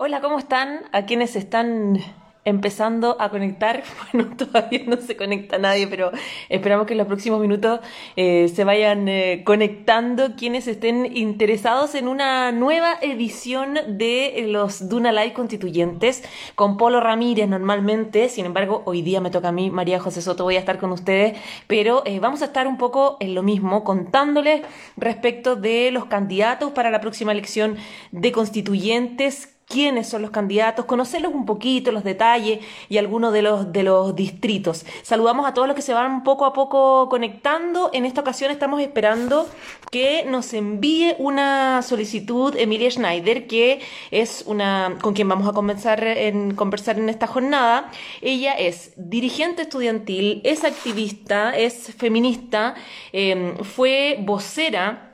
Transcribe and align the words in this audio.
Hola, 0.00 0.20
¿cómo 0.20 0.38
están? 0.38 0.82
A 0.92 1.06
quienes 1.06 1.34
están 1.34 1.98
empezando 2.44 3.20
a 3.20 3.30
conectar. 3.30 3.82
Bueno, 4.12 4.36
todavía 4.36 4.82
no 4.86 4.96
se 4.98 5.16
conecta 5.16 5.58
nadie, 5.58 5.88
pero 5.88 6.12
esperamos 6.48 6.86
que 6.86 6.94
en 6.94 6.98
los 6.98 7.08
próximos 7.08 7.40
minutos 7.40 7.80
eh, 8.14 8.48
se 8.48 8.62
vayan 8.62 9.08
eh, 9.08 9.42
conectando 9.44 10.36
quienes 10.36 10.68
estén 10.68 11.16
interesados 11.16 11.96
en 11.96 12.06
una 12.06 12.52
nueva 12.52 12.94
edición 13.02 13.76
de 13.88 14.46
los 14.46 14.88
Duna 14.88 15.10
Live 15.10 15.32
constituyentes 15.32 16.22
con 16.54 16.76
Polo 16.76 17.00
Ramírez 17.00 17.48
normalmente. 17.48 18.28
Sin 18.28 18.46
embargo, 18.46 18.82
hoy 18.86 19.02
día 19.02 19.20
me 19.20 19.32
toca 19.32 19.48
a 19.48 19.52
mí, 19.52 19.68
María 19.68 19.98
José 19.98 20.22
Soto, 20.22 20.44
voy 20.44 20.54
a 20.54 20.60
estar 20.60 20.78
con 20.78 20.92
ustedes, 20.92 21.36
pero 21.66 22.04
eh, 22.06 22.20
vamos 22.20 22.40
a 22.42 22.44
estar 22.44 22.68
un 22.68 22.78
poco 22.78 23.16
en 23.18 23.34
lo 23.34 23.42
mismo, 23.42 23.82
contándoles 23.82 24.62
respecto 24.96 25.56
de 25.56 25.90
los 25.90 26.04
candidatos 26.04 26.70
para 26.70 26.92
la 26.92 27.00
próxima 27.00 27.32
elección 27.32 27.76
de 28.12 28.30
constituyentes 28.30 29.57
quiénes 29.68 30.08
son 30.08 30.22
los 30.22 30.30
candidatos, 30.30 30.86
conocerlos 30.86 31.32
un 31.34 31.44
poquito, 31.44 31.92
los 31.92 32.04
detalles 32.04 32.60
y 32.88 32.96
algunos 32.96 33.32
de 33.32 33.42
los, 33.42 33.72
de 33.72 33.82
los 33.82 34.16
distritos. 34.16 34.86
Saludamos 35.02 35.46
a 35.46 35.54
todos 35.54 35.68
los 35.68 35.76
que 35.76 35.82
se 35.82 35.92
van 35.92 36.24
poco 36.24 36.46
a 36.46 36.52
poco 36.52 37.08
conectando. 37.08 37.90
En 37.92 38.04
esta 38.04 38.22
ocasión 38.22 38.50
estamos 38.50 38.80
esperando 38.80 39.46
que 39.90 40.24
nos 40.24 40.52
envíe 40.54 41.14
una 41.18 41.82
solicitud 41.82 42.56
Emilia 42.56 42.90
Schneider, 42.90 43.46
que 43.46 43.80
es 44.10 44.44
una 44.46 44.96
con 45.00 45.14
quien 45.14 45.28
vamos 45.28 45.48
a 45.48 45.52
comenzar 45.52 46.02
en 46.02 46.54
conversar 46.54 46.98
en 46.98 47.08
esta 47.08 47.26
jornada. 47.26 47.90
Ella 48.22 48.54
es 48.54 48.92
dirigente 48.96 49.62
estudiantil, 49.62 50.40
es 50.44 50.64
activista, 50.64 51.56
es 51.56 51.94
feminista, 51.94 52.74
eh, 53.12 53.54
fue 53.62 54.18
vocera 54.20 55.07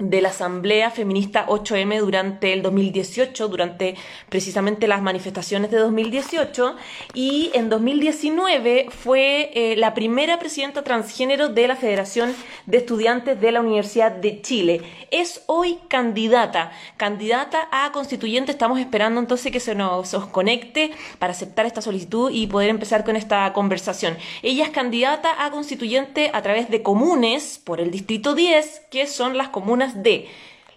de 0.00 0.20
la 0.20 0.30
Asamblea 0.30 0.90
Feminista 0.90 1.46
8M 1.46 2.00
durante 2.00 2.52
el 2.52 2.62
2018, 2.62 3.48
durante 3.48 3.94
precisamente 4.28 4.88
las 4.88 5.02
manifestaciones 5.02 5.70
de 5.70 5.78
2018, 5.78 6.76
y 7.14 7.50
en 7.54 7.68
2019 7.68 8.86
fue 8.90 9.50
eh, 9.54 9.76
la 9.76 9.94
primera 9.94 10.38
presidenta 10.38 10.82
transgénero 10.82 11.48
de 11.48 11.68
la 11.68 11.76
Federación 11.76 12.34
de 12.66 12.78
Estudiantes 12.78 13.40
de 13.40 13.52
la 13.52 13.60
Universidad 13.60 14.12
de 14.12 14.40
Chile. 14.40 14.82
Es 15.10 15.42
hoy 15.46 15.78
candidata, 15.88 16.72
candidata 16.96 17.68
a 17.70 17.92
constituyente. 17.92 18.52
Estamos 18.52 18.80
esperando 18.80 19.20
entonces 19.20 19.52
que 19.52 19.60
se 19.60 19.74
nos, 19.74 20.14
conecte 20.32 20.92
para 21.18 21.32
aceptar 21.32 21.66
esta 21.66 21.82
solicitud 21.82 22.30
y 22.32 22.46
poder 22.46 22.70
empezar 22.70 23.04
con 23.04 23.16
esta 23.16 23.52
conversación. 23.52 24.16
Ella 24.42 24.64
es 24.64 24.70
candidata 24.70 25.44
a 25.44 25.50
constituyente 25.50 26.30
a 26.32 26.42
través 26.42 26.70
de 26.70 26.82
comunes 26.82 27.60
por 27.62 27.80
el 27.80 27.90
Distrito 27.90 28.34
10, 28.34 28.82
que 28.90 29.06
son 29.06 29.36
las 29.36 29.48
comunas 29.48 29.89
de 29.94 30.28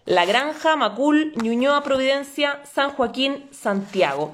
La 0.06 0.26
Granja, 0.26 0.76
Macul, 0.76 1.34
Ñuñoa, 1.42 1.82
Providencia, 1.84 2.60
San 2.66 2.92
Joaquín, 2.92 3.46
Santiago. 3.52 4.34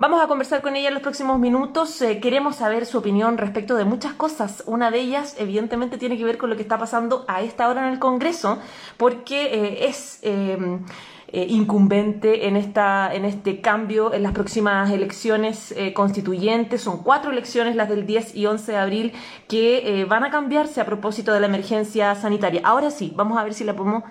Vamos 0.00 0.22
a 0.22 0.28
conversar 0.28 0.62
con 0.62 0.76
ella 0.76 0.88
en 0.88 0.94
los 0.94 1.02
próximos 1.02 1.40
minutos. 1.40 2.00
Eh, 2.02 2.20
queremos 2.20 2.54
saber 2.54 2.86
su 2.86 2.98
opinión 2.98 3.36
respecto 3.36 3.74
de 3.74 3.84
muchas 3.84 4.12
cosas. 4.12 4.62
Una 4.64 4.92
de 4.92 5.00
ellas, 5.00 5.34
evidentemente, 5.40 5.98
tiene 5.98 6.16
que 6.16 6.22
ver 6.22 6.38
con 6.38 6.50
lo 6.50 6.54
que 6.54 6.62
está 6.62 6.78
pasando 6.78 7.24
a 7.26 7.42
esta 7.42 7.68
hora 7.68 7.84
en 7.84 7.92
el 7.92 7.98
Congreso, 7.98 8.58
porque 8.96 9.46
eh, 9.46 9.88
es... 9.88 10.20
Em, 10.22 10.86
eh, 11.30 11.44
incumbente 11.50 12.48
en, 12.48 12.56
esta, 12.56 13.14
en 13.14 13.26
este 13.26 13.60
cambio 13.60 14.14
en 14.14 14.22
las 14.22 14.32
próximas 14.32 14.90
elecciones 14.90 15.74
constituyentes. 15.92 16.80
Son 16.80 17.02
cuatro 17.02 17.30
elecciones, 17.30 17.76
las 17.76 17.90
del 17.90 18.06
10 18.06 18.34
y 18.34 18.46
11 18.46 18.72
de 18.72 18.78
abril, 18.78 19.12
que 19.46 20.06
van 20.08 20.24
a 20.24 20.30
cambiarse 20.30 20.80
a 20.80 20.86
propósito 20.86 21.34
de 21.34 21.40
la 21.40 21.46
emergencia 21.46 22.14
sanitaria. 22.14 22.62
Ahora 22.64 22.90
sí, 22.90 23.12
vamos 23.14 23.36
a 23.36 23.44
ver 23.44 23.52
si 23.52 23.64
la 23.64 23.76
podemos 23.76 24.04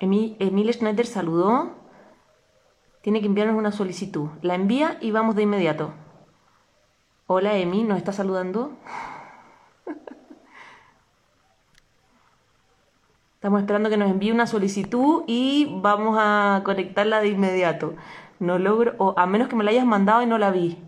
Emil 0.00 0.72
Schneider 0.72 1.06
saludó. 1.06 1.70
Tiene 3.02 3.20
que 3.20 3.26
enviarnos 3.26 3.56
una 3.56 3.72
solicitud. 3.72 4.28
La 4.42 4.54
envía 4.54 4.98
y 5.00 5.10
vamos 5.10 5.36
de 5.36 5.42
inmediato. 5.42 5.92
Hola 7.28 7.56
Emi, 7.56 7.82
¿nos 7.82 7.98
está 7.98 8.12
saludando? 8.12 8.72
Estamos 13.34 13.60
esperando 13.60 13.90
que 13.90 13.96
nos 13.96 14.10
envíe 14.10 14.30
una 14.30 14.46
solicitud 14.46 15.24
y 15.26 15.66
vamos 15.80 16.16
a 16.20 16.62
conectarla 16.64 17.20
de 17.20 17.28
inmediato. 17.28 17.94
No 18.38 18.58
logro, 18.58 18.94
o 18.98 19.14
a 19.16 19.26
menos 19.26 19.48
que 19.48 19.56
me 19.56 19.64
la 19.64 19.72
hayas 19.72 19.86
mandado 19.86 20.22
y 20.22 20.26
no 20.26 20.38
la 20.38 20.50
vi. 20.50 20.78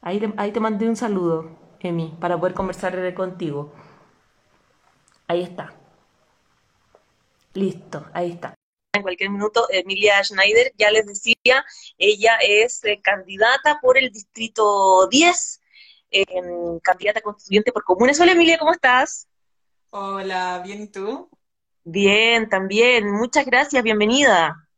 Ahí 0.00 0.20
te, 0.20 0.32
ahí 0.36 0.52
te 0.52 0.60
mandé 0.60 0.88
un 0.88 0.96
saludo, 0.96 1.50
Emi, 1.80 2.16
para 2.20 2.38
poder 2.38 2.54
conversar 2.54 3.12
contigo. 3.14 3.72
Ahí 5.28 5.42
está. 5.42 5.74
Listo, 7.56 8.06
ahí 8.12 8.32
está. 8.32 8.54
En 8.92 9.02
cualquier 9.02 9.30
minuto, 9.30 9.66
Emilia 9.70 10.22
Schneider, 10.22 10.72
ya 10.76 10.90
les 10.90 11.06
decía, 11.06 11.64
ella 11.96 12.36
es 12.42 12.84
eh, 12.84 13.00
candidata 13.02 13.78
por 13.80 13.96
el 13.96 14.10
Distrito 14.10 15.08
10, 15.08 15.60
em, 16.10 16.78
candidata 16.80 17.22
constituyente 17.22 17.72
por 17.72 17.82
comunes. 17.82 18.20
Hola 18.20 18.32
Emilia, 18.32 18.58
¿cómo 18.58 18.72
estás? 18.72 19.26
Hola, 19.88 20.60
¿bien 20.64 20.82
y 20.82 20.88
tú? 20.88 21.30
Bien, 21.82 22.48
también. 22.50 23.10
Muchas 23.10 23.46
gracias, 23.46 23.82
bienvenida. 23.82 24.68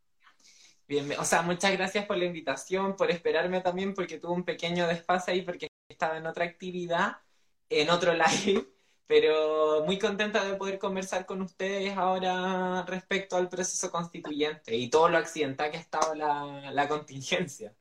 Bien, 0.87 1.11
o 1.19 1.25
sea, 1.25 1.41
muchas 1.41 1.73
gracias 1.73 2.05
por 2.05 2.15
la 2.15 2.25
invitación, 2.25 2.95
por 2.95 3.11
esperarme 3.11 3.59
también, 3.59 3.93
porque 3.93 4.19
tuve 4.19 4.31
un 4.31 4.45
pequeño 4.45 4.87
desfase 4.87 5.31
ahí 5.31 5.41
porque 5.41 5.67
estaba 5.89 6.17
en 6.17 6.25
otra 6.27 6.45
actividad, 6.45 7.17
en 7.69 7.89
otro 7.89 8.13
live 8.13 8.78
pero 9.09 9.83
muy 9.85 9.99
contenta 9.99 10.45
de 10.45 10.55
poder 10.57 10.79
conversar 10.79 11.25
con 11.25 11.41
ustedes 11.41 11.97
ahora 11.97 12.83
respecto 12.87 13.37
al 13.37 13.49
proceso 13.49 13.91
constituyente 13.91 14.77
y 14.77 14.89
todo 14.89 15.09
lo 15.09 15.17
accidental 15.17 15.71
que 15.71 15.77
ha 15.77 15.81
estado 15.81 16.15
la, 16.15 16.71
la 16.71 16.87
contingencia. 16.87 17.75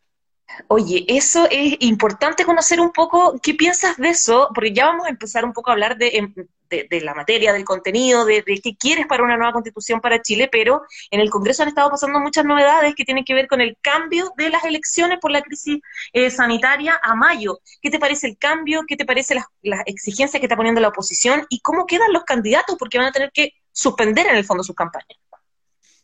Oye, 0.68 1.04
eso 1.08 1.46
es 1.50 1.76
importante 1.80 2.44
conocer 2.44 2.80
un 2.80 2.90
poco 2.90 3.38
qué 3.42 3.54
piensas 3.54 3.96
de 3.96 4.10
eso, 4.10 4.48
porque 4.54 4.72
ya 4.72 4.86
vamos 4.86 5.06
a 5.06 5.10
empezar 5.10 5.44
un 5.44 5.52
poco 5.52 5.70
a 5.70 5.74
hablar 5.74 5.96
de, 5.98 6.08
em, 6.08 6.34
la 7.02 7.14
materia, 7.14 7.52
del 7.52 7.64
contenido, 7.64 8.24
de, 8.24 8.42
qué 8.42 8.76
quieres 8.76 9.06
para 9.06 9.22
una 9.22 9.36
nueva 9.36 9.52
constitución 9.52 10.00
para 10.00 10.20
Chile, 10.20 10.48
pero 10.50 10.82
en 11.10 11.20
el 11.20 11.30
Congreso 11.30 11.62
han 11.62 11.68
estado 11.68 11.90
pasando 11.90 12.18
muchas 12.20 12.44
novedades 12.44 12.94
que 12.94 13.04
tienen 13.04 13.24
que 13.24 13.34
ver 13.34 13.46
con 13.46 13.60
el 13.60 13.76
cambio 13.80 14.32
de 14.36 14.50
las 14.50 14.64
elecciones 14.64 15.18
por 15.20 15.30
la 15.30 15.42
crisis 15.42 15.78
eh, 16.12 16.30
sanitaria 16.30 16.98
a 17.02 17.14
mayo. 17.14 17.60
¿Qué 17.80 17.90
te 17.90 17.98
parece 17.98 18.26
el 18.26 18.38
cambio? 18.38 18.82
¿Qué 18.86 18.96
te 18.96 19.06
parece 19.06 19.34
las, 19.34 19.46
las 19.62 19.82
exigencias 19.86 20.40
que 20.40 20.46
está 20.46 20.56
poniendo 20.56 20.80
la 20.80 20.88
oposición? 20.88 21.46
¿Y 21.48 21.60
cómo 21.60 21.86
quedan 21.86 22.12
los 22.12 22.24
candidatos? 22.24 22.76
Porque 22.78 22.98
van 22.98 23.06
a 23.06 23.12
tener 23.12 23.30
que 23.32 23.54
suspender 23.72 24.26
en 24.26 24.36
el 24.36 24.44
fondo 24.44 24.62
sus 24.62 24.76
campañas. 24.76 25.18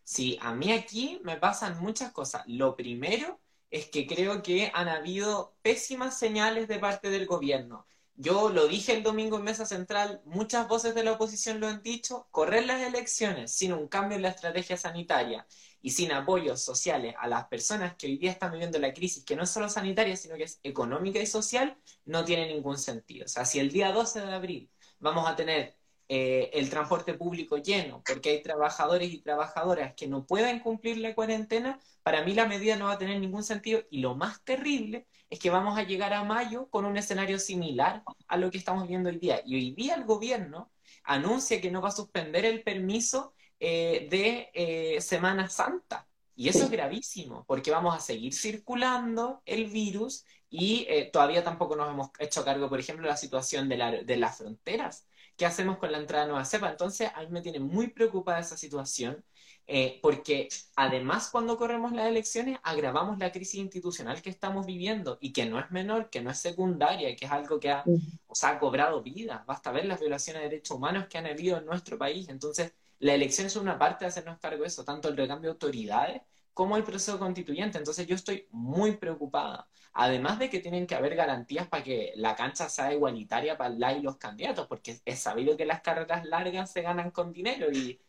Sí, 0.03 0.39
a 0.43 0.53
mí 0.53 0.71
aquí 0.71 1.21
me 1.25 1.37
pasan 1.37 1.79
muchas 1.81 2.13
cosas. 2.13 2.43
Lo 2.47 2.77
primero 2.77 3.41
es 3.75 3.91
que 3.91 4.07
creo 4.07 4.41
que 4.41 4.71
han 4.73 4.87
habido 4.89 5.57
pésimas 5.63 6.17
señales 6.17 6.69
de 6.69 6.79
parte 6.79 7.11
del 7.11 7.27
gobierno. 7.27 7.89
Yo 8.15 8.49
lo 8.49 8.69
dije 8.69 8.93
el 8.93 9.03
domingo 9.03 9.37
en 9.37 9.43
Mesa 9.43 9.67
Central, 9.67 10.23
muchas 10.25 10.69
voces 10.69 10.95
de 10.95 11.03
la 11.03 11.11
oposición 11.13 11.59
lo 11.59 11.67
han 11.67 11.83
dicho, 11.83 12.29
correr 12.31 12.67
las 12.67 12.81
elecciones 12.83 13.51
sin 13.53 13.73
un 13.73 13.89
cambio 13.89 14.15
en 14.15 14.23
la 14.23 14.29
estrategia 14.29 14.77
sanitaria 14.77 15.45
y 15.83 15.91
sin 15.91 16.13
apoyos 16.13 16.63
sociales 16.63 17.17
a 17.19 17.27
las 17.27 17.47
personas 17.49 17.97
que 17.97 18.07
hoy 18.07 18.17
día 18.17 18.31
están 18.31 18.53
viviendo 18.53 18.79
la 18.79 18.95
crisis, 18.95 19.25
que 19.25 19.35
no 19.35 19.43
es 19.43 19.51
solo 19.51 19.69
sanitaria, 19.69 20.17
sino 20.17 20.37
que 20.37 20.45
es 20.45 20.61
económica 20.63 21.19
y 21.19 21.27
social, 21.27 21.77
no 22.05 22.25
tiene 22.25 22.47
ningún 22.47 22.79
sentido. 22.79 23.25
O 23.25 23.29
sea, 23.29 23.45
si 23.45 23.59
el 23.59 23.73
día 23.73 23.91
12 23.91 24.21
de 24.21 24.35
abril 24.35 24.71
vamos 25.01 25.29
a 25.29 25.35
tener 25.35 25.77
eh, 26.07 26.51
el 26.53 26.69
transporte 26.69 27.15
público 27.15 27.57
lleno, 27.57 28.03
porque 28.07 28.31
hay 28.31 28.43
trabajadores 28.43 29.11
y 29.11 29.23
trabajadoras 29.23 29.95
que 29.95 30.07
no 30.07 30.27
pueden 30.27 30.61
cumplir 30.61 30.99
la 30.99 31.15
cuarentena, 31.15 31.81
para 32.03 32.23
mí 32.23 32.35
la 32.35 32.47
medida 32.47 32.77
no 32.77 32.87
va 32.87 32.93
a 32.93 32.99
tener 32.99 33.19
ningún 33.21 33.43
sentido. 33.43 33.83
Y 33.89 34.01
lo 34.01 34.15
más 34.15 34.45
terrible 34.45 35.07
es 35.31 35.39
que 35.39 35.49
vamos 35.49 35.79
a 35.79 35.85
llegar 35.85 36.13
a 36.13 36.23
mayo 36.23 36.69
con 36.69 36.85
un 36.85 36.99
escenario 36.99 37.39
similar 37.39 38.03
a 38.29 38.37
lo 38.37 38.51
que 38.51 38.59
estamos 38.59 38.87
viendo 38.87 39.09
hoy 39.09 39.19
día. 39.19 39.41
Y 39.47 39.55
hoy 39.55 39.75
día 39.75 39.95
el 39.95 40.05
gobierno 40.05 40.71
anuncia 41.05 41.61
que 41.61 41.71
no 41.71 41.81
va 41.81 41.89
a 41.89 41.93
suspender 41.93 42.45
el 42.45 42.63
permiso 42.63 43.33
eh, 43.59 44.07
de 44.11 44.51
eh, 44.53 45.01
Semana 45.01 45.49
Santa. 45.49 46.07
Y 46.37 46.49
eso 46.49 46.65
es 46.65 46.71
gravísimo, 46.71 47.45
porque 47.47 47.71
vamos 47.71 47.97
a 47.97 48.01
seguir 48.01 48.35
circulando 48.35 49.41
el 49.47 49.67
virus 49.67 50.25
y 50.51 50.87
todavía 51.13 51.45
tampoco 51.45 51.77
nos 51.77 51.91
hemos 51.91 52.11
hecho 52.19 52.45
cargo, 52.45 52.69
por 52.69 52.81
ejemplo, 52.81 53.07
de 53.07 53.11
la 53.11 53.17
situación 53.17 53.69
de, 53.69 54.03
de 54.05 54.17
las 54.17 54.39
fronteras 54.39 55.07
¿qué 55.37 55.47
hacemos 55.47 55.79
con 55.79 55.93
la 55.93 55.99
entrada 55.99 56.25
de 56.25 56.31
nueva 56.31 56.45
cepa? 56.45 56.71
Entonces, 56.71 57.11
a 57.15 57.21
mí 57.23 57.29
me 57.31 57.43
tiene 57.43 57.61
muy 57.61 57.89
preocupada 57.89 58.41
esa 58.41 58.57
situación, 58.57 59.25
eh, 59.67 59.99
porque 60.03 60.49
además 60.77 61.31
cuando 61.31 61.57
corremos 61.57 61.93
las 61.93 62.07
elecciones 62.07 62.59
agravamos 62.63 63.19
la 63.19 63.33
crisis 63.33 63.61
institucional 63.61 64.21
que 64.21 64.31
estamos 64.31 64.67
viviendo 64.67 65.17
y 65.21 65.33
que 65.33 65.47
no 65.47 65.59
es 65.59 65.71
menor, 65.71 66.11
que 66.11 66.21
no 66.21 66.31
es 66.31 66.39
secundaria, 66.39 67.17
que 67.17 67.25
es 67.25 67.31
algo 67.31 67.59
que 67.59 67.71
ha, 67.71 67.85
o 68.27 68.35
ha 68.43 68.59
cobrado 68.59 69.03
vida. 69.03 69.45
Basta 69.47 69.73
ver 69.73 69.87
las 69.87 70.01
violaciones 70.01 70.43
de 70.43 70.49
derechos 70.51 70.77
humanos 70.77 71.07
que 71.09 71.19
han 71.19 71.27
habido 71.27 71.59
en 71.59 71.67
nuestro 71.67 71.99
país. 71.99 72.29
Entonces, 72.29 72.73
la 72.99 73.15
elección 73.15 73.47
es 73.47 73.57
una 73.57 73.79
parte 73.79 74.05
de 74.05 74.11
hacernos 74.11 74.39
cargo 74.39 74.63
de 74.63 74.69
eso, 74.69 74.85
tanto 74.85 75.09
el 75.09 75.17
recambio 75.17 75.51
de 75.51 75.55
autoridades 75.55 76.23
como 76.55 76.77
el 76.77 76.85
proceso 76.85 77.19
constituyente. 77.19 77.79
Entonces 77.79 78.07
yo 78.07 78.15
estoy 78.15 78.47
muy 78.51 78.97
preocupada. 78.97 79.69
Además 79.95 80.39
de 80.39 80.51
que 80.51 80.61
tienen 80.61 80.87
que 80.87 80.95
haber 80.95 81.15
garantías 81.15 81.69
para 81.69 81.85
que 81.85 82.13
la 82.17 82.35
cancha 82.35 82.69
sea 82.69 82.93
igualitaria 82.93 83.57
para 83.57 83.71
la 83.71 83.93
y 83.93 84.03
los 84.03 84.17
candidatos, 84.17 84.67
porque 84.67 85.01
es 85.05 85.19
sabido 85.21 85.57
que 85.57 85.65
las 85.65 85.81
carreras 85.83 86.25
largas 86.25 86.73
se 86.73 86.83
ganan 86.83 87.11
con 87.11 87.33
dinero 87.33 87.71
y 87.71 88.01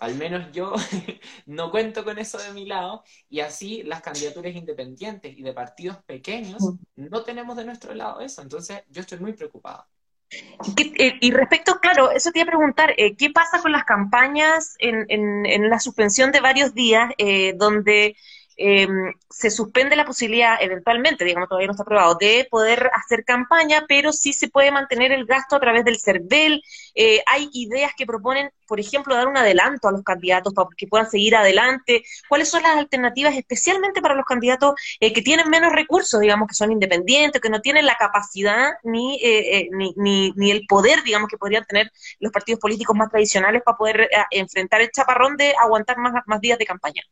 al 0.00 0.14
menos 0.14 0.50
yo 0.52 0.72
no 1.46 1.70
cuento 1.70 2.04
con 2.04 2.18
eso 2.18 2.38
de 2.38 2.52
mi 2.52 2.66
lado, 2.66 3.04
y 3.28 3.40
así 3.40 3.82
las 3.82 4.00
candidaturas 4.00 4.54
independientes 4.54 5.36
y 5.36 5.42
de 5.42 5.52
partidos 5.52 5.98
pequeños 6.04 6.62
no 6.96 7.22
tenemos 7.22 7.56
de 7.56 7.64
nuestro 7.64 7.94
lado 7.94 8.20
eso, 8.20 8.42
entonces 8.42 8.82
yo 8.88 9.00
estoy 9.00 9.18
muy 9.18 9.32
preocupada. 9.32 9.86
Eh, 10.76 11.14
y 11.20 11.30
respecto, 11.30 11.78
claro, 11.80 12.10
eso 12.10 12.30
te 12.30 12.40
iba 12.40 12.44
a 12.44 12.56
preguntar, 12.56 12.94
eh, 12.98 13.16
¿qué 13.16 13.30
pasa 13.30 13.62
con 13.62 13.72
las 13.72 13.84
campañas 13.84 14.74
en, 14.78 15.06
en, 15.08 15.70
la 15.70 15.80
suspensión 15.80 16.32
de 16.32 16.40
varios 16.40 16.74
días 16.74 17.12
eh, 17.16 17.54
donde 17.56 18.14
Em, 18.60 19.12
se 19.30 19.50
suspende 19.50 19.94
la 19.94 20.04
posibilidad, 20.04 20.60
eventualmente, 20.60 21.24
digamos, 21.24 21.48
todavía 21.48 21.68
no 21.68 21.72
está 21.74 21.84
aprobado, 21.84 22.16
de 22.18 22.48
poder 22.50 22.90
hacer 22.92 23.24
campaña, 23.24 23.84
pero 23.86 24.12
sí 24.12 24.32
se 24.32 24.48
puede 24.48 24.72
mantener 24.72 25.12
el 25.12 25.26
gasto 25.26 25.54
a 25.54 25.60
través 25.60 25.84
del 25.84 26.00
CERVEL. 26.00 26.60
Eh, 26.96 27.22
hay 27.26 27.48
ideas 27.52 27.92
que 27.96 28.04
proponen, 28.04 28.50
por 28.66 28.80
ejemplo, 28.80 29.14
dar 29.14 29.28
un 29.28 29.36
adelanto 29.36 29.86
a 29.86 29.92
los 29.92 30.02
candidatos 30.02 30.54
para 30.54 30.68
que 30.76 30.88
puedan 30.88 31.08
seguir 31.08 31.36
adelante. 31.36 32.02
¿Cuáles 32.28 32.48
son 32.50 32.64
las 32.64 32.76
alternativas, 32.76 33.36
especialmente 33.36 34.02
para 34.02 34.16
los 34.16 34.24
candidatos 34.26 34.74
eh, 34.98 35.12
que 35.12 35.22
tienen 35.22 35.48
menos 35.48 35.72
recursos, 35.72 36.20
digamos, 36.20 36.48
que 36.48 36.54
son 36.54 36.72
independientes, 36.72 37.40
que 37.40 37.50
no 37.50 37.60
tienen 37.60 37.86
la 37.86 37.96
capacidad 37.96 38.72
ni, 38.82 39.20
eh, 39.22 39.68
ni, 39.70 39.94
ni, 39.96 40.32
ni, 40.32 40.50
el 40.50 40.66
poder, 40.66 41.04
digamos, 41.04 41.28
que 41.28 41.38
podrían 41.38 41.64
tener 41.64 41.92
los 42.18 42.32
partidos 42.32 42.60
políticos 42.60 42.96
más 42.96 43.08
tradicionales 43.08 43.62
para 43.64 43.78
poder 43.78 44.08
enfrentar 44.32 44.80
el 44.80 44.90
chaparrón 44.90 45.36
de 45.36 45.54
aguantar 45.62 45.98
más, 45.98 46.12
más 46.26 46.40
días 46.40 46.58
de 46.58 46.66
campaña? 46.66 47.02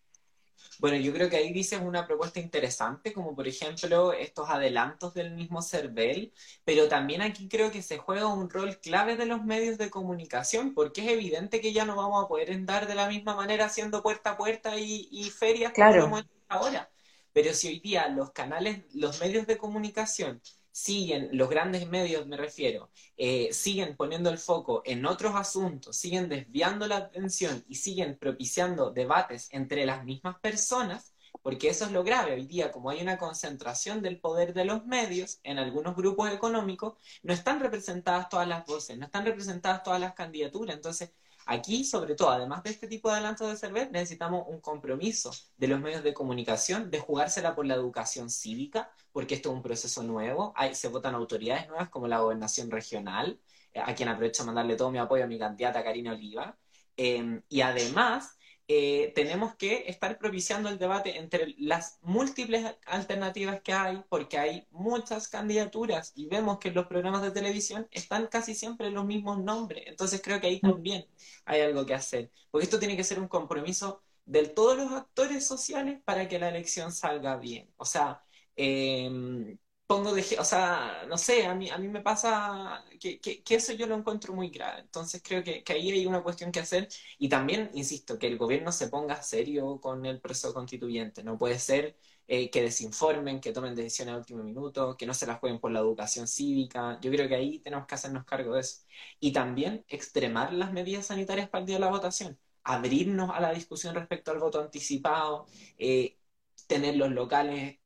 Bueno, 0.79 0.99
yo 0.99 1.13
creo 1.13 1.31
que 1.31 1.37
ahí 1.37 1.53
dices 1.53 1.81
una 1.81 2.07
propuesta 2.07 2.39
interesante, 2.41 3.13
como 3.13 3.35
por 3.35 3.49
ejemplo 3.49 4.13
estos 4.13 4.51
adelantos 4.51 5.15
del 5.15 5.33
mismo 5.35 5.63
CERVEL, 5.63 6.33
pero 6.65 6.89
también 6.89 7.23
aquí 7.23 7.49
creo 7.49 7.71
que 7.71 7.83
se 7.83 7.99
juega 7.99 8.27
un 8.27 8.51
rol 8.51 8.79
clave 8.81 9.17
de 9.17 9.27
los 9.27 9.43
medios 9.45 9.79
de 9.79 9.91
comunicación, 9.91 10.75
porque 10.75 11.03
es 11.05 11.13
evidente 11.13 11.61
que 11.61 11.73
ya 11.73 11.85
no 11.87 11.97
vamos 11.97 12.25
a 12.25 12.29
poder 12.29 12.53
andar 12.53 12.87
de 12.87 12.95
la 12.95 13.09
misma 13.09 13.35
manera 13.35 13.67
haciendo 13.67 14.03
puerta 14.03 14.33
a 14.33 14.37
puerta 14.37 14.79
y, 14.79 15.09
y 15.11 15.31
ferias 15.31 15.73
claro. 15.73 16.03
como 16.03 16.21
ahora. 16.49 16.91
Pero 17.33 17.53
si 17.55 17.69
hoy 17.69 17.81
día 17.81 18.09
los 18.09 18.31
canales, 18.33 18.85
los 18.95 19.21
medios 19.21 19.47
de 19.47 19.59
comunicación 19.59 20.41
siguen, 20.77 21.31
los 21.33 21.49
grandes 21.49 21.89
medios 21.89 22.27
me 22.27 22.37
refiero, 22.37 22.91
eh, 23.17 23.51
siguen 23.51 23.97
poniendo 23.97 24.29
el 24.29 24.37
foco 24.37 24.83
en 24.85 25.07
otros 25.07 25.35
asuntos, 25.35 25.97
siguen 25.97 26.29
desviando 26.29 26.87
la 26.87 26.99
atención 26.99 27.65
y 27.67 27.77
siguen 27.77 28.19
propiciando 28.19 28.91
debates 28.91 29.49
entre 29.53 29.87
las 29.87 30.05
mismas 30.05 30.39
personas, 30.39 31.15
porque 31.41 31.71
eso 31.71 31.87
es 31.87 31.93
lo 31.93 32.05
grave. 32.05 32.35
Hoy 32.35 32.47
día, 32.47 32.73
como 32.73 32.91
hay 32.91 33.01
una 33.01 33.17
concentración 33.17 34.03
del 34.03 34.21
poder 34.21 34.53
de 34.53 34.67
los 34.67 34.85
medios 34.85 35.41
en 35.45 35.59
algunos 35.59 35.97
grupos 35.97 36.31
económicos, 36.31 36.99
no 37.23 37.33
están 37.33 37.59
representadas 37.61 38.29
todas 38.29 38.47
las 38.47 38.67
voces, 38.67 38.99
no 38.99 39.07
están 39.07 39.25
representadas 39.25 39.83
todas 39.83 39.99
las 39.99 40.13
candidaturas. 40.13 40.77
Entonces, 40.77 41.11
Aquí, 41.49 41.85
sobre 41.85 42.17
todo, 42.17 42.31
además 42.31 42.65
de 42.65 42.71
este 42.71 42.89
tipo 42.89 43.09
de 43.09 43.15
adelantos 43.15 43.49
de 43.49 43.57
server, 43.57 43.91
necesitamos 43.93 44.47
un 44.49 44.61
compromiso 44.61 45.31
de 45.57 45.69
los 45.69 45.81
medios 45.81 46.03
de 46.03 46.13
comunicación 46.13 46.91
de 46.91 46.99
jugársela 46.99 47.55
por 47.55 47.67
la 47.67 47.75
educación 47.75 48.31
cívica, 48.31 48.91
porque 49.13 49.37
esto 49.37 49.51
es 49.51 49.55
un 49.55 49.63
proceso 49.63 50.03
nuevo. 50.03 50.53
Hay, 50.57 50.75
se 50.75 50.89
votan 50.89 51.15
autoridades 51.15 51.69
nuevas 51.69 51.89
como 51.89 52.09
la 52.09 52.19
gobernación 52.19 52.69
regional, 52.69 53.39
eh, 53.73 53.81
a 53.81 53.95
quien 53.95 54.09
aprovecho 54.09 54.43
a 54.43 54.47
mandarle 54.47 54.75
todo 54.75 54.91
mi 54.91 54.99
apoyo 54.99 55.23
a 55.23 55.29
mi 55.29 55.39
candidata 55.39 55.85
Karina 55.85 56.13
Oliva. 56.13 56.59
Em, 56.97 57.43
y 57.49 57.61
además, 57.61 58.36
eh, 58.69 59.13
tenemos 59.15 59.55
que 59.55 59.85
estar 59.87 60.19
propiciando 60.19 60.69
el 60.69 60.79
debate 60.79 61.19
entre 61.19 61.55
las 61.59 61.99
múltiples 62.03 62.77
alternativas 62.87 63.61
que 63.61 63.73
hay, 63.73 64.03
porque 64.09 64.39
hay 64.39 64.67
muchas 64.71 65.29
candidaturas 65.29 66.13
y 66.17 66.27
vemos 66.27 66.59
que 66.59 66.73
los 66.73 66.87
programas 66.87 67.23
de 67.23 67.31
televisión 67.31 67.87
están 67.93 68.27
casi 68.27 68.55
siempre 68.55 68.91
los 68.91 69.07
mismos 69.07 69.39
nombres. 69.39 69.85
Entonces 69.87 70.21
creo 70.23 70.41
que 70.41 70.49
ahí 70.49 70.61
mm. 70.63 70.71
también 70.71 71.07
hay 71.45 71.61
algo 71.61 71.87
que 71.87 71.95
hacer, 71.95 72.31
porque 72.51 72.65
esto 72.65 72.79
tiene 72.79 72.97
que 72.97 73.05
ser 73.05 73.21
un 73.21 73.29
compromiso 73.29 74.03
de 74.25 74.49
todos 74.49 74.77
los 74.77 74.91
actores 74.93 75.47
sociales 75.47 76.01
para 76.05 76.29
que 76.29 76.39
la 76.39 76.49
elección 76.49 76.93
salga 76.93 77.37
bien. 77.37 77.71
O 77.77 77.85
sea, 77.85 78.25
eh, 78.57 79.57
pongo 79.87 80.13
de, 80.15 80.25
o 80.39 80.45
sea, 80.45 81.05
no 81.09 81.17
sé, 81.17 81.47
a 81.47 81.55
mí, 81.55 81.71
a 81.71 81.79
mí 81.79 81.89
me 81.89 82.01
pasa 82.01 82.85
que, 83.01 83.21
que, 83.21 83.43
eso 83.55 83.73
yo 83.73 83.87
lo 83.87 83.95
encuentro 83.95 84.35
muy 84.35 84.51
grave. 84.51 84.81
Entonces 84.81 85.23
creo 85.25 85.45
que, 85.45 85.63
que, 85.63 85.73
ahí 85.75 85.91
hay 85.91 86.07
una 86.07 86.23
cuestión 86.23 86.51
que 86.53 86.61
hacer 86.61 86.89
y 87.19 87.29
también, 87.29 87.71
insisto, 87.75 88.19
que 88.19 88.27
el 88.27 88.39
gobierno 88.39 88.73
se 88.73 88.89
ponga 88.89 89.23
serio 89.23 89.81
con 89.81 90.05
el 90.07 90.21
proceso 90.21 90.53
constituyente. 90.55 91.23
No 91.23 91.39
puede 91.39 91.59
ser 91.59 91.97
eh, 92.29 92.51
que 92.51 92.63
desinformen, 92.63 93.41
que 93.41 93.53
tomen 93.53 93.75
decisiones 93.77 94.15
a 94.15 94.19
último 94.19 94.43
minuto, 94.43 94.97
que 94.97 95.07
no 95.07 95.15
se 95.15 95.27
las 95.27 95.39
jueguen 95.39 95.61
por 95.61 95.71
la 95.71 95.79
educación 95.81 96.27
cívica. 96.27 96.99
Yo 97.01 97.11
creo 97.13 97.29
que 97.29 97.37
ahí 97.37 97.61
tenemos 97.61 97.87
que 97.87 97.95
hacernos 97.95 98.25
cargo 98.25 98.55
de 98.55 98.61
eso. 98.63 98.83
Y 99.21 99.33
también 99.33 99.85
extremar 99.89 100.53
las 100.53 100.73
medidas 100.73 101.07
sanitarias 101.07 101.49
para 101.49 101.61
el 101.61 101.67
día 101.67 101.77
de 101.77 101.81
la 101.81 101.91
votación. 101.91 102.39
Abrirnos 102.65 103.31
a 103.31 103.41
la 103.41 103.53
discusión 103.53 103.95
respecto 103.95 104.33
al 104.33 104.39
voto 104.41 104.61
anticipado, 104.61 105.47
eh, 105.79 106.19
tener 106.67 106.97
los 106.97 107.11
locales 107.13 107.79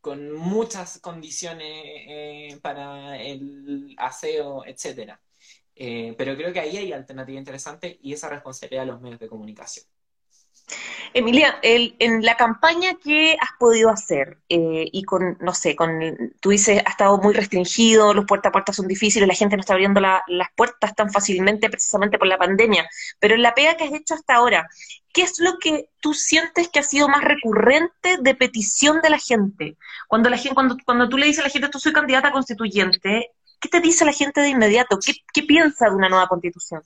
con 0.00 0.32
muchas 0.32 1.00
condiciones 1.00 1.68
eh, 1.74 2.58
para 2.62 3.20
el 3.20 3.94
aseo, 3.98 4.64
etcétera. 4.66 5.20
Eh, 5.74 6.14
pero 6.18 6.36
creo 6.36 6.52
que 6.52 6.60
ahí 6.60 6.76
hay 6.76 6.92
alternativa 6.92 7.38
interesante 7.38 7.98
y 8.02 8.12
esa 8.12 8.28
responsabilidad 8.28 8.82
de 8.82 8.92
los 8.92 9.00
medios 9.00 9.20
de 9.20 9.28
comunicación. 9.28 9.86
Emilia, 11.14 11.58
en 11.62 12.24
la 12.24 12.36
campaña 12.36 12.94
que 13.02 13.36
has 13.40 13.50
podido 13.58 13.90
hacer 13.90 14.38
eh, 14.48 14.88
y 14.92 15.02
con, 15.04 15.38
no 15.40 15.54
sé, 15.54 15.74
con, 15.74 16.00
tú 16.40 16.50
dices, 16.50 16.82
ha 16.84 16.90
estado 16.90 17.18
muy 17.18 17.34
restringido, 17.34 18.12
los 18.14 18.26
puerta 18.26 18.50
a 18.50 18.52
puerta 18.52 18.72
son 18.72 18.86
difíciles, 18.86 19.26
la 19.26 19.34
gente 19.34 19.56
no 19.56 19.60
está 19.60 19.72
abriendo 19.72 20.00
las 20.00 20.48
puertas 20.56 20.94
tan 20.94 21.10
fácilmente 21.10 21.70
precisamente 21.70 22.18
por 22.18 22.28
la 22.28 22.38
pandemia, 22.38 22.88
pero 23.18 23.34
en 23.34 23.42
la 23.42 23.54
pega 23.54 23.76
que 23.76 23.84
has 23.84 23.92
hecho 23.92 24.14
hasta 24.14 24.34
ahora, 24.34 24.68
¿qué 25.12 25.22
es 25.22 25.38
lo 25.40 25.58
que 25.58 25.88
tú 26.00 26.14
sientes 26.14 26.68
que 26.68 26.80
ha 26.80 26.82
sido 26.82 27.08
más 27.08 27.24
recurrente 27.24 28.18
de 28.20 28.34
petición 28.34 29.00
de 29.00 29.10
la 29.10 29.18
gente? 29.18 29.76
Cuando, 30.08 30.28
la 30.30 30.36
gente, 30.36 30.54
cuando, 30.54 30.76
cuando 30.84 31.08
tú 31.08 31.16
le 31.16 31.26
dices 31.26 31.40
a 31.40 31.48
la 31.48 31.50
gente, 31.50 31.68
tú 31.68 31.80
soy 31.80 31.92
candidata 31.92 32.32
constituyente, 32.32 33.30
¿qué 33.60 33.68
te 33.68 33.80
dice 33.80 34.04
la 34.04 34.12
gente 34.12 34.40
de 34.40 34.50
inmediato? 34.50 34.98
¿Qué, 35.04 35.14
qué 35.32 35.42
piensa 35.42 35.88
de 35.88 35.96
una 35.96 36.08
nueva 36.08 36.28
constitución? 36.28 36.82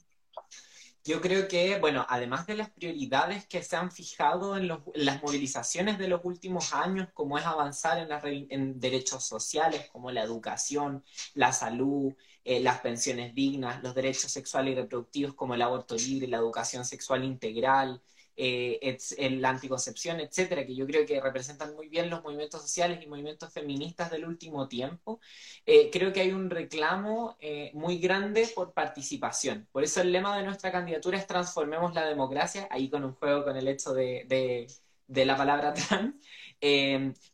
Yo 1.04 1.20
creo 1.20 1.49
que, 1.49 1.78
bueno, 1.81 2.06
además 2.08 2.46
de 2.46 2.54
las 2.54 2.70
prioridades 2.70 3.46
que 3.46 3.62
se 3.62 3.75
han 3.75 3.90
fijado 3.90 4.56
en, 4.56 4.69
las 4.94 5.22
movilizaciones 5.22 5.99
de 5.99 6.06
los 6.06 6.20
últimos 6.25 6.72
años, 6.72 7.08
como 7.12 7.38
es 7.38 7.44
avanzar 7.44 7.99
en, 7.99 8.46
en 8.50 8.78
derechos 8.78 9.25
sociales, 9.25 9.88
como 9.90 10.12
la 10.12 10.22
educación, 10.22 11.02
la 11.34 11.52
salud, 11.52 12.14
eh, 12.44 12.60
las 12.60 12.81
pensiones 12.81 13.34
dignas, 13.34 13.82
los 13.82 13.94
derechos 13.94 14.31
sexuales 14.31 14.72
y 14.72 14.76
reproductivos, 14.76 15.34
como 15.34 15.54
el 15.54 15.62
aborto 15.62 15.96
libre, 15.96 16.28
la 16.28 16.38
educación 16.38 16.84
sexual 16.84 17.25
integral, 17.25 18.00
eh, 18.36 18.98
la 19.32 19.51
anticoncepción, 19.51 20.20
etcétera, 20.20 20.65
que 20.67 20.74
yo 20.74 20.86
creo 20.86 21.05
que 21.06 21.20
representan 21.20 21.74
muy 21.74 21.89
bien 21.89 22.10
los 22.10 22.22
movimientos 22.22 22.62
sociales 22.62 23.03
y 23.03 23.06
movimientos 23.06 23.53
feministas 23.53 24.10
del 24.10 24.24
último 24.24 24.69
tiempo, 24.69 25.20
eh, 25.67 25.91
creo 25.91 26.12
que 26.12 26.20
hay 26.20 26.32
un 26.32 26.51
reclamo 26.51 27.36
eh, 27.41 27.70
muy 27.74 27.98
grande 27.98 28.48
por 28.55 28.72
participación. 28.72 29.69
Por 29.72 29.84
eso 29.84 30.01
el 30.01 30.12
lema 30.12 30.36
de 30.36 30.44
nuestra 30.44 30.72
candidatura 30.72 31.19
es 31.19 31.27
Transformemos 31.27 31.94
la 31.94 32.06
democracia, 32.06 32.69
ahí 32.70 32.89
con 32.91 33.05
un 33.05 33.15
juego 33.15 33.44
con 33.44 33.56
el 33.56 33.69
hecho 33.69 33.93
de, 33.93 34.24
de, 34.29 34.67
de 35.06 35.24
la 35.24 35.36
palabra 35.36 35.74
trans. 35.74 36.15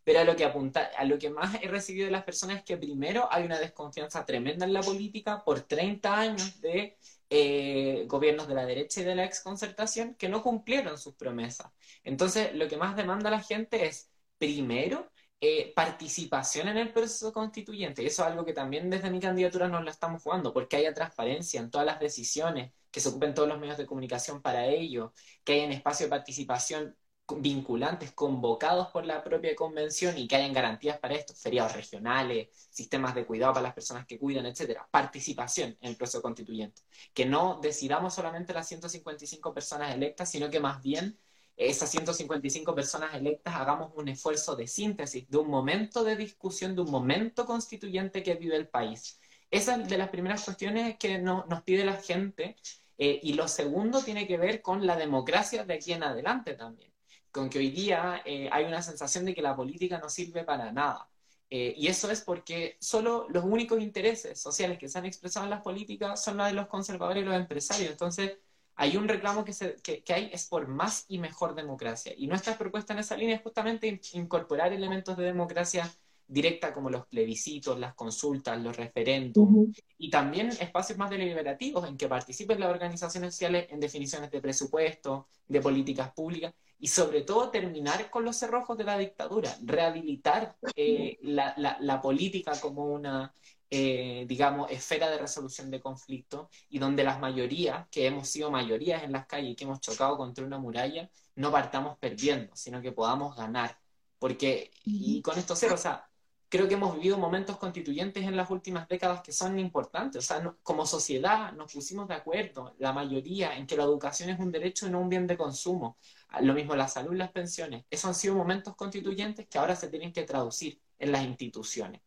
pero 0.05 0.21
a 0.21 0.25
lo 0.25 0.37
que 0.37 0.45
apunta, 0.45 0.91
a 0.97 1.05
lo 1.05 1.19
que 1.19 1.31
más 1.31 1.55
he 1.63 1.69
recibido 1.69 2.07
de 2.07 2.13
las 2.13 2.25
personas 2.25 2.59
es 2.59 2.65
que 2.65 2.77
primero 2.77 3.29
hay 3.31 3.45
una 3.45 3.59
desconfianza 3.59 4.25
tremenda 4.25 4.65
en 4.67 4.73
la 4.73 4.81
política 4.83 5.43
por 5.45 5.61
30 5.63 6.19
años 6.19 6.61
de 6.61 6.97
eh, 7.31 8.05
gobiernos 8.07 8.49
de 8.49 8.55
la 8.55 8.67
derecha 8.67 9.01
y 9.01 9.05
de 9.05 9.15
la 9.15 9.25
exconcertación 9.25 10.15
que 10.15 10.29
no 10.29 10.43
cumplieron 10.43 10.99
sus 10.99 11.15
promesas. 11.15 11.69
Entonces, 12.05 12.55
lo 12.55 12.69
que 12.69 12.77
más 12.77 12.97
demanda 12.97 13.31
la 13.31 13.41
gente 13.41 13.87
es, 13.87 14.11
primero, 14.39 15.11
eh, 15.41 15.73
participación 15.75 16.69
en 16.69 16.79
el 16.79 16.93
proceso 16.93 17.33
constituyente. 17.33 18.03
Y 18.03 18.07
eso 18.07 18.23
es 18.23 18.29
algo 18.29 18.45
que 18.45 18.53
también 18.53 18.91
desde 18.91 19.11
mi 19.11 19.21
candidatura 19.21 19.69
nos 19.69 19.85
la 19.85 19.91
estamos 19.91 20.23
jugando, 20.23 20.53
porque 20.53 20.77
haya 20.77 20.93
transparencia 20.95 21.61
en 21.61 21.71
todas 21.71 21.87
las 21.87 22.01
decisiones, 22.01 22.73
que 22.91 23.01
se 23.01 23.09
ocupen 23.11 23.35
todos 23.35 23.49
los 23.49 23.61
medios 23.61 23.79
de 23.79 23.87
comunicación 23.87 24.43
para 24.43 24.67
ello, 24.67 25.13
que 25.45 25.53
haya 25.55 25.67
un 25.67 25.73
espacio 25.73 26.07
de 26.07 26.11
participación 26.11 26.97
vinculantes 27.37 28.13
convocados 28.13 28.89
por 28.89 29.05
la 29.05 29.23
propia 29.23 29.55
convención 29.55 30.17
y 30.17 30.27
que 30.27 30.37
hayan 30.37 30.53
garantías 30.53 30.99
para 30.99 31.15
esto, 31.15 31.35
feriados 31.35 31.75
regionales, 31.75 32.49
sistemas 32.71 33.15
de 33.15 33.27
cuidado 33.27 33.53
para 33.55 33.65
las 33.65 33.75
personas 33.75 34.07
que 34.07 34.19
cuidan, 34.19 34.47
etcétera, 34.47 34.89
participación 34.91 35.77
en 35.81 35.91
el 35.91 35.97
proceso 35.97 36.23
constituyente, 36.23 36.83
que 37.13 37.27
no 37.27 37.61
decidamos 37.63 38.15
solamente 38.15 38.53
las 38.53 38.67
155 38.69 39.53
personas 39.53 39.95
electas, 39.95 40.31
sino 40.31 40.49
que 40.51 40.61
más 40.61 40.83
bien 40.83 41.19
esas 41.57 41.91
155 41.91 42.75
personas 42.75 43.15
electas 43.15 43.55
hagamos 43.57 43.93
un 43.97 44.09
esfuerzo 44.09 44.55
de 44.55 44.67
síntesis 44.67 45.29
de 45.29 45.39
un 45.39 45.51
momento 45.51 46.05
de 46.05 46.17
discusión, 46.17 46.75
de 46.75 46.83
un 46.83 46.91
momento 46.91 47.45
constituyente 47.47 48.23
que 48.23 48.37
vive 48.37 48.57
el 48.57 48.69
país. 48.69 49.21
Esa 49.51 49.77
es 49.77 49.89
de 49.89 49.99
las 49.99 50.11
primeras 50.11 50.45
cuestiones 50.45 50.97
que 50.99 51.19
nos 51.19 51.63
pide 51.63 51.85
la 51.85 51.95
gente. 51.95 52.57
Eh, 53.01 53.21
y 53.23 53.35
lo 53.35 53.47
segundo 53.49 54.03
tiene 54.03 54.27
que 54.27 54.37
ver 54.37 54.61
con 54.61 54.85
la 54.87 54.97
democracia 54.97 55.65
de 55.65 55.75
aquí 55.75 55.93
en 55.93 56.03
adelante 56.03 56.55
también 56.55 56.93
con 57.31 57.51
que 57.51 57.59
hoy 57.59 57.71
día 57.71 58.23
eh, 58.25 58.49
hay 58.53 58.65
una 58.65 58.83
sensación 58.83 59.25
de 59.25 59.35
que 59.35 59.43
la 59.43 59.57
política 59.57 59.99
no 59.99 60.09
sirve 60.09 60.45
para 60.45 60.73
nada. 60.73 61.09
Eh, 61.51 61.75
y 61.77 61.87
eso 61.87 62.11
es 62.11 62.21
porque 62.21 62.77
solo 62.81 63.27
los 63.31 63.45
únicos 63.45 63.81
intereses 63.81 64.39
sociales 64.39 64.79
que 64.79 64.89
se 64.89 64.99
han 64.99 65.07
expresado 65.07 65.45
en 65.45 65.51
las 65.51 65.63
políticas 65.63 66.23
son 66.23 66.37
los 66.37 66.47
de 66.47 66.53
los 66.53 66.67
conservadores 66.67 67.23
y 67.23 67.27
los 67.27 67.37
empresarios. 67.37 67.91
Entonces, 67.91 68.39
hay 68.75 68.97
un 68.97 69.09
reclamo 69.09 69.45
que, 69.45 69.53
se, 69.53 69.77
que, 69.77 70.03
hay 70.13 70.31
es 70.33 70.47
por 70.47 70.69
más 70.69 71.05
y 71.09 71.19
mejor 71.19 71.55
democracia. 71.55 72.13
Y 72.17 72.27
nuestra 72.27 72.57
propuesta 72.57 72.93
en 72.93 73.01
esa 73.01 73.17
línea 73.17 73.37
es 73.37 73.43
justamente 73.43 74.01
incorporar 74.13 74.73
elementos 74.73 75.17
de 75.17 75.25
democracia 75.25 75.91
directa 76.29 76.75
como 76.75 76.91
los 76.91 77.07
plebiscitos, 77.07 77.79
las 77.79 77.95
consultas, 77.95 78.61
los 78.61 78.77
referendos, 78.77 79.49
y 79.97 80.11
también 80.11 80.49
espacios 80.49 80.99
más 80.99 81.09
deliberativos 81.09 81.89
en 81.89 81.97
que 81.97 82.07
participen 82.07 82.61
las 82.61 82.69
organizaciones 82.69 83.35
sociales 83.35 83.67
en 83.71 83.81
definiciones 83.81 84.31
de 84.31 84.41
presupuesto, 84.41 85.27
de 85.49 85.61
políticas 85.63 86.13
públicas, 86.13 86.53
y 86.81 86.89
sobre 86.89 87.23
todo 87.23 87.51
terminar 87.51 88.11
con 88.11 88.25
los 88.25 88.37
cerrojos 88.37 88.79
de 88.79 88.85
la 88.85 88.99
dictadura, 88.99 89.57
rehabilitar 89.65 90.57
eh, 90.77 91.19
la, 91.23 91.55
la, 91.81 92.01
política 92.01 92.59
como 92.61 92.87
una, 92.87 93.35
eh, 93.71 94.25
digamos, 94.29 94.71
esfera 94.71 95.11
de 95.11 95.19
resolución 95.19 95.71
de 95.71 95.81
conflictos 95.81 96.49
y 96.69 96.79
donde 96.79 97.05
las 97.05 97.21
mayorías, 97.21 97.89
que 97.91 98.07
hemos 98.07 98.29
sido 98.29 98.51
mayorías 98.51 99.03
en 99.03 99.13
las 99.13 99.27
calles 99.27 99.53
y 99.53 99.57
que 99.57 99.65
hemos 99.65 99.81
chocado 99.81 100.17
contra 100.17 100.45
una 100.45 100.59
muralla, 100.59 101.11
no 101.35 101.51
partamos 101.51 101.99
perdiendo, 101.99 102.55
sino 102.55 102.81
que 102.81 102.93
podamos 102.93 103.37
ganar. 103.37 103.79
Porque, 104.19 104.71
y 104.85 105.23
con 105.23 105.39
esto 105.39 105.55
cero, 105.55 105.75
o 105.75 105.79
sea, 105.79 106.09
creo 106.49 106.67
que 106.67 106.75
hemos 106.75 106.95
vivido 106.95 107.19
momentos 107.19 107.57
constituyentes 107.57 108.25
en 108.25 108.37
las 108.37 108.51
últimas 108.51 108.89
décadas 108.89 109.21
que 109.23 109.33
son 109.33 109.59
importantes. 109.59 110.25
O 110.25 110.27
sea, 110.27 110.55
como 110.63 110.87
sociedad 110.87 111.53
nos 111.53 111.73
pusimos 111.73 112.09
de 112.09 112.15
acuerdo, 112.15 112.75
la 112.79 112.93
mayoría, 112.93 113.57
en 113.57 113.67
que 113.67 113.77
la 113.77 113.85
educación 113.85 114.31
es 114.31 114.41
un 114.41 114.51
derecho 114.51 114.87
y 114.87 114.91
no 114.91 115.01
un 115.01 115.09
bien 115.09 115.27
de 115.27 115.37
consumo. 115.37 115.99
Lo 116.41 116.55
mismo 116.55 116.77
la 116.77 116.89
salud 116.89 117.15
y 117.15 117.19
las 117.19 117.31
pensiones. 117.31 117.85
Esos 117.91 118.09
han 118.09 118.15
sido 118.15 118.35
momentos 118.35 118.77
constituyentes 118.77 119.47
que 119.47 119.59
ahora 119.59 119.75
se 119.75 119.89
tienen 119.89 120.13
que 120.13 120.23
traducir 120.23 120.79
en 120.99 121.13
las 121.13 121.25
instituciones. 121.25 122.01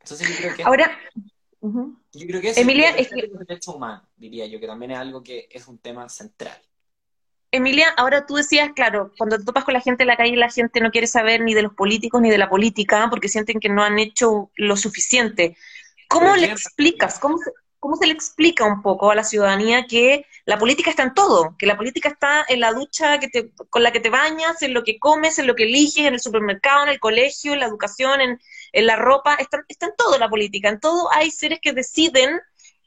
Entonces 0.00 0.28
yo 0.28 0.36
creo 0.36 0.56
que... 0.56 0.62
Ahora... 0.64 0.98
Yo 1.62 2.26
creo 2.26 2.40
que 2.40 2.52
Emilia, 2.52 2.90
es 2.96 3.08
que... 3.08 3.30
derecho 3.46 3.72
humano, 3.72 4.08
diría 4.16 4.46
yo, 4.46 4.58
que 4.58 4.66
también 4.66 4.92
es 4.92 4.98
algo 4.98 5.22
que 5.22 5.46
es 5.50 5.68
un 5.68 5.76
tema 5.78 6.08
central. 6.08 6.58
Emilia, 7.52 7.88
ahora 7.96 8.24
tú 8.26 8.36
decías, 8.36 8.70
claro, 8.74 9.12
cuando 9.18 9.36
te 9.36 9.44
topas 9.44 9.64
con 9.64 9.74
la 9.74 9.80
gente 9.80 10.04
en 10.04 10.06
la 10.06 10.16
calle, 10.16 10.36
la 10.36 10.48
gente 10.48 10.80
no 10.80 10.90
quiere 10.90 11.06
saber 11.06 11.42
ni 11.42 11.52
de 11.52 11.62
los 11.62 11.74
políticos 11.74 12.22
ni 12.22 12.30
de 12.30 12.38
la 12.38 12.48
política 12.48 13.08
porque 13.10 13.28
sienten 13.28 13.60
que 13.60 13.68
no 13.68 13.82
han 13.82 13.98
hecho 13.98 14.50
lo 14.56 14.76
suficiente. 14.76 15.56
¿Cómo 16.08 16.34
le 16.36 16.46
explicas? 16.46 17.18
¿Cómo 17.18 17.36
se, 17.38 17.50
¿Cómo 17.80 17.96
se 17.96 18.06
le 18.06 18.12
explica 18.12 18.64
un 18.66 18.82
poco 18.82 19.10
a 19.10 19.14
la 19.14 19.24
ciudadanía 19.24 19.86
que 19.88 20.26
la 20.44 20.58
política 20.58 20.90
está 20.90 21.02
en 21.02 21.14
todo? 21.14 21.56
Que 21.58 21.66
la 21.66 21.76
política 21.78 22.10
está 22.10 22.44
en 22.48 22.60
la 22.60 22.72
ducha 22.72 23.18
que 23.18 23.28
te, 23.28 23.50
con 23.70 23.82
la 23.82 23.90
que 23.90 24.00
te 24.00 24.10
bañas, 24.10 24.60
en 24.62 24.74
lo 24.74 24.84
que 24.84 24.98
comes, 24.98 25.38
en 25.38 25.46
lo 25.46 25.54
que 25.54 25.64
eliges, 25.64 26.06
en 26.06 26.14
el 26.14 26.20
supermercado, 26.20 26.84
en 26.84 26.90
el 26.90 27.00
colegio, 27.00 27.54
en 27.54 27.60
la 27.60 27.66
educación, 27.66 28.20
en, 28.20 28.40
en 28.72 28.86
la 28.86 28.96
ropa. 28.96 29.34
Está, 29.36 29.64
está 29.68 29.86
en 29.86 29.92
todo 29.96 30.18
la 30.18 30.28
política. 30.28 30.68
En 30.68 30.78
todo 30.78 31.10
hay 31.12 31.30
seres 31.30 31.58
que 31.62 31.72
deciden 31.72 32.40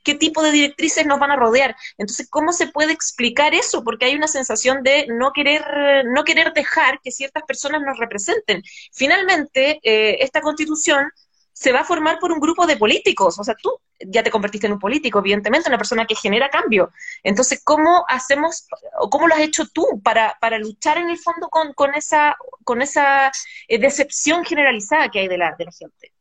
qué 0.04 0.16
tipo 0.16 0.44
de 0.44 0.52
directrices 0.52 1.06
nos 1.06 1.20
van 1.20 1.32
a 1.32 1.38
rodear. 1.38 1.76
Entonces, 1.98 2.28
¿cómo 2.30 2.52
se 2.54 2.68
puede 2.68 2.94
explicar 2.94 3.56
eso? 3.56 3.84
Porque 3.84 4.06
hay 4.06 4.16
una 4.16 4.28
sensación 4.28 4.84
de 4.84 5.08
no 5.10 5.32
querer, 5.34 6.06
no 6.06 6.24
querer 6.24 6.54
dejar 6.54 7.00
que 7.02 7.12
ciertas 7.12 7.44
personas 7.44 7.82
nos 7.82 7.98
representen. 7.98 8.62
Finalmente, 8.92 9.80
eh, 9.84 10.18
esta 10.20 10.42
constitución 10.42 11.10
se 11.54 11.72
va 11.72 11.82
a 11.82 11.86
formar 11.86 12.20
por 12.20 12.32
un 12.32 12.40
grupo 12.40 12.66
de 12.66 12.78
políticos. 12.78 13.40
O 13.40 13.44
sea, 13.44 13.56
tú 13.56 13.80
ya 14.00 14.24
te 14.24 14.32
convertiste 14.32 14.68
en 14.68 14.74
un 14.74 14.80
político, 14.80 15.20
evidentemente, 15.20 15.70
una 15.70 15.78
persona 15.78 16.06
que 16.06 16.16
genera 16.16 16.50
cambio. 16.50 16.92
Entonces, 17.24 17.62
¿cómo 17.64 18.06
hacemos, 18.08 18.68
o 19.00 19.10
cómo 19.10 19.28
lo 19.28 19.36
has 19.36 19.42
hecho 19.42 19.68
tú 19.68 20.02
para, 20.04 20.38
para 20.42 20.58
luchar 20.58 20.98
en 20.98 21.10
el 21.10 21.18
fondo 21.18 21.50
con, 21.50 21.74
con 21.74 21.96
esa, 21.96 22.36
con 22.64 22.82
esa 22.82 23.32
eh, 23.68 23.80
decepción 23.80 24.44
generalizada 24.44 25.10
que 25.10 25.20
hay 25.20 25.28
de 25.28 25.38
la, 25.38 25.56
de 25.58 25.66
la 25.66 25.72
gente? 25.72 26.12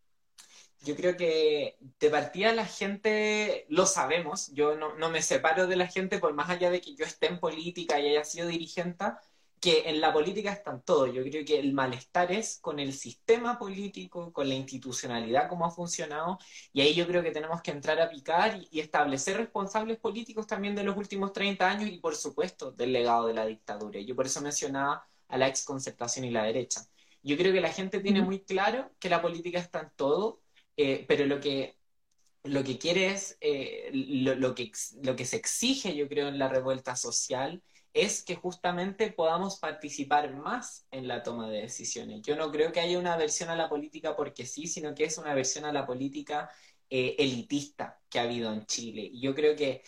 yo 0.85 0.97
creo 0.97 1.17
que 1.17 1.77
de 2.01 2.11
partida 2.11 2.53
la 2.53 2.67
gente 2.67 3.67
lo 3.69 3.87
sabemos, 3.87 4.53
yo 4.53 4.75
no, 4.75 4.97
no, 4.97 5.11
me 5.11 5.23
separo 5.23 5.69
de 5.69 5.77
la 5.77 5.87
gente 5.87 6.19
por 6.19 6.35
más 6.35 6.51
allá 6.51 6.71
de 6.71 6.81
que 6.81 6.97
yo 6.97 7.05
esté 7.05 7.29
en 7.29 7.39
política 7.39 8.01
y 8.01 8.09
haya 8.09 8.25
sido 8.25 8.49
dirigente, 8.49 9.05
que 9.63 9.89
en 9.89 10.01
la 10.01 10.13
política 10.13 10.53
están 10.53 10.83
todos. 10.83 11.15
Yo 11.15 11.23
creo 11.23 11.45
que 11.45 11.59
el 11.61 11.73
malestar 11.73 12.33
es 12.33 12.59
con 12.61 12.81
el 12.81 12.93
sistema 12.93 13.59
político, 13.59 14.33
con 14.33 14.49
la 14.49 14.55
institucionalidad, 14.57 15.49
cómo 15.49 15.67
ha 15.67 15.71
funcionado, 15.71 16.39
y 16.73 16.81
ahí 16.83 16.95
yo 16.95 17.07
creo 17.07 17.23
que 17.23 17.31
tenemos 17.31 17.63
que 17.63 17.71
entrar 17.71 18.01
a 18.01 18.11
picar 18.11 18.59
y, 18.61 18.69
y 18.73 18.81
establecer 18.81 19.37
responsables 19.37 19.99
políticos 19.99 20.49
también 20.49 20.75
de 20.75 20.83
los 20.85 20.97
últimos 20.97 21.33
30 21.33 21.71
años 21.71 21.91
y 21.91 21.99
por 22.01 22.17
supuesto 22.17 22.73
del 22.73 22.93
legado 22.93 23.29
de 23.29 23.35
la 23.35 23.47
dictadura. 23.47 24.01
Yo 24.01 24.17
por 24.17 24.27
eso 24.27 24.41
mencionaba 24.41 25.07
a 25.29 25.39
la 25.39 25.49
exconcertación 25.49 26.25
y 26.25 26.31
la 26.31 26.45
derecha. 26.45 26.83
Yo 27.23 27.37
creo 27.37 27.53
que 27.53 27.61
la 27.61 27.73
gente 27.73 28.01
tiene 28.01 28.21
muy 28.23 28.41
claro 28.41 28.91
que 28.99 29.09
la 29.09 29.23
política 29.23 29.61
está 29.61 29.81
en 29.81 29.91
todo, 29.97 30.43
eh, 30.77 31.05
pero 31.07 31.25
lo 31.27 31.41
que, 31.41 31.79
lo 32.43 32.65
que 32.65 32.79
quiere 32.79 33.13
es, 33.13 33.39
eh, 33.41 33.91
lo, 33.93 34.55
que, 34.57 34.73
lo 35.03 35.15
que 35.17 35.25
se 35.25 35.37
exige, 35.37 35.95
yo 35.97 36.09
creo, 36.09 36.29
en 36.29 36.39
la 36.39 36.49
revuelta 36.49 36.97
social 36.97 37.63
es 37.95 38.25
que 38.25 38.37
justamente 38.37 39.11
podamos 39.13 39.59
participar 39.59 40.35
más 40.35 40.87
en 40.91 41.09
la 41.09 41.23
toma 41.23 41.49
de 41.51 41.63
decisiones. 41.63 42.23
Yo 42.23 42.37
no 42.37 42.51
creo 42.51 42.73
que 42.73 42.81
haya 42.81 42.99
una 42.99 43.17
versión 43.17 43.51
a 43.51 43.57
la 43.57 43.69
política 43.69 44.17
porque 44.17 44.47
sí, 44.47 44.67
sino 44.67 44.95
que 44.95 45.05
es 45.05 45.19
una 45.19 45.35
versión 45.35 45.65
a 45.65 45.73
la 45.73 45.87
política 45.87 46.51
eh, 46.91 47.17
elitista 47.19 48.01
que 48.09 48.19
ha 48.19 48.23
habido 48.23 48.53
en 48.53 48.67
Chile. 48.67 49.11
Yo 49.15 49.35
creo 49.35 49.57
que 49.57 49.83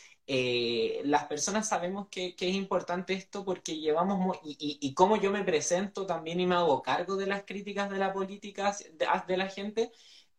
las 1.05 1.27
personas 1.27 1.69
sabemos 1.69 2.09
que, 2.11 2.35
es 2.39 2.55
importante 2.55 3.13
esto 3.13 3.45
porque 3.45 3.79
llevamos, 3.79 4.39
y, 4.43 4.57
y, 4.59 4.79
y, 4.89 4.95
yo 5.23 5.31
me 5.31 5.45
presento 5.45 6.07
también 6.07 6.41
y 6.41 6.47
me 6.47 6.55
hago 6.55 6.83
cargo 6.83 7.17
de 7.17 7.27
las 7.27 7.45
críticas 7.45 7.91
de 7.91 7.99
la 7.99 8.13
política 8.13 8.75
de 9.29 9.37
la 9.37 9.49
gente, 9.49 9.93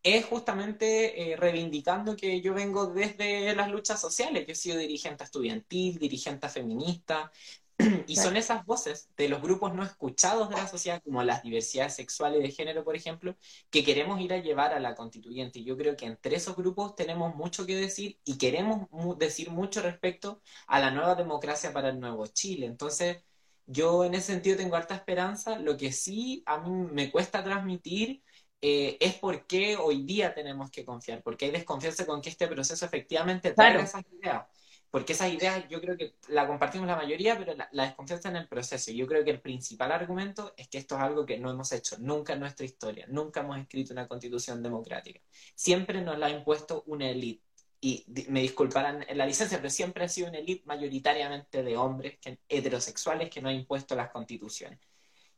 es 0.05 0.23
justamente 0.25 1.33
eh, 1.33 1.35
reivindicando 1.35 2.15
que 2.15 2.39
yo 2.39 2.53
vengo 2.53 2.85
desde 2.85 3.55
las 3.55 3.71
luchas 3.71 3.99
sociales. 3.99 4.45
Yo 4.45 4.53
he 4.53 4.55
sido 4.55 4.77
dirigente 4.77 5.23
estudiantil, 5.23 5.97
dirigente 5.97 6.47
feminista, 6.47 7.31
y 8.07 8.15
son 8.15 8.37
esas 8.37 8.63
voces 8.65 9.09
de 9.17 9.29
los 9.29 9.41
grupos 9.41 9.73
no 9.73 9.83
escuchados 9.83 10.49
de 10.49 10.57
la 10.57 10.67
sociedad, 10.67 11.01
como 11.03 11.23
las 11.23 11.41
diversidades 11.41 11.95
sexuales 11.95 12.43
de 12.43 12.51
género, 12.51 12.83
por 12.83 12.95
ejemplo, 12.95 13.35
que 13.71 13.83
queremos 13.83 14.21
ir 14.21 14.31
a 14.33 14.37
llevar 14.37 14.73
a 14.73 14.79
la 14.79 14.93
constituyente. 14.93 15.63
Yo 15.63 15.75
creo 15.75 15.95
que 15.97 16.05
entre 16.05 16.35
esos 16.35 16.55
grupos 16.55 16.95
tenemos 16.95 17.35
mucho 17.35 17.65
que 17.65 17.75
decir 17.75 18.19
y 18.23 18.37
queremos 18.37 18.87
decir 19.17 19.49
mucho 19.49 19.81
respecto 19.81 20.39
a 20.67 20.79
la 20.79 20.91
nueva 20.91 21.15
democracia 21.15 21.73
para 21.73 21.89
el 21.89 21.99
nuevo 21.99 22.27
Chile. 22.27 22.67
Entonces, 22.67 23.23
yo 23.65 24.05
en 24.05 24.13
ese 24.13 24.33
sentido 24.33 24.57
tengo 24.57 24.75
harta 24.75 24.93
esperanza. 24.95 25.57
Lo 25.57 25.77
que 25.77 25.91
sí 25.91 26.43
a 26.45 26.59
mí 26.59 26.69
me 26.91 27.11
cuesta 27.11 27.43
transmitir 27.43 28.21
eh, 28.67 28.97
es 28.99 29.13
por 29.13 29.45
qué 29.45 29.77
hoy 29.77 30.01
día 30.01 30.33
tenemos 30.33 30.71
que 30.71 30.83
confiar, 30.83 31.21
porque 31.21 31.45
hay 31.45 31.51
desconfianza 31.51 32.03
con 32.03 32.19
que 32.19 32.29
este 32.29 32.47
proceso 32.47 32.83
efectivamente 32.83 33.51
traiga 33.51 33.83
esas 33.83 34.03
ideas. 34.11 34.47
Porque 34.89 35.13
esas 35.13 35.31
ideas 35.31 35.69
yo 35.69 35.79
creo 35.79 35.95
que 35.95 36.15
la 36.29 36.47
compartimos 36.47 36.87
la 36.87 36.95
mayoría, 36.95 37.37
pero 37.37 37.53
la, 37.53 37.85
desconfianza 37.85 38.29
en 38.29 38.37
el 38.37 38.47
proceso. 38.47 38.91
Yo 38.91 39.05
creo 39.05 39.23
que 39.23 39.29
el 39.29 39.39
principal 39.39 39.91
argumento 39.91 40.55
es 40.57 40.67
que 40.67 40.79
esto 40.79 40.95
es 40.95 41.01
algo 41.01 41.27
que 41.27 41.37
no 41.37 41.51
hemos 41.51 41.71
hecho 41.73 41.97
nunca 41.99 42.33
en 42.33 42.39
nuestra 42.39 42.65
historia. 42.65 43.05
Nunca 43.07 43.41
hemos 43.41 43.59
escrito 43.59 43.93
una 43.93 44.07
constitución 44.07 44.63
democrática. 44.63 45.19
Siempre 45.53 46.01
nos 46.01 46.17
la 46.17 46.25
ha 46.25 46.31
impuesto 46.31 46.81
una 46.87 47.07
élite. 47.07 47.43
Y 47.81 48.03
me 48.29 48.41
disculparán 48.41 49.05
la 49.13 49.27
licencia, 49.27 49.59
pero 49.59 49.69
siempre 49.69 50.05
ha 50.05 50.07
sido 50.07 50.29
una 50.29 50.39
élite 50.39 50.63
mayoritariamente 50.65 51.61
de 51.61 51.77
hombres 51.77 52.17
que, 52.19 52.39
heterosexuales 52.49 53.29
que 53.29 53.43
no 53.43 53.49
ha 53.49 53.53
impuesto 53.53 53.95
las 53.95 54.09
constituciones. 54.09 54.79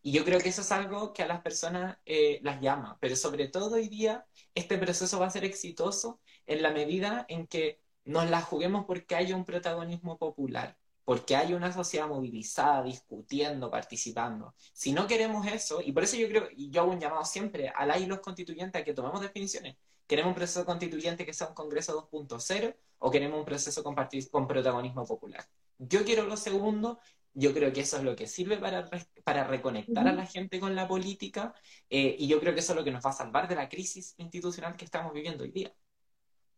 Y 0.02 0.12
yo 0.12 0.24
creo 0.24 0.40
que 0.40 0.50
eso 0.50 0.62
es 0.62 0.72
algo 0.72 1.14
que 1.14 1.24
a 1.24 1.28
las 1.28 1.42
personas 1.42 1.98
eh, 2.06 2.40
las 2.44 2.62
llama, 2.62 2.98
pero 3.02 3.16
sobre 3.16 3.48
todo 3.48 3.76
hoy 3.76 3.90
día 3.90 4.26
este 4.56 4.78
proceso 4.78 5.20
va 5.20 5.28
a 5.28 5.32
ser 5.32 5.44
exitoso 5.44 6.20
en 6.46 6.62
la 6.62 6.72
medida 6.72 7.26
en 7.30 7.48
que 7.48 7.82
nos 8.06 8.30
la 8.30 8.42
juguemos 8.42 8.86
porque 8.86 9.16
haya 9.16 9.36
un 9.36 9.46
protagonismo 9.46 10.18
popular, 10.18 10.78
porque 11.04 11.36
haya 11.36 11.56
una 11.56 11.74
sociedad 11.74 12.08
movilizada, 12.08 12.84
discutiendo, 12.84 13.70
participando. 13.70 14.56
Si 14.74 14.94
no 14.94 15.08
queremos 15.08 15.46
eso, 15.48 15.82
y 15.82 15.92
por 15.92 16.04
eso 16.04 16.16
yo 16.16 16.28
creo, 16.30 16.48
y 16.56 16.70
yo 16.70 16.82
hago 16.82 16.92
un 16.92 17.00
llamado 17.00 17.26
siempre 17.26 17.70
a 17.70 17.86
la 17.86 18.00
y 18.00 18.06
los 18.06 18.20
constituyentes 18.20 18.82
a 18.82 18.86
que 18.86 18.94
tomemos 18.94 19.22
definiciones. 19.22 19.76
¿Queremos 20.08 20.30
un 20.30 20.36
proceso 20.36 20.66
constituyente 20.66 21.26
que 21.26 21.34
sea 21.34 21.48
un 21.48 21.54
Congreso 21.54 22.10
2.0 22.10 22.76
o 23.00 23.12
queremos 23.12 23.40
un 23.40 23.46
proceso 23.46 23.84
con, 23.84 23.96
con 24.32 24.48
protagonismo 24.48 25.06
popular? 25.06 25.46
Yo 25.80 26.04
quiero 26.06 26.24
lo 26.24 26.38
segundo 26.38 27.00
yo 27.40 27.54
creo 27.54 27.72
que 27.72 27.82
eso 27.82 27.98
es 27.98 28.04
lo 28.04 28.16
que 28.16 28.28
sirve 28.28 28.58
para, 28.58 28.90
para 29.24 29.44
reconectar 29.46 30.08
a 30.08 30.14
la 30.14 30.26
gente 30.26 30.60
con 30.60 30.76
la 30.76 30.88
política 30.88 31.54
eh, 31.90 32.16
y 32.20 32.28
yo 32.28 32.40
creo 32.40 32.54
que 32.54 32.62
eso 32.62 32.74
es 32.74 32.78
lo 32.78 32.84
que 32.84 32.92
nos 32.92 33.06
va 33.06 33.12
a 33.12 33.14
salvar 33.14 33.48
de 33.48 33.56
la 33.56 33.70
crisis 33.70 34.16
institucional 34.18 34.76
que 34.76 34.86
estamos 34.86 35.14
viviendo 35.14 35.44
hoy 35.44 35.52
día. 35.52 35.74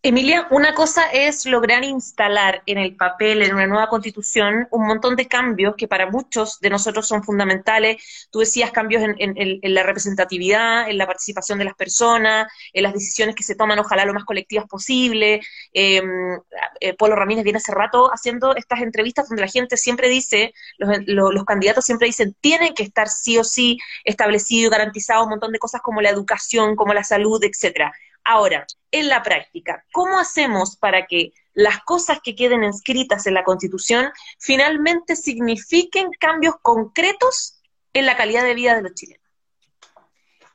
Emilia, 0.02 0.48
una 0.52 0.74
cosa 0.76 1.12
es 1.12 1.46
lograr 1.46 1.84
instalar 1.84 2.64
en 2.66 2.78
el 2.78 2.96
papel, 2.96 3.42
en 3.42 3.54
una 3.54 3.68
nueva 3.68 3.90
constitución, 3.90 4.66
un 4.72 4.88
montón 4.88 5.18
de 5.18 5.28
cambios 5.28 5.76
que 5.76 5.90
para 5.90 6.10
muchos 6.10 6.62
de 6.62 6.70
nosotros 6.70 7.06
son 7.06 7.22
fundamentales. 7.22 8.28
Tú 8.32 8.40
decías 8.40 8.72
cambios 8.72 9.04
en, 9.04 9.60
la 9.62 9.84
representatividad, 9.84 10.90
en 10.90 10.98
la 10.98 11.06
participación 11.06 11.60
de 11.60 11.66
las 11.66 11.76
personas, 11.76 12.50
en 12.72 12.84
las 12.84 12.94
decisiones 12.94 13.36
que 13.36 13.44
se 13.44 13.56
toman, 13.56 13.78
ojalá 13.80 14.06
lo 14.06 14.14
más 14.14 14.24
colectivas 14.24 14.68
posible. 14.68 15.42
Em, 15.74 16.40
eh, 16.80 16.94
Polo 16.94 17.18
Ramírez 17.18 17.44
viene 17.44 17.58
hace 17.58 17.74
rato 17.74 18.10
haciendo 18.10 18.56
estas 18.56 18.80
entrevistas 18.80 19.28
donde 19.28 19.42
la 19.42 19.50
gente 19.50 19.76
siempre 19.76 20.08
dice, 20.08 20.54
los, 20.78 20.98
los 21.08 21.44
candidatos 21.44 21.84
siempre 21.84 22.08
dicen, 22.08 22.34
tienen 22.40 22.74
que 22.74 22.84
estar 22.84 23.10
sí 23.10 23.38
o 23.38 23.44
sí 23.44 23.78
establecido 24.06 24.68
y 24.68 24.72
garantizado 24.72 25.24
un 25.24 25.32
montón 25.32 25.52
de 25.52 25.60
cosas 25.60 25.82
como 25.82 26.00
la 26.00 26.10
educación, 26.10 26.78
como 26.78 26.94
la 26.94 27.04
salud, 27.04 27.44
etcétera 27.44 27.92
Ahora, 28.24 28.66
en 28.92 29.08
la 29.08 29.24
práctica, 29.24 29.86
¿cómo 29.92 30.20
hacemos 30.20 30.76
para 30.78 31.08
que 31.08 31.34
las 31.54 31.84
cosas 31.84 32.20
que 32.24 32.36
queden 32.36 32.64
escritas 32.64 33.28
en 33.28 33.34
la 33.34 33.44
Constitución 33.44 34.12
finalmente 34.38 35.16
signifiquen 35.16 36.12
cambios 36.20 36.56
concretos 36.62 37.62
en 37.94 38.06
la 38.06 38.16
calidad 38.16 38.44
de 38.44 38.54
vida 38.54 38.76
de 38.76 38.82
los 38.84 38.94
chilenos? 38.94 39.24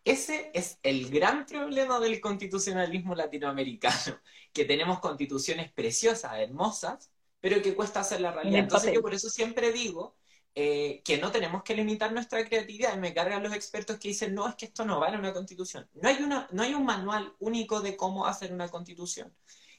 Ese 0.05 0.51
es 0.53 0.79
el 0.83 1.11
gran 1.11 1.47
problema 1.47 1.99
del 1.99 2.21
constitucionalismo 2.21 3.15
latinoamericano, 3.15 4.21
que 4.53 4.65
tenemos 4.65 5.01
constituciones 5.01 5.73
preciosas, 5.73 6.39
hermosas, 6.39 7.11
pero 7.41 7.61
que 7.61 7.75
cuesta 7.75 8.01
hacer 8.01 8.21
la 8.21 8.33
realidad. 8.33 8.61
Entonces 8.61 8.93
yo 8.95 9.03
por 9.03 9.15
eso 9.15 9.29
siempre 9.29 9.73
digo 9.73 10.17
eh, 10.55 11.03
que 11.05 11.19
no 11.19 11.33
tenemos 11.33 11.63
que 11.63 11.75
limitar 11.75 12.13
nuestra 12.13 12.45
creatividad. 12.45 12.95
Y 12.97 13.01
me 13.01 13.13
cargan 13.13 13.43
los 13.43 13.55
expertos 13.55 13.99
que 13.99 14.09
dicen, 14.09 14.35
no, 14.35 14.49
es 14.49 14.55
que 14.55 14.67
esto 14.67 14.85
no 14.85 15.01
vale 15.01 15.19
una 15.19 15.33
constitución. 15.33 15.89
No 15.95 16.09
hay, 16.09 16.23
una, 16.23 16.49
no 16.53 16.63
hay 16.63 16.75
un 16.75 16.85
manual 16.85 17.35
único 17.41 17.81
de 17.81 17.97
cómo 17.97 18.27
hacer 18.27 18.53
una 18.53 18.69
constitución. 18.69 19.35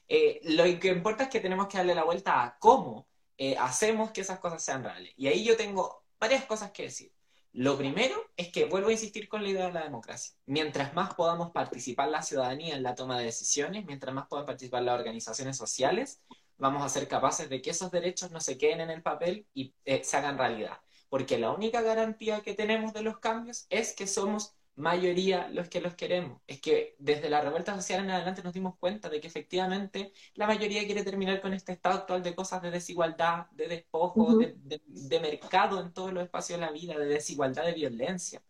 Eh, 0.08 0.40
lo 0.44 0.64
que 0.78 0.88
importa 0.88 1.24
es 1.24 1.30
que 1.30 1.40
tenemos 1.40 1.66
que 1.68 1.78
darle 1.78 1.94
la 1.94 2.04
vuelta 2.04 2.44
a 2.44 2.58
cómo 2.58 3.08
eh, 3.38 3.56
hacemos 3.58 4.10
que 4.12 4.20
esas 4.20 4.38
cosas 4.38 4.62
sean 4.62 4.84
reales. 4.84 5.12
Y 5.16 5.28
ahí 5.28 5.44
yo 5.44 5.56
tengo 5.56 6.04
varias 6.20 6.44
cosas 6.44 6.70
que 6.72 6.84
decir. 6.84 7.12
Lo 7.52 7.78
primero 7.78 8.14
es 8.36 8.48
que 8.52 8.66
vuelvo 8.66 8.88
a 8.88 8.92
insistir 8.92 9.28
con 9.28 9.42
la 9.42 9.48
idea 9.48 9.66
de 9.68 9.72
la 9.72 9.82
democracia. 9.82 10.36
Mientras 10.44 10.92
más 10.92 11.14
podamos 11.14 11.52
participar 11.52 12.10
la 12.10 12.22
ciudadanía 12.22 12.76
en 12.76 12.82
la 12.82 12.94
toma 12.94 13.18
de 13.18 13.24
decisiones, 13.24 13.86
mientras 13.86 14.14
más 14.14 14.26
puedan 14.28 14.44
participar 14.44 14.82
las 14.82 14.98
organizaciones 14.98 15.56
sociales, 15.56 16.20
vamos 16.58 16.82
a 16.82 16.88
ser 16.88 17.08
capaces 17.08 17.48
de 17.48 17.60
que 17.62 17.70
esos 17.70 17.90
derechos 17.90 18.30
no 18.30 18.40
se 18.40 18.58
queden 18.58 18.80
en 18.80 18.90
el 18.90 19.02
papel 19.02 19.46
y 19.54 19.74
eh, 19.84 20.02
se 20.04 20.16
hagan 20.16 20.38
realidad. 20.38 20.78
Porque 21.08 21.38
la 21.38 21.52
única 21.52 21.82
garantía 21.82 22.40
que 22.40 22.54
tenemos 22.54 22.92
de 22.92 23.02
los 23.02 23.18
cambios 23.18 23.66
es 23.70 23.94
que 23.94 24.06
somos 24.06 24.56
mayoría 24.76 25.48
los 25.48 25.68
que 25.68 25.80
los 25.80 25.94
queremos. 25.94 26.40
Es 26.46 26.60
que 26.60 26.94
desde 26.98 27.30
la 27.30 27.40
revuelta 27.40 27.74
social 27.74 28.04
en 28.04 28.10
adelante 28.10 28.42
nos 28.42 28.52
dimos 28.52 28.76
cuenta 28.78 29.08
de 29.08 29.20
que 29.20 29.26
efectivamente 29.26 30.12
la 30.34 30.46
mayoría 30.46 30.84
quiere 30.84 31.02
terminar 31.02 31.40
con 31.40 31.54
este 31.54 31.72
estado 31.72 31.96
actual 31.96 32.22
de 32.22 32.34
cosas 32.34 32.62
de 32.62 32.70
desigualdad, 32.70 33.46
de 33.52 33.68
despojo, 33.68 34.38
de, 34.38 35.20
mercado 35.20 35.80
en 35.80 35.92
todos 35.92 36.12
los 36.12 36.22
espacios 36.22 36.60
de 36.60 36.66
la 36.66 36.72
vida, 36.72 36.98
de 36.98 37.06
desigualdad, 37.06 37.64
de 37.64 37.72
violencia. 37.72 38.42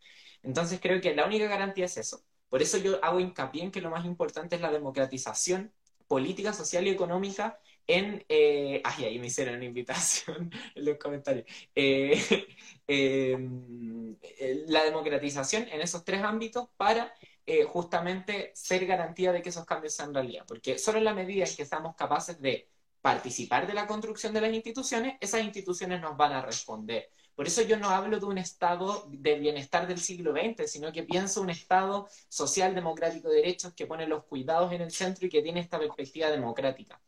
Entonces 0.42 0.80
creo 0.80 1.00
que 1.00 1.14
la 1.14 1.26
única 1.26 1.46
garantía 1.46 1.84
es 1.86 1.96
eso. 1.96 2.24
Por 2.48 2.60
eso 2.60 2.78
yo 2.78 3.02
hago 3.04 3.20
hincapié 3.20 3.62
en 3.62 3.70
que 3.70 3.80
lo 3.80 3.90
más 3.90 4.04
importante 4.04 4.56
es 4.56 4.62
la 4.62 4.70
democratización 4.70 5.72
política, 6.08 6.52
social 6.52 6.86
y 6.86 6.90
económica 6.90 7.58
en... 7.86 8.24
Eh, 8.28 8.80
ahí 8.84 9.18
me 9.18 9.28
hicieron 9.28 9.56
una 9.56 9.64
invitación 9.64 10.50
en 10.74 10.84
los 10.84 10.98
comentarios. 10.98 11.46
Eh, 11.74 12.46
em, 12.86 14.16
la 14.68 14.84
democratización 14.84 15.68
en 15.70 15.80
esos 15.80 16.04
tres 16.04 16.22
ámbitos 16.22 16.68
para 16.76 17.12
eh, 17.46 17.64
justamente 17.64 18.52
ser 18.54 18.86
garantía 18.86 19.32
de 19.32 19.42
que 19.42 19.50
esos 19.50 19.64
cambios 19.64 19.94
sean 19.94 20.14
realidad. 20.14 20.44
Porque 20.46 20.78
solo 20.78 20.98
en 20.98 21.04
la 21.04 21.14
medida 21.14 21.44
en 21.44 21.56
que 21.56 21.64
seamos 21.64 21.94
capaces 21.96 22.40
de 22.40 22.68
participar 23.00 23.66
de 23.66 23.74
la 23.74 23.86
construcción 23.86 24.32
de 24.34 24.40
las 24.40 24.52
instituciones, 24.52 25.16
esas 25.20 25.42
instituciones 25.42 26.00
nos 26.00 26.16
van 26.16 26.32
a 26.32 26.42
responder. 26.42 27.10
Por 27.36 27.46
eso 27.46 27.62
yo 27.62 27.76
no 27.78 27.90
hablo 27.90 28.18
de 28.18 28.26
un 28.26 28.38
estado 28.38 29.06
de 29.10 29.38
bienestar 29.38 29.86
del 29.86 29.98
siglo 30.00 30.32
XX, 30.32 30.68
sino 30.70 30.90
que 30.90 31.02
pienso 31.04 31.42
un 31.42 31.50
estado 31.50 32.08
social, 32.28 32.74
democrático 32.74 33.28
de 33.28 33.36
derechos 33.36 33.74
que 33.74 33.86
pone 33.86 34.06
los 34.06 34.24
cuidados 34.24 34.72
en 34.72 34.80
el 34.80 34.90
centro 34.90 35.26
y 35.26 35.28
que 35.28 35.42
tiene 35.42 35.60
esta 35.60 35.78
perspectiva 35.78 36.30
democrática. 36.30 37.00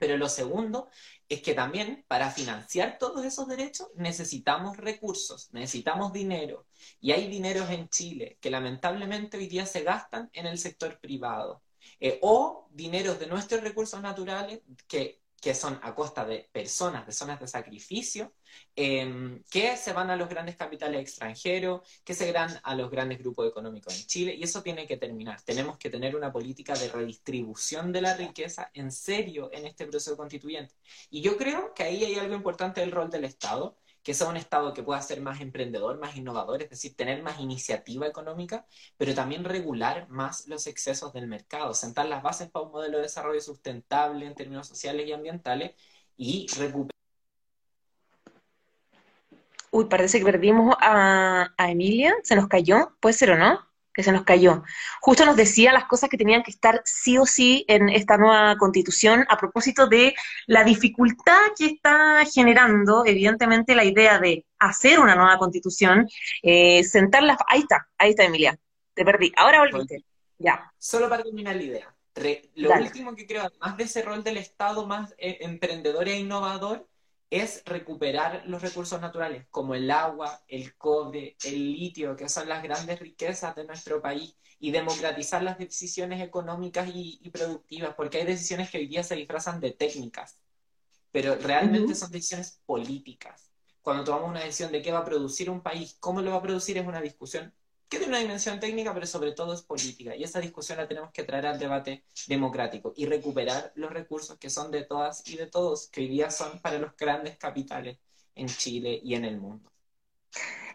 Pero 0.00 0.16
lo 0.16 0.28
segundo 0.28 0.88
es 1.28 1.42
que 1.42 1.54
también 1.54 2.04
para 2.08 2.30
financiar 2.30 2.98
todos 2.98 3.24
esos 3.24 3.46
derechos 3.46 3.88
necesitamos 3.94 4.76
recursos, 4.78 5.50
necesitamos 5.52 6.12
dinero. 6.12 6.66
Y 7.00 7.12
hay 7.12 7.28
dineros 7.28 7.70
en 7.70 7.88
Chile 7.88 8.38
que 8.40 8.50
lamentablemente 8.50 9.36
hoy 9.36 9.46
día 9.46 9.66
se 9.66 9.82
gastan 9.84 10.30
en 10.32 10.46
el 10.46 10.58
sector 10.58 10.98
privado. 10.98 11.62
Eh, 12.00 12.18
o 12.22 12.66
dineros 12.70 13.18
de 13.18 13.26
nuestros 13.26 13.62
recursos 13.62 14.00
naturales 14.02 14.60
que 14.88 15.20
que 15.40 15.54
son 15.54 15.78
a 15.82 15.94
costa 15.94 16.24
de 16.24 16.48
personas, 16.52 17.06
de 17.06 17.12
zonas 17.12 17.40
de 17.40 17.46
sacrificio, 17.48 18.34
em, 18.76 19.42
que 19.50 19.76
se 19.76 19.92
van 19.92 20.10
a 20.10 20.16
los 20.16 20.28
grandes 20.28 20.56
capitales 20.56 21.00
extranjeros, 21.00 21.80
que 22.04 22.14
se 22.14 22.32
van 22.32 22.60
a 22.62 22.74
los 22.74 22.90
grandes 22.90 23.18
grupos 23.18 23.48
económicos 23.48 23.98
en 23.98 24.06
Chile, 24.06 24.34
y 24.34 24.42
eso 24.42 24.62
tiene 24.62 24.86
que 24.86 24.96
terminar. 24.96 25.40
Tenemos 25.42 25.78
que 25.78 25.90
tener 25.90 26.14
una 26.14 26.32
política 26.32 26.74
de 26.74 26.88
redistribución 26.88 27.92
de 27.92 28.02
la 28.02 28.14
riqueza 28.16 28.70
en 28.74 28.92
serio 28.92 29.50
en 29.52 29.66
este 29.66 29.86
proceso 29.86 30.16
constituyente. 30.16 30.74
Y 31.10 31.22
yo 31.22 31.36
creo 31.36 31.72
que 31.74 31.84
ahí 31.84 32.04
hay 32.04 32.16
algo 32.16 32.34
importante 32.34 32.80
del 32.80 32.92
rol 32.92 33.10
del 33.10 33.24
Estado, 33.24 33.79
que 34.02 34.14
sea 34.14 34.28
un 34.28 34.36
Estado 34.36 34.72
que 34.74 34.82
pueda 34.82 35.00
ser 35.02 35.20
más 35.20 35.40
emprendedor, 35.40 35.98
más 35.98 36.16
innovador, 36.16 36.62
es 36.62 36.70
decir, 36.70 36.96
tener 36.96 37.22
más 37.22 37.40
iniciativa 37.40 38.06
económica, 38.06 38.66
pero 38.96 39.14
también 39.14 39.44
regular 39.44 40.08
más 40.08 40.46
los 40.48 40.66
excesos 40.66 41.12
del 41.12 41.26
mercado, 41.26 41.74
sentar 41.74 42.06
las 42.06 42.22
bases 42.22 42.50
para 42.50 42.66
un 42.66 42.72
modelo 42.72 42.98
de 42.98 43.04
desarrollo 43.04 43.40
sustentable 43.40 44.26
en 44.26 44.34
términos 44.34 44.68
sociales 44.68 45.06
y 45.06 45.12
ambientales 45.12 45.72
y 46.16 46.46
recuperar. 46.58 46.90
Uy, 49.72 49.84
parece 49.84 50.18
que 50.18 50.24
perdimos 50.24 50.74
a, 50.80 51.54
a 51.56 51.70
Emilia, 51.70 52.14
se 52.24 52.34
nos 52.34 52.48
cayó, 52.48 52.96
puede 53.00 53.12
ser 53.12 53.30
o 53.30 53.38
no 53.38 53.69
que 53.92 54.02
se 54.02 54.12
nos 54.12 54.24
cayó. 54.24 54.62
Justo 55.00 55.24
nos 55.24 55.36
decía 55.36 55.72
las 55.72 55.84
cosas 55.84 56.08
que 56.08 56.16
tenían 56.16 56.42
que 56.42 56.50
estar 56.50 56.80
sí 56.84 57.18
o 57.18 57.26
sí 57.26 57.64
en 57.68 57.88
esta 57.88 58.16
nueva 58.16 58.56
constitución 58.56 59.26
a 59.28 59.36
propósito 59.36 59.86
de 59.86 60.14
la 60.46 60.64
dificultad 60.64 61.38
que 61.58 61.66
está 61.66 62.24
generando, 62.32 63.04
evidentemente, 63.04 63.74
la 63.74 63.84
idea 63.84 64.18
de 64.18 64.44
hacer 64.58 65.00
una 65.00 65.14
nueva 65.14 65.38
constitución, 65.38 66.08
eh, 66.42 66.84
sentarla... 66.84 67.36
Ahí 67.48 67.60
está, 67.60 67.88
ahí 67.98 68.10
está, 68.10 68.24
Emilia. 68.24 68.58
Te 68.94 69.04
perdí. 69.04 69.32
Ahora 69.36 69.60
volviste. 69.60 70.04
Ya. 70.38 70.72
Solo 70.78 71.08
para 71.08 71.22
terminar 71.22 71.56
la 71.56 71.62
idea. 71.62 71.94
lo 72.54 72.74
último 72.74 73.14
que 73.14 73.26
creo, 73.26 73.42
además 73.42 73.76
de 73.76 73.84
ese 73.84 74.02
rol 74.02 74.24
del 74.24 74.38
Estado 74.38 74.86
más 74.86 75.14
eh, 75.18 75.38
emprendedor 75.40 76.08
e 76.08 76.18
innovador, 76.18 76.89
es 77.30 77.62
recuperar 77.64 78.42
los 78.46 78.60
recursos 78.60 79.00
naturales, 79.00 79.46
como 79.50 79.76
el 79.76 79.90
agua, 79.90 80.42
el 80.48 80.76
cobre, 80.76 81.36
el 81.44 81.72
litio, 81.72 82.16
que 82.16 82.28
son 82.28 82.48
las 82.48 82.62
grandes 82.62 82.98
riquezas 82.98 83.54
de 83.54 83.64
nuestro 83.64 84.02
país, 84.02 84.34
y 84.58 84.72
democratizar 84.72 85.42
las 85.42 85.56
decisiones 85.56 86.20
económicas 86.22 86.90
y, 86.92 87.30
productivas, 87.32 87.94
porque 87.94 88.18
hay 88.18 88.26
decisiones 88.26 88.68
que 88.68 88.78
hoy 88.78 88.88
día 88.88 89.02
se 89.02 89.14
disfrazan 89.14 89.60
de 89.60 89.70
técnicas, 89.70 90.36
pero 91.10 91.36
realmente 91.36 91.94
son 91.94 92.10
decisiones 92.10 92.60
políticas. 92.66 93.50
Cuando 93.80 94.04
tomamos 94.04 94.28
una 94.28 94.40
decisión 94.40 94.70
de 94.70 94.82
qué 94.82 94.92
va 94.92 94.98
a 94.98 95.04
producir 95.04 95.48
un 95.48 95.62
país, 95.62 95.96
cómo 95.98 96.20
lo 96.20 96.32
va 96.32 96.36
a 96.36 96.42
producir, 96.42 96.76
es 96.76 96.86
una 96.86 97.00
discusión 97.00 97.54
que 97.90 97.98
tiene 97.98 98.12
una 98.12 98.20
dimensión 98.20 98.60
técnica, 98.60 98.94
pero 98.94 99.04
sobre 99.04 99.32
todo 99.32 99.52
es 99.52 99.62
política. 99.62 100.14
Y 100.14 100.22
esa 100.22 100.38
discusión 100.40 100.78
la 100.78 100.86
tenemos 100.86 101.10
que 101.12 101.24
traer 101.24 101.46
al 101.46 101.58
debate 101.58 102.04
democrático 102.28 102.94
y 102.96 103.04
recuperar 103.04 103.72
los 103.74 103.90
recursos 103.90 104.38
que 104.38 104.48
son 104.48 104.70
de 104.70 104.84
todas 104.84 105.26
y 105.28 105.36
de 105.36 105.48
todos, 105.48 105.88
que 105.88 106.02
hoy 106.02 106.08
día 106.08 106.30
son 106.30 106.60
para 106.60 106.78
los 106.78 106.96
grandes 106.96 107.36
capitales 107.36 107.98
en 108.36 108.46
Chile 108.46 109.00
y 109.02 109.16
en 109.16 109.24
el 109.24 109.38
mundo. 109.38 109.72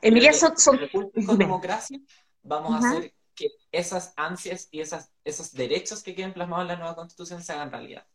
Emilia, 0.02 0.34
son, 0.34 0.58
son... 0.58 0.78
Con 1.26 1.38
democracia 1.38 2.00
vamos 2.44 2.74
a 2.76 2.90
hacer 2.90 3.14
que 3.34 3.50
esas 3.72 4.14
ansias 4.18 4.68
y 4.72 4.82
esas, 4.82 5.10
esos 5.24 5.54
derechos 5.54 6.04
que 6.04 6.16
queden 6.16 6.34
plasmados 6.34 6.64
en 6.64 6.68
la 6.68 6.76
nueva 6.76 6.96
constitución 6.96 7.42
se 7.42 7.54
hagan 7.54 7.72
realidad. 7.72 8.06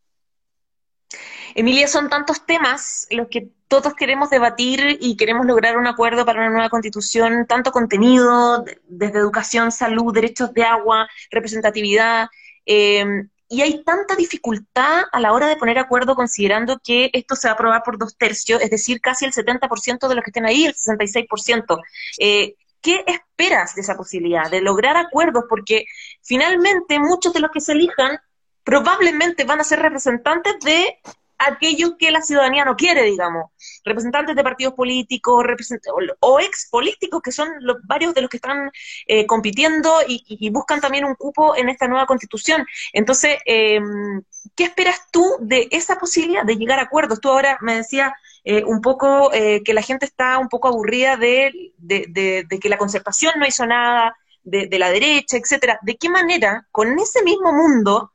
Emilia, 1.55 1.89
son 1.89 2.09
tantos 2.09 2.47
temas 2.47 3.07
los 3.11 3.29
que 3.29 3.51
todos 3.69 3.95
queremos 3.95 4.31
debatir 4.31 4.99
y 5.01 5.17
queremos 5.17 5.47
lograr 5.47 5.77
un 5.77 5.87
acuerdo 5.87 6.25
para 6.25 6.41
una 6.41 6.51
nueva 6.51 6.71
constitución, 6.71 7.47
tanto 7.47 7.73
contenido, 7.73 8.65
desde 8.89 9.19
educación, 9.19 9.73
salud, 9.73 10.15
derechos 10.15 10.53
de 10.55 10.63
agua, 10.63 11.09
representatividad, 11.31 12.29
eh, 12.67 13.05
y 13.53 13.63
hay 13.63 13.83
tanta 13.83 14.15
dificultad 14.15 15.03
a 15.11 15.19
la 15.19 15.33
hora 15.33 15.49
de 15.49 15.57
poner 15.57 15.77
acuerdo 15.77 16.15
considerando 16.15 16.79
que 16.83 17.11
esto 17.13 17.35
se 17.35 17.49
va 17.49 17.53
a 17.53 17.55
aprobar 17.55 17.83
por 17.83 17.99
dos 17.99 18.17
tercios, 18.17 18.63
es 18.63 18.71
decir, 18.71 19.01
casi 19.01 19.25
el 19.25 19.33
70% 19.33 20.07
de 20.07 20.15
los 20.15 20.23
que 20.23 20.31
estén 20.31 20.47
ahí, 20.47 20.67
el 20.67 20.75
66%. 20.75 21.81
Eh, 22.21 22.55
¿Qué 22.81 23.05
esperas 23.09 23.75
de 23.75 23.81
esa 23.81 23.97
posibilidad, 23.97 24.49
de 24.49 24.61
lograr 24.61 24.97
acuerdos? 24.97 25.45
Porque 25.49 25.85
finalmente 26.23 27.01
muchos 27.01 27.33
de 27.33 27.41
los 27.41 27.51
que 27.51 27.61
se 27.61 27.73
elijan 27.73 28.21
probablemente 28.65 29.45
van 29.45 29.61
a 29.61 29.65
ser 29.65 29.81
representantes 29.81 30.55
de 30.65 30.99
aquellos 31.39 31.95
que 31.99 32.11
la 32.11 32.21
ciudadanía 32.21 32.67
no 32.67 32.77
quiere, 32.77 33.03
digamos, 33.05 33.47
representantes 33.83 34.37
de 34.37 34.43
partidos 34.43 34.75
políticos 34.75 35.43
o, 36.21 36.41
ex 36.41 36.69
políticos, 36.71 37.23
que 37.23 37.33
son 37.33 37.49
los, 37.61 37.79
varios 37.85 38.13
de 38.13 38.21
los 38.21 38.29
que 38.29 38.37
están 38.37 38.71
eh, 39.07 39.27
compitiendo 39.27 39.91
y, 40.07 40.51
buscan 40.51 40.81
también 40.81 41.07
un 41.07 41.15
cupo 41.15 41.57
en 41.57 41.71
esta 41.71 41.89
nueva 41.89 42.07
constitución. 42.07 42.67
Entonces, 42.93 43.39
em, 43.47 44.23
¿qué 44.55 44.65
esperas 44.65 45.01
tú 45.11 45.25
de 45.41 45.69
esa 45.71 45.99
posibilidad 45.99 46.45
de 46.45 46.57
llegar 46.57 46.79
a 46.79 46.83
acuerdos? 46.83 47.21
Tú 47.21 47.31
ahora 47.31 47.57
me 47.63 47.77
decías 47.77 48.13
eh, 48.45 48.63
un 48.65 48.83
poco 48.83 49.33
eh, 49.33 49.63
que 49.65 49.73
la 49.73 49.83
gente 49.83 50.05
está 50.05 50.39
un 50.39 50.49
poco 50.49 50.69
aburrida 50.69 51.17
de, 51.17 51.73
de, 51.79 52.45
de 52.47 52.59
que 52.59 52.69
la 52.69 52.77
concertación 52.77 53.35
no 53.39 53.47
hizo 53.47 53.65
nada, 53.67 54.15
de, 54.43 54.79
la 54.79 54.91
derecha, 54.91 55.37
etcétera. 55.37 55.79
¿De 55.83 55.97
qué 55.97 56.09
manera, 56.09 56.67
con 56.71 56.99
ese 56.99 57.23
mismo 57.23 57.53
mundo, 57.53 58.13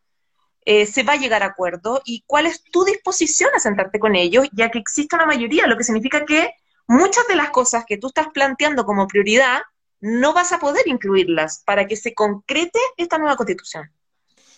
eh, 0.65 0.85
se 0.85 1.03
va 1.03 1.13
a 1.13 1.17
llegar 1.17 1.43
a 1.43 1.47
acuerdo 1.47 2.01
y 2.05 2.23
cuál 2.25 2.47
es 2.47 2.63
tu 2.63 2.83
disposición 2.83 3.51
a 3.55 3.59
sentarte 3.59 3.99
con 3.99 4.15
ellos, 4.15 4.47
ya 4.51 4.71
que 4.71 4.79
existe 4.79 5.15
una 5.15 5.25
mayoría, 5.25 5.67
lo 5.67 5.77
que 5.77 5.83
significa 5.83 6.25
que 6.25 6.53
muchas 6.87 7.27
de 7.27 7.35
las 7.35 7.51
cosas 7.51 7.85
que 7.85 7.97
tú 7.97 8.07
estás 8.07 8.27
planteando 8.33 8.85
como 8.85 9.07
prioridad 9.07 9.61
no 9.99 10.33
vas 10.33 10.51
a 10.51 10.59
poder 10.59 10.87
incluirlas 10.87 11.63
para 11.65 11.87
que 11.87 11.95
se 11.95 12.13
concrete 12.13 12.79
esta 12.97 13.17
nueva 13.17 13.35
constitución. 13.35 13.91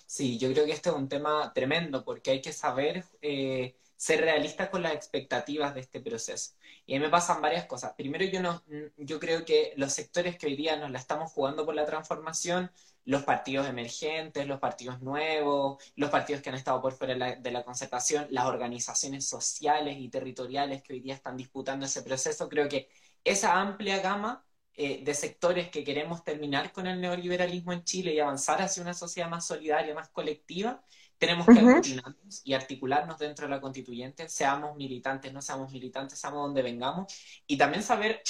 Sí, 0.05 0.37
yo 0.37 0.51
creo 0.53 0.65
que 0.65 0.71
este 0.71 0.89
es 0.89 0.95
un 0.95 1.09
tema 1.09 1.51
tremendo 1.53 2.03
porque 2.03 2.31
hay 2.31 2.41
que 2.41 2.53
saber 2.53 3.03
eh, 3.21 3.75
ser 3.97 4.21
realistas 4.21 4.69
con 4.69 4.83
las 4.83 4.93
expectativas 4.93 5.73
de 5.73 5.81
este 5.81 5.99
proceso. 5.99 6.53
Y 6.85 6.95
a 6.95 6.99
me 6.99 7.09
pasan 7.09 7.41
varias 7.41 7.65
cosas. 7.65 7.93
Primero, 7.97 8.23
yo, 8.23 8.41
no, 8.41 8.63
yo 8.95 9.19
creo 9.19 9.43
que 9.43 9.73
los 9.75 9.91
sectores 9.91 10.37
que 10.37 10.47
hoy 10.47 10.55
día 10.55 10.77
nos 10.77 10.91
la 10.91 10.99
estamos 10.99 11.31
jugando 11.31 11.65
por 11.65 11.75
la 11.75 11.85
transformación, 11.85 12.71
los 13.07 13.23
partidos 13.23 13.67
emergentes, 13.67 14.45
los 14.47 14.59
partidos 14.59 15.01
nuevos, 15.01 15.81
los 15.95 16.09
partidos 16.09 16.41
que 16.41 16.49
han 16.49 16.55
estado 16.55 16.81
por 16.81 16.91
fuera 16.93 17.37
de 17.37 17.51
la, 17.51 17.63
concertación, 17.63 18.27
las 18.31 18.45
organizaciones 18.45 19.27
sociales 19.27 19.95
y 19.97 20.09
territoriales 20.09 20.83
que 20.83 20.93
hoy 20.93 20.99
día 20.99 21.15
están 21.15 21.37
disputando 21.37 21.85
ese 21.85 22.03
proceso, 22.03 22.49
creo 22.49 22.67
que 22.67 22.89
esa 23.23 23.61
amplia 23.61 23.99
gama 23.99 24.45
eh, 24.73 25.03
de 25.05 25.13
sectores 25.13 25.69
que 25.69 25.85
queremos 25.85 26.23
terminar 26.25 26.73
con 26.73 26.85
el 26.85 26.99
neoliberalismo 26.99 27.71
en 27.71 27.85
Chile 27.85 28.13
y 28.13 28.19
avanzar 28.19 28.61
hacia 28.61 28.83
una 28.83 28.93
sociedad 28.93 29.29
más 29.29 29.47
solidaria, 29.47 29.95
más 29.95 30.09
colectiva, 30.09 30.83
tenemos 31.17 31.45
que 31.45 31.59
aglutinarnos 31.59 32.41
y 32.43 32.53
articularnos 32.53 33.17
dentro 33.17 33.47
de 33.47 33.55
la 33.55 33.61
constituyente, 33.61 34.29
seamos 34.29 34.75
militantes, 34.75 35.33
no 35.33 35.41
seamos 35.41 35.71
militantes, 35.71 36.19
seamos 36.19 36.43
donde 36.43 36.61
vengamos, 36.61 37.13
y 37.47 37.57
también 37.57 37.83
saber 37.83 38.21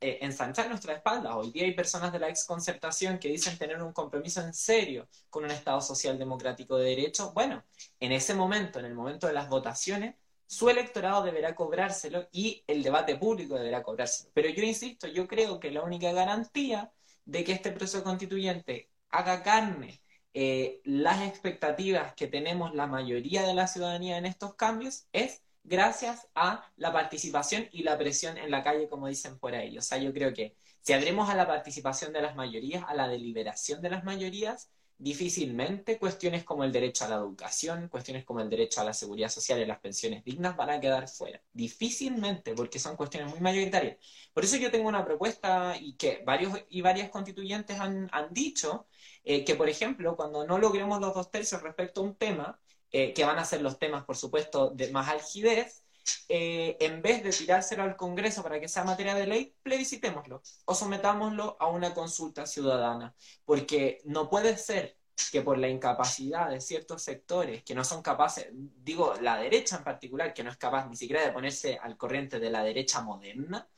eh, 0.00 0.18
ensanchar 0.20 0.68
nuestra 0.68 0.94
espalda. 0.94 1.36
Hoy 1.36 1.50
día 1.50 1.64
hay 1.64 1.74
personas 1.74 2.12
de 2.12 2.20
la 2.20 2.28
exconcertación 2.28 3.18
que 3.18 3.28
dicen 3.28 3.58
tener 3.58 3.82
un 3.82 3.92
compromiso 3.92 4.40
en 4.40 4.54
serio 4.54 5.08
con 5.30 5.44
un 5.44 5.50
Estado 5.50 5.80
social 5.80 6.18
democrático 6.18 6.76
de 6.76 6.90
derecho. 6.90 7.32
Bueno, 7.32 7.64
en 7.98 8.12
ese 8.12 8.34
momento, 8.34 8.78
en 8.78 8.86
el 8.86 8.94
momento 8.94 9.26
de 9.26 9.32
las 9.32 9.48
votaciones, 9.48 10.14
su 10.46 10.70
electorado 10.70 11.22
deberá 11.22 11.54
cobrárselo 11.54 12.28
y 12.32 12.64
el 12.66 12.82
debate 12.82 13.16
público 13.16 13.56
deberá 13.56 13.82
cobrárselo. 13.82 14.30
Pero 14.32 14.48
yo 14.48 14.62
insisto, 14.62 15.06
yo 15.08 15.26
creo 15.26 15.60
que 15.60 15.70
la 15.70 15.82
única 15.82 16.12
garantía 16.12 16.90
de 17.24 17.44
que 17.44 17.52
este 17.52 17.72
proceso 17.72 18.02
constituyente 18.02 18.90
haga 19.10 19.42
carne 19.42 20.00
eh, 20.34 20.80
las 20.84 21.22
expectativas 21.26 22.14
que 22.14 22.26
tenemos 22.26 22.74
la 22.74 22.86
mayoría 22.86 23.42
de 23.42 23.54
la 23.54 23.66
ciudadanía 23.66 24.18
en 24.18 24.26
estos 24.26 24.54
cambios 24.54 25.06
es 25.12 25.42
gracias 25.64 26.28
a 26.34 26.70
la 26.76 26.92
participación 26.92 27.68
y 27.72 27.82
la 27.82 27.98
presión 27.98 28.38
en 28.38 28.50
la 28.50 28.62
calle, 28.62 28.88
como 28.88 29.08
dicen 29.08 29.38
por 29.38 29.54
ahí. 29.54 29.76
O 29.78 29.82
sea, 29.82 29.98
yo 29.98 30.12
creo 30.12 30.32
que 30.32 30.56
si 30.82 30.92
abrimos 30.92 31.28
a 31.28 31.34
la 31.34 31.46
participación 31.46 32.12
de 32.12 32.22
las 32.22 32.36
mayorías, 32.36 32.84
a 32.88 32.94
la 32.94 33.08
deliberación 33.08 33.82
de 33.82 33.90
las 33.90 34.04
mayorías, 34.04 34.70
difícilmente 34.98 35.96
cuestiones 35.98 36.42
como 36.44 36.64
el 36.64 36.72
derecho 36.72 37.04
a 37.04 37.08
la 37.08 37.16
educación, 37.16 37.88
cuestiones 37.88 38.24
como 38.24 38.40
el 38.40 38.50
derecho 38.50 38.80
a 38.80 38.84
la 38.84 38.92
seguridad 38.92 39.28
social 39.28 39.60
y 39.60 39.66
las 39.66 39.78
pensiones 39.78 40.24
dignas 40.24 40.56
van 40.56 40.70
a 40.70 40.80
quedar 40.80 41.08
fuera. 41.08 41.40
Difícilmente, 41.52 42.52
porque 42.54 42.80
son 42.80 42.96
cuestiones 42.96 43.30
muy 43.30 43.40
mayoritarias. 43.40 43.96
Por 44.34 44.44
eso 44.44 44.56
yo 44.56 44.70
tengo 44.70 44.88
una 44.88 45.04
propuesta 45.04 45.76
y 45.80 45.94
que 45.94 46.22
varios 46.26 46.52
y 46.68 46.80
varias 46.80 47.10
constituyentes 47.10 47.78
han, 47.78 48.08
dicho 48.30 48.86
eh, 49.24 49.44
que, 49.44 49.54
por 49.54 49.68
ejemplo, 49.68 50.16
cuando 50.16 50.46
no 50.46 50.58
logremos 50.58 51.00
los 51.00 51.14
dos 51.14 51.30
tercios 51.30 51.62
respecto 51.62 52.00
a 52.00 52.04
un 52.04 52.16
tema, 52.16 52.58
eh, 52.90 53.12
que 53.12 53.24
van 53.24 53.38
a 53.38 53.44
ser 53.44 53.60
los 53.60 53.78
temas, 53.78 54.04
por 54.04 54.16
supuesto, 54.16 54.70
de 54.70 54.90
más 54.90 55.08
algidez, 55.08 55.84
eh, 56.28 56.76
en 56.80 57.02
vez 57.02 57.22
de 57.22 57.30
tirárselo 57.30 57.82
al 57.82 57.96
Congreso 57.96 58.42
para 58.42 58.58
que 58.58 58.68
sea 58.68 58.84
materia 58.84 59.14
de 59.14 59.26
ley, 59.26 59.54
plebiscitémoslo 59.62 60.42
o 60.64 60.74
sometámoslo 60.74 61.56
a 61.60 61.66
una 61.66 61.92
consulta 61.92 62.46
ciudadana, 62.46 63.14
porque 63.44 64.00
no 64.04 64.30
puede 64.30 64.56
ser 64.56 64.96
que 65.30 65.42
por 65.42 65.58
la 65.58 65.68
incapacidad 65.68 66.48
de 66.48 66.60
ciertos 66.62 67.02
sectores 67.02 67.62
que 67.64 67.74
no 67.74 67.84
son 67.84 68.00
capaces, 68.00 68.48
digo, 68.52 69.14
la 69.20 69.36
derecha 69.36 69.76
en 69.76 69.84
particular, 69.84 70.32
que 70.32 70.44
no 70.44 70.50
es 70.50 70.56
capaz 70.56 70.88
ni 70.88 70.96
siquiera 70.96 71.22
de 71.22 71.32
ponerse 71.32 71.78
al 71.82 71.98
corriente 71.98 72.38
de 72.40 72.50
la 72.50 72.62
derecha 72.62 73.02
moderna, 73.02 73.68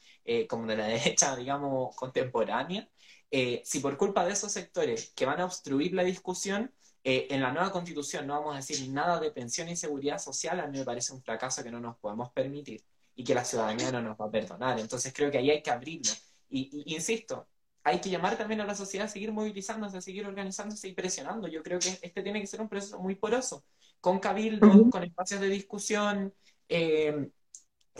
como 0.49 0.67
de 0.67 0.77
la 0.77 0.87
derecha, 0.87 1.35
digamos, 1.35 1.97
contemporánea, 1.97 2.89
eh, 3.31 3.63
si 3.65 3.81
por 3.81 3.97
culpa 3.97 4.25
de 4.25 4.33
esos 4.33 4.53
sectores 4.53 5.13
que 5.15 5.27
van 5.27 5.41
a 5.41 5.45
obstruir 5.45 5.95
la 5.95 6.03
discusión, 6.03 6.73
eh, 7.03 7.29
en 7.31 7.41
la 7.41 7.53
nueva 7.53 7.73
constitución 7.73 8.27
no 8.27 8.35
vamos 8.35 8.55
a 8.55 8.57
decir 8.57 8.91
nada 8.91 9.19
de 9.21 9.31
pensión 9.31 9.69
y 9.69 9.77
seguridad 9.77 10.19
social, 10.19 10.61
a 10.61 10.67
mí 10.67 10.79
me 10.79 10.85
parece 10.85 11.13
un 11.15 11.23
fracaso 11.23 11.63
que 11.63 11.71
no 11.71 11.81
nos 11.81 11.97
podemos 11.97 12.31
permitir 12.33 12.85
y 13.15 13.25
que 13.25 13.35
la 13.35 13.45
ciudadanía 13.45 13.91
no 13.93 14.03
nos 14.03 14.21
va 14.21 14.27
a 14.27 14.31
perdonar. 14.31 14.79
Entonces 14.79 15.13
creo 15.15 15.31
que 15.31 15.39
ahí 15.39 15.51
hay 15.51 15.63
que 15.63 15.71
abrirlo. 15.71 16.13
Y, 16.49 16.95
insisto, 16.95 17.49
hay 17.85 18.01
que 18.01 18.11
llamar 18.11 18.37
también 18.37 18.61
a 18.61 18.67
la 18.67 18.75
sociedad 18.75 19.07
a 19.07 19.11
seguir 19.11 19.33
movilizándose, 19.33 19.97
a 19.97 20.01
seguir 20.01 20.27
organizándose 20.27 20.89
y 20.89 20.95
presionando. 20.95 21.49
Yo 21.49 21.63
creo 21.63 21.79
que 21.79 21.99
este 22.03 22.23
tiene 22.23 22.41
que 22.41 22.47
ser 22.47 22.61
un 22.61 22.69
proceso 22.69 22.99
muy 22.99 23.15
poroso, 23.15 23.65
con 24.01 24.19
cabildos, 24.19 24.91
con 24.91 25.05
espacios 25.05 25.41
de 25.41 25.49
discusión, 25.49 26.35
eh, 26.69 27.31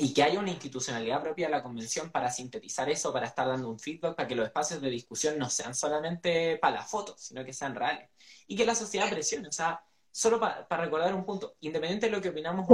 y 0.01 0.15
que 0.15 0.23
haya 0.23 0.41
una 0.41 0.51
institucionalidad 0.51 1.23
propia 1.23 1.47
de 1.47 1.53
la 1.53 1.63
convención 1.63 2.11
para 2.11 2.31
sintetizar 2.31 2.89
eso, 2.89 3.13
para 3.13 3.27
estar 3.27 3.47
dando 3.47 3.69
un 3.69 3.79
feedback, 3.79 4.17
para 4.17 4.27
que 4.27 4.35
los 4.35 4.47
espacios 4.47 4.81
de 4.81 4.89
discusión 4.89 5.39
no 5.39 5.51
sean 5.51 5.75
solamente 5.75 6.57
para 6.57 6.77
las 6.77 6.91
fotos, 6.91 7.21
sino 7.21 7.45
que 7.45 7.53
sean 7.53 7.75
reales. 7.75 8.09
Y 8.47 8.57
que 8.57 8.65
la 8.65 8.75
sociedad 8.75 9.11
presione. 9.11 9.49
O 9.49 9.53
sea, 9.53 9.83
solo 10.11 10.41
para 10.41 10.83
recordar 10.83 11.15
un 11.15 11.25
punto, 11.25 11.55
independiente 11.61 12.07
de 12.07 12.13
lo 12.13 12.23
que 12.23 12.31
opinamos 12.31 12.67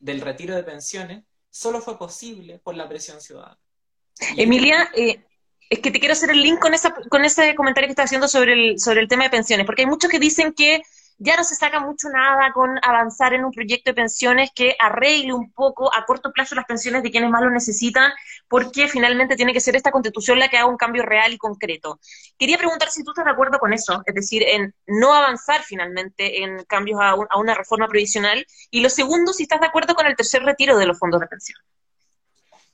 del, 0.00 0.20
retiro 0.22 0.54
de 0.54 0.62
pensiones, 0.62 1.24
solo 1.50 1.82
fue 1.82 1.98
posible 1.98 2.58
por 2.58 2.74
la 2.74 2.88
presión 2.88 3.20
ciudadana. 3.20 3.58
Emilia, 4.38 4.90
eh, 4.96 5.22
es 5.68 5.78
que 5.80 5.90
te 5.90 5.98
quiero 5.98 6.14
hacer 6.14 6.30
el 6.30 6.40
link 6.40 6.58
con, 6.58 6.72
esa, 6.72 6.94
con 7.10 7.24
ese 7.24 7.54
comentario 7.54 7.88
que 7.88 7.92
estás 7.92 8.06
haciendo 8.06 8.28
sobre 8.28 8.54
el, 8.54 8.80
sobre 8.80 9.00
el 9.00 9.08
tema 9.08 9.24
de 9.24 9.30
pensiones, 9.30 9.66
porque 9.66 9.82
hay 9.82 9.88
muchos 9.88 10.10
que 10.10 10.18
dicen 10.18 10.54
que 10.54 10.82
ya 11.18 11.36
no 11.36 11.44
se 11.44 11.54
saca 11.54 11.80
mucho 11.80 12.08
nada 12.10 12.52
con 12.52 12.78
avanzar 12.82 13.32
en 13.32 13.44
un 13.44 13.50
proyecto 13.50 13.90
de 13.90 13.94
pensiones 13.94 14.50
que 14.54 14.76
arregle 14.78 15.32
un 15.32 15.50
poco 15.52 15.92
a 15.94 16.04
corto 16.04 16.30
plazo 16.32 16.54
las 16.54 16.66
pensiones 16.66 17.02
de 17.02 17.10
quienes 17.10 17.30
más 17.30 17.42
lo 17.42 17.50
necesitan, 17.50 18.12
porque 18.48 18.88
finalmente 18.88 19.36
tiene 19.36 19.52
que 19.52 19.60
ser 19.60 19.76
esta 19.76 19.90
constitución 19.90 20.38
la 20.38 20.48
que 20.48 20.58
haga 20.58 20.66
un 20.66 20.76
cambio 20.76 21.02
real 21.02 21.32
y 21.32 21.38
concreto. 21.38 21.98
Quería 22.38 22.58
preguntar 22.58 22.90
si 22.90 23.02
tú 23.02 23.12
estás 23.12 23.24
de 23.24 23.30
acuerdo 23.30 23.58
con 23.58 23.72
eso, 23.72 24.02
es 24.04 24.14
decir, 24.14 24.42
en 24.42 24.74
no 24.86 25.14
avanzar 25.14 25.62
finalmente 25.62 26.42
en 26.42 26.64
cambios 26.64 27.00
a, 27.00 27.14
una 27.38 27.54
reforma 27.54 27.88
provisional, 27.88 28.44
y 28.70 28.80
lo 28.80 28.90
segundo, 28.90 29.32
si 29.32 29.44
estás 29.44 29.60
de 29.60 29.66
acuerdo 29.66 29.94
con 29.94 30.06
el 30.06 30.16
tercer 30.16 30.42
retiro 30.42 30.76
de 30.76 30.86
los 30.86 30.98
fondos 30.98 31.20
de 31.20 31.26
pensión. 31.28 31.58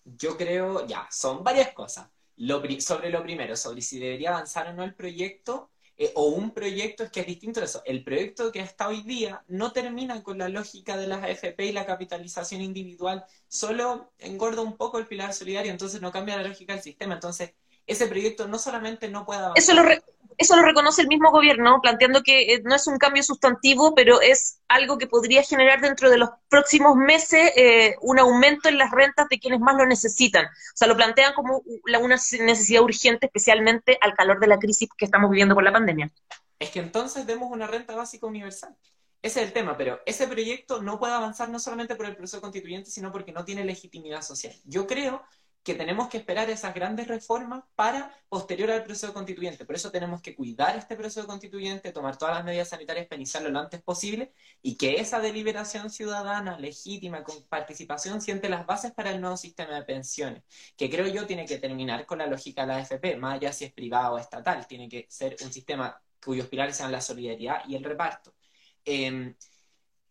Yo 0.04 0.36
creo, 0.36 0.84
ya, 0.86 1.06
son 1.10 1.44
varias 1.44 1.72
cosas. 1.72 2.08
sobre 2.80 3.10
lo 3.10 3.22
primero, 3.22 3.56
sobre 3.56 3.82
si 3.82 4.00
debería 4.00 4.30
avanzar 4.30 4.66
o 4.66 4.72
no 4.72 4.82
el 4.82 4.94
proyecto, 4.94 5.70
eh, 5.98 6.12
o 6.14 6.26
un 6.26 6.52
proyecto, 6.52 7.04
es 7.04 7.10
que 7.10 7.20
es 7.20 7.26
distinto 7.26 7.60
de 7.60 7.66
eso. 7.66 7.82
El 7.84 8.02
proyecto 8.02 8.50
que 8.50 8.60
hasta 8.60 8.88
hoy 8.88 9.02
día 9.02 9.42
no 9.48 9.72
termina 9.72 10.22
con 10.22 10.38
la 10.38 10.48
lógica 10.48 10.96
de 10.96 11.06
las 11.06 11.22
AFP 11.22 11.66
y 11.66 11.72
la 11.72 11.86
capitalización 11.86 12.60
individual, 12.60 13.24
solo 13.48 14.12
engorda 14.18 14.62
un 14.62 14.76
poco 14.76 14.98
el 14.98 15.06
pilar 15.06 15.34
solidario, 15.34 15.70
entonces 15.70 16.00
no 16.00 16.10
cambia 16.10 16.36
la 16.36 16.48
lógica 16.48 16.72
del 16.72 16.82
sistema. 16.82 17.14
Entonces, 17.14 17.52
ese 17.86 18.06
proyecto 18.06 18.48
no 18.48 18.58
solamente 18.58 19.08
no 19.08 19.26
puede 19.26 19.40
avanzar. 19.40 19.58
Eso 19.58 19.74
lo, 19.74 19.82
eso 20.38 20.56
lo 20.56 20.62
reconoce 20.62 21.02
el 21.02 21.08
mismo 21.08 21.30
gobierno, 21.30 21.80
planteando 21.82 22.22
que 22.22 22.54
eh, 22.54 22.62
no 22.64 22.74
es 22.74 22.86
un 22.86 22.98
cambio 22.98 23.22
sustantivo, 23.22 23.94
pero 23.94 24.20
es 24.20 24.60
algo 24.68 24.98
que 24.98 25.06
podría 25.06 25.42
generar 25.42 25.80
dentro 25.80 26.10
de 26.10 26.18
los 26.18 26.30
próximos 26.48 26.96
meses 26.96 27.52
eh, 27.56 27.96
un 28.00 28.18
aumento 28.18 28.68
en 28.68 28.78
las 28.78 28.90
rentas 28.90 29.28
de 29.28 29.38
quienes 29.38 29.60
más 29.60 29.76
lo 29.76 29.86
necesitan. 29.86 30.46
O 30.46 30.76
sea, 30.76 30.88
lo 30.88 30.96
plantean 30.96 31.34
como 31.34 31.62
una 32.00 32.16
necesidad 32.16 32.82
urgente, 32.82 33.26
especialmente 33.26 33.98
al 34.00 34.14
calor 34.14 34.40
de 34.40 34.46
la 34.46 34.58
crisis 34.58 34.88
que 34.96 35.04
estamos 35.04 35.30
viviendo 35.30 35.54
por 35.54 35.64
la 35.64 35.72
pandemia. 35.72 36.10
Es 36.58 36.70
que 36.70 36.80
entonces 36.80 37.26
demos 37.26 37.50
una 37.50 37.66
renta 37.66 37.94
básica 37.94 38.26
universal. 38.26 38.76
Ese 39.22 39.40
es 39.40 39.46
el 39.46 39.52
tema, 39.52 39.76
pero 39.76 40.00
ese 40.04 40.26
proyecto 40.26 40.82
no 40.82 40.98
puede 40.98 41.12
avanzar 41.12 41.48
no 41.48 41.60
solamente 41.60 41.94
por 41.94 42.06
el 42.06 42.16
proceso 42.16 42.40
constituyente, 42.40 42.90
sino 42.90 43.12
porque 43.12 43.30
no 43.30 43.44
tiene 43.44 43.64
legitimidad 43.64 44.22
social. 44.22 44.52
Yo 44.64 44.86
creo 44.86 45.22
que 45.62 45.74
tenemos 45.74 46.08
que 46.08 46.18
esperar 46.18 46.50
esas 46.50 46.74
grandes 46.74 47.08
reformas 47.08 47.64
para 47.76 48.14
posterior 48.28 48.70
al 48.70 48.84
proceso 48.84 49.12
constituyente. 49.14 49.64
Por 49.64 49.76
eso 49.76 49.90
tenemos 49.90 50.20
que 50.20 50.34
cuidar 50.34 50.76
este 50.76 50.96
proceso 50.96 51.26
constituyente, 51.26 51.92
tomar 51.92 52.16
todas 52.16 52.34
las 52.36 52.44
medidas 52.44 52.68
sanitarias, 52.68 53.06
penizarlo 53.06 53.50
lo 53.50 53.60
antes 53.60 53.82
posible 53.82 54.32
y 54.60 54.76
que 54.76 54.94
esa 55.00 55.20
deliberación 55.20 55.90
ciudadana 55.90 56.58
legítima 56.58 57.22
con 57.22 57.42
participación 57.48 58.20
siente 58.20 58.48
las 58.48 58.66
bases 58.66 58.92
para 58.92 59.12
el 59.12 59.20
nuevo 59.20 59.36
sistema 59.36 59.74
de 59.76 59.82
pensiones, 59.84 60.42
que 60.76 60.90
creo 60.90 61.06
yo 61.06 61.26
tiene 61.26 61.46
que 61.46 61.58
terminar 61.58 62.06
con 62.06 62.18
la 62.18 62.26
lógica 62.26 62.62
de 62.62 62.68
la 62.68 62.76
AFP, 62.78 63.16
más 63.16 63.36
allá 63.36 63.52
si 63.52 63.64
es 63.64 63.72
privado 63.72 64.14
o 64.14 64.18
estatal, 64.18 64.66
tiene 64.66 64.88
que 64.88 65.06
ser 65.08 65.36
un 65.42 65.52
sistema 65.52 66.00
cuyos 66.24 66.48
pilares 66.48 66.76
sean 66.76 66.92
la 66.92 67.00
solidaridad 67.00 67.62
y 67.68 67.76
el 67.76 67.84
reparto. 67.84 68.34
Em, 68.84 69.34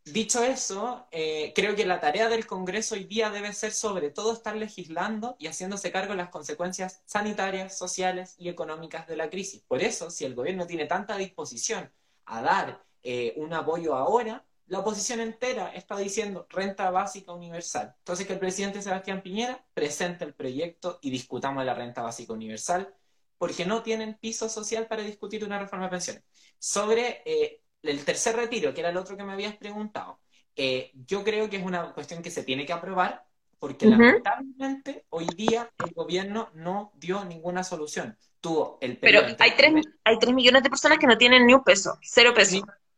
Dicho 0.03 0.43
eso, 0.43 1.07
eh, 1.11 1.53
creo 1.53 1.75
que 1.75 1.85
la 1.85 1.99
tarea 1.99 2.27
del 2.27 2.47
Congreso 2.47 2.95
hoy 2.95 3.03
día 3.03 3.29
debe 3.29 3.53
ser 3.53 3.71
sobre 3.71 4.09
todo 4.09 4.33
estar 4.33 4.55
legislando 4.55 5.35
y 5.37 5.45
haciéndose 5.45 5.91
cargo 5.91 6.13
de 6.13 6.17
las 6.17 6.29
consecuencias 6.29 7.03
sanitarias, 7.05 7.77
sociales 7.77 8.35
y 8.39 8.49
económicas 8.49 9.05
de 9.07 9.15
la 9.15 9.29
crisis. 9.29 9.61
Por 9.61 9.83
eso, 9.83 10.09
si 10.09 10.25
el 10.25 10.33
gobierno 10.33 10.65
tiene 10.65 10.87
tanta 10.87 11.17
disposición 11.17 11.91
a 12.25 12.41
dar 12.41 12.83
eh, 13.03 13.35
un 13.37 13.53
apoyo 13.53 13.95
ahora, 13.95 14.43
la 14.65 14.79
oposición 14.79 15.19
entera 15.19 15.71
está 15.73 15.97
diciendo 15.97 16.47
renta 16.49 16.89
básica 16.89 17.31
universal. 17.31 17.93
Entonces, 17.99 18.25
que 18.25 18.33
el 18.33 18.39
presidente 18.39 18.81
Sebastián 18.81 19.21
Piñera 19.21 19.63
presente 19.75 20.25
el 20.25 20.33
proyecto 20.33 20.97
y 21.01 21.11
discutamos 21.11 21.63
la 21.63 21.75
renta 21.75 22.01
básica 22.01 22.33
universal, 22.33 22.91
porque 23.37 23.65
no 23.65 23.83
tienen 23.83 24.17
piso 24.17 24.49
social 24.49 24.87
para 24.87 25.03
discutir 25.03 25.43
una 25.43 25.59
reforma 25.59 25.85
de 25.85 25.91
pensiones. 25.91 26.23
Sobre 26.57 27.21
eh, 27.25 27.60
el 27.83 28.03
tercer 28.05 28.35
retiro, 28.35 28.73
que 28.73 28.81
era 28.81 28.89
el 28.89 28.97
otro 28.97 29.17
que 29.17 29.23
me 29.23 29.33
habías 29.33 29.55
preguntado, 29.55 30.19
eh, 30.55 30.91
yo 31.07 31.23
creo 31.23 31.49
que 31.49 31.57
es 31.57 31.63
una 31.63 31.93
cuestión 31.93 32.21
que 32.21 32.31
se 32.31 32.43
tiene 32.43 32.65
que 32.65 32.73
aprobar 32.73 33.25
porque 33.59 33.85
lamentablemente 33.85 35.05
hoy 35.09 35.27
día 35.35 35.71
el 35.85 35.91
gobierno 35.91 36.49
no 36.55 36.91
dio 36.95 37.23
ninguna 37.25 37.63
solución. 37.63 38.17
Tuvo 38.39 38.79
el 38.81 38.97
Pero 38.97 39.21
hay 39.37 39.51
tres, 39.55 39.73
hay 40.03 40.17
tres 40.17 40.33
millones 40.33 40.63
de 40.63 40.69
personas 40.69 40.97
que 40.97 41.05
no 41.05 41.15
tienen 41.17 41.45
ni 41.45 41.53
un 41.53 41.63
peso, 41.63 41.97
cero 42.01 42.33
peso. 42.35 42.57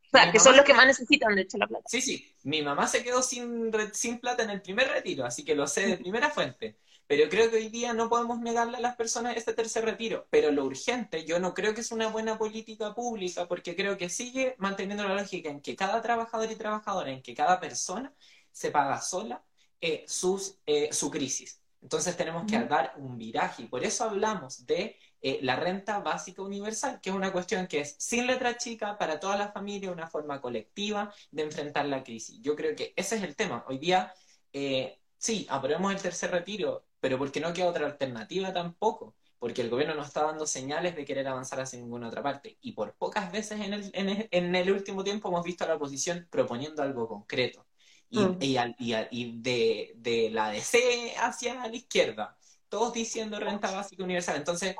sea, 0.09 0.31
que 0.31 0.39
son 0.39 0.55
los 0.55 0.63
que 0.63 0.73
más 0.73 0.85
necesitan, 0.85 1.35
de 1.35 1.41
hecho, 1.41 1.57
la 1.57 1.67
plata. 1.67 1.83
Sí, 1.87 2.01
sí. 2.01 2.33
Mi 2.43 2.61
mamá 2.61 2.87
se 2.87 3.03
quedó 3.03 3.21
sin, 3.21 3.71
sin 3.93 4.19
plata 4.19 4.43
en 4.43 4.51
el 4.51 4.61
primer 4.61 4.87
retiro, 4.87 5.25
así 5.25 5.43
que 5.43 5.55
lo 5.55 5.67
sé 5.67 5.87
de 5.87 5.97
primera 5.97 6.29
fuente. 6.29 6.77
Pero 7.15 7.29
creo 7.29 7.51
que 7.51 7.57
hoy 7.57 7.69
día 7.69 7.93
no 7.93 8.09
podemos 8.09 8.39
negarle 8.39 8.77
a 8.77 8.81
las 8.81 8.95
personas 8.95 9.37
este 9.37 9.53
tercer 9.53 9.85
retiro. 9.85 10.25
Pero 10.31 10.51
lo 10.51 10.65
urgente, 10.65 11.25
yo 11.25 11.37
no 11.37 11.53
creo 11.53 11.75
que 11.75 11.81
es 11.81 11.91
una 11.91 12.07
buena 12.07 12.39
política 12.39 12.95
pública, 12.95 13.47
porque 13.47 13.75
creo 13.75 13.99
que 13.99 14.09
sigue 14.09 14.55
manteniendo 14.57 15.07
la 15.07 15.13
lógica 15.13 15.47
en 15.51 15.61
que 15.61 15.75
cada 15.75 16.01
trabajador 16.01 16.51
y 16.51 16.55
trabajadora, 16.55 17.11
en 17.11 17.21
que 17.21 17.35
cada 17.35 17.59
persona 17.59 18.11
se 18.51 18.71
paga 18.71 18.99
sola 18.99 19.43
eh, 19.79 20.05
sus, 20.07 20.57
eh, 20.65 20.89
su 20.91 21.11
crisis. 21.11 21.61
Entonces 21.83 22.17
tenemos 22.17 22.49
que 22.49 22.57
dar 22.63 22.95
un 22.97 23.15
viraje 23.15 23.61
y 23.61 23.65
por 23.67 23.83
eso 23.83 24.05
hablamos 24.05 24.65
de 24.65 24.97
eh, 25.21 25.37
la 25.43 25.55
renta 25.55 25.99
básica 25.99 26.41
universal, 26.41 26.99
que 26.99 27.11
es 27.11 27.15
una 27.15 27.31
cuestión 27.31 27.67
que 27.67 27.81
es 27.81 27.95
sin 27.99 28.25
letra 28.25 28.57
chica 28.57 28.97
para 28.97 29.19
toda 29.19 29.37
la 29.37 29.51
familia, 29.51 29.91
una 29.91 30.07
forma 30.07 30.41
colectiva 30.41 31.13
de 31.29 31.43
enfrentar 31.43 31.85
la 31.85 32.03
crisis. 32.03 32.41
Yo 32.41 32.55
creo 32.55 32.75
que 32.75 32.91
ese 32.95 33.17
es 33.17 33.21
el 33.21 33.35
tema. 33.35 33.63
Hoy 33.67 33.77
día, 33.77 34.11
eh, 34.51 34.99
sí, 35.15 35.45
aprobemos 35.47 35.93
el 35.93 36.01
tercer 36.01 36.31
retiro, 36.31 36.85
pero 37.03 37.17
porque 37.17 37.41
no 37.41 37.51
queda 37.51 37.67
otra 37.67 37.85
alternativa 37.85 38.53
tampoco, 38.53 39.13
porque 39.37 39.61
el 39.61 39.69
gobierno 39.69 39.93
no 39.93 40.03
está 40.03 40.23
dando 40.23 40.47
señales 40.47 40.95
de 40.95 41.03
querer 41.03 41.27
avanzar 41.27 41.59
hacia 41.59 41.77
ninguna 41.77 42.07
otra 42.07 42.23
parte. 42.23 42.57
Y 42.61 42.71
por 42.71 42.93
pocas 42.93 43.29
veces 43.29 43.59
en 43.59 43.73
el, 43.73 43.91
en 44.31 44.55
el, 44.55 44.71
último 44.71 45.03
tiempo 45.03 45.27
hemos 45.27 45.43
visto 45.43 45.65
a 45.65 45.67
la 45.67 45.75
oposición 45.75 46.25
proponiendo 46.31 46.81
algo 46.81 47.05
concreto. 47.09 47.65
Y, 48.09 48.19
mm. 48.19 48.37
y, 48.79 49.41
de, 49.41 49.91
de 49.97 50.29
la 50.29 50.49
DC 50.51 51.13
hacia 51.17 51.55
la 51.55 51.75
izquierda, 51.75 52.37
todos 52.69 52.93
diciendo 52.93 53.37
renta 53.37 53.69
básica 53.69 54.01
universal. 54.01 54.37
Entonces, 54.37 54.73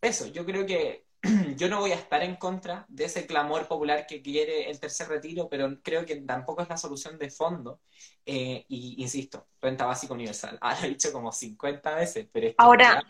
eso, 0.00 0.28
yo 0.28 0.46
creo 0.46 0.64
que 0.64 1.04
yo 1.56 1.68
no 1.68 1.80
voy 1.80 1.92
a 1.92 1.96
estar 1.96 2.22
en 2.22 2.36
contra 2.36 2.86
de 2.88 3.04
ese 3.04 3.26
clamor 3.26 3.66
popular 3.66 4.06
que 4.06 4.22
quiere 4.22 4.70
el 4.70 4.80
tercer 4.80 5.08
retiro, 5.08 5.48
pero 5.48 5.80
creo 5.82 6.06
que 6.06 6.16
tampoco 6.16 6.62
es 6.62 6.68
la 6.68 6.76
solución 6.76 7.18
de 7.18 7.30
fondo. 7.30 7.80
Eh, 8.24 8.64
y 8.68 9.02
insisto, 9.02 9.46
renta 9.60 9.86
básica 9.86 10.14
universal. 10.14 10.58
Ah, 10.62 10.76
lo 10.80 10.86
he 10.86 10.90
dicho 10.90 11.12
como 11.12 11.32
50 11.32 11.94
veces, 11.94 12.28
pero 12.32 12.54
Ahora, 12.58 13.02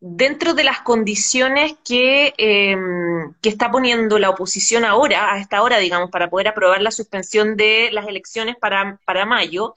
dentro 0.00 0.54
de 0.54 0.64
las 0.64 0.80
condiciones 0.80 1.74
que, 1.84 2.34
em, 2.36 3.34
que 3.40 3.48
está 3.48 3.70
poniendo 3.70 4.18
la 4.18 4.30
oposición 4.30 4.84
ahora, 4.84 5.32
a 5.32 5.38
esta 5.38 5.62
hora, 5.62 5.78
digamos, 5.78 6.10
para 6.10 6.30
poder 6.30 6.48
aprobar 6.48 6.82
la 6.82 6.90
suspensión 6.90 7.56
de 7.56 7.90
las 7.92 8.06
elecciones 8.06 8.56
para, 8.56 9.00
para 9.04 9.26
mayo, 9.26 9.74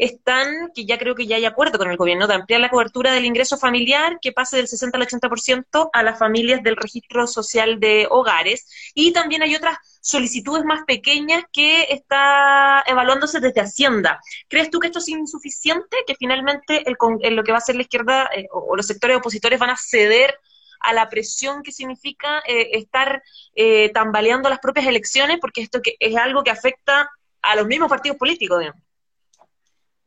están, 0.00 0.70
que 0.74 0.86
ya 0.86 0.98
creo 0.98 1.14
que 1.14 1.26
ya 1.26 1.36
hay 1.36 1.44
acuerdo 1.44 1.78
con 1.78 1.90
el 1.90 1.98
gobierno, 1.98 2.26
de 2.26 2.34
ampliar 2.34 2.60
la 2.60 2.70
cobertura 2.70 3.12
del 3.12 3.26
ingreso 3.26 3.58
familiar, 3.58 4.18
que 4.20 4.32
pase 4.32 4.56
del 4.56 4.66
60 4.66 4.96
al 4.96 5.06
80% 5.06 5.90
a 5.92 6.02
las 6.02 6.18
familias 6.18 6.62
del 6.62 6.76
registro 6.76 7.26
social 7.26 7.78
de 7.78 8.06
hogares. 8.10 8.66
Y 8.94 9.12
también 9.12 9.42
hay 9.42 9.54
otras 9.54 9.76
solicitudes 10.00 10.64
más 10.64 10.84
pequeñas 10.86 11.44
que 11.52 11.82
está 11.90 12.82
evaluándose 12.86 13.40
desde 13.40 13.60
Hacienda. 13.60 14.20
¿Crees 14.48 14.70
tú 14.70 14.80
que 14.80 14.86
esto 14.86 15.00
es 15.00 15.08
insuficiente? 15.08 15.98
Que 16.06 16.14
finalmente 16.14 16.82
el, 16.88 16.96
lo 17.36 17.44
que 17.44 17.52
va 17.52 17.58
a 17.58 17.60
hacer 17.60 17.76
la 17.76 17.82
izquierda 17.82 18.30
eh, 18.34 18.48
o, 18.52 18.74
los 18.74 18.86
sectores 18.86 19.18
opositores 19.18 19.58
van 19.58 19.70
a 19.70 19.76
ceder 19.76 20.34
a 20.80 20.94
la 20.94 21.10
presión 21.10 21.62
que 21.62 21.72
significa 21.72 22.42
eh, 22.46 22.70
estar 22.78 23.22
eh, 23.54 23.90
tambaleando 23.90 24.48
las 24.48 24.60
propias 24.60 24.86
elecciones, 24.86 25.36
porque 25.38 25.60
esto 25.60 25.82
que 25.82 25.96
es 26.00 26.16
algo 26.16 26.42
que 26.42 26.50
afecta 26.50 27.10
a 27.42 27.56
los 27.56 27.66
mismos 27.66 27.90
partidos 27.90 28.16
políticos, 28.16 28.60
digamos. 28.60 28.82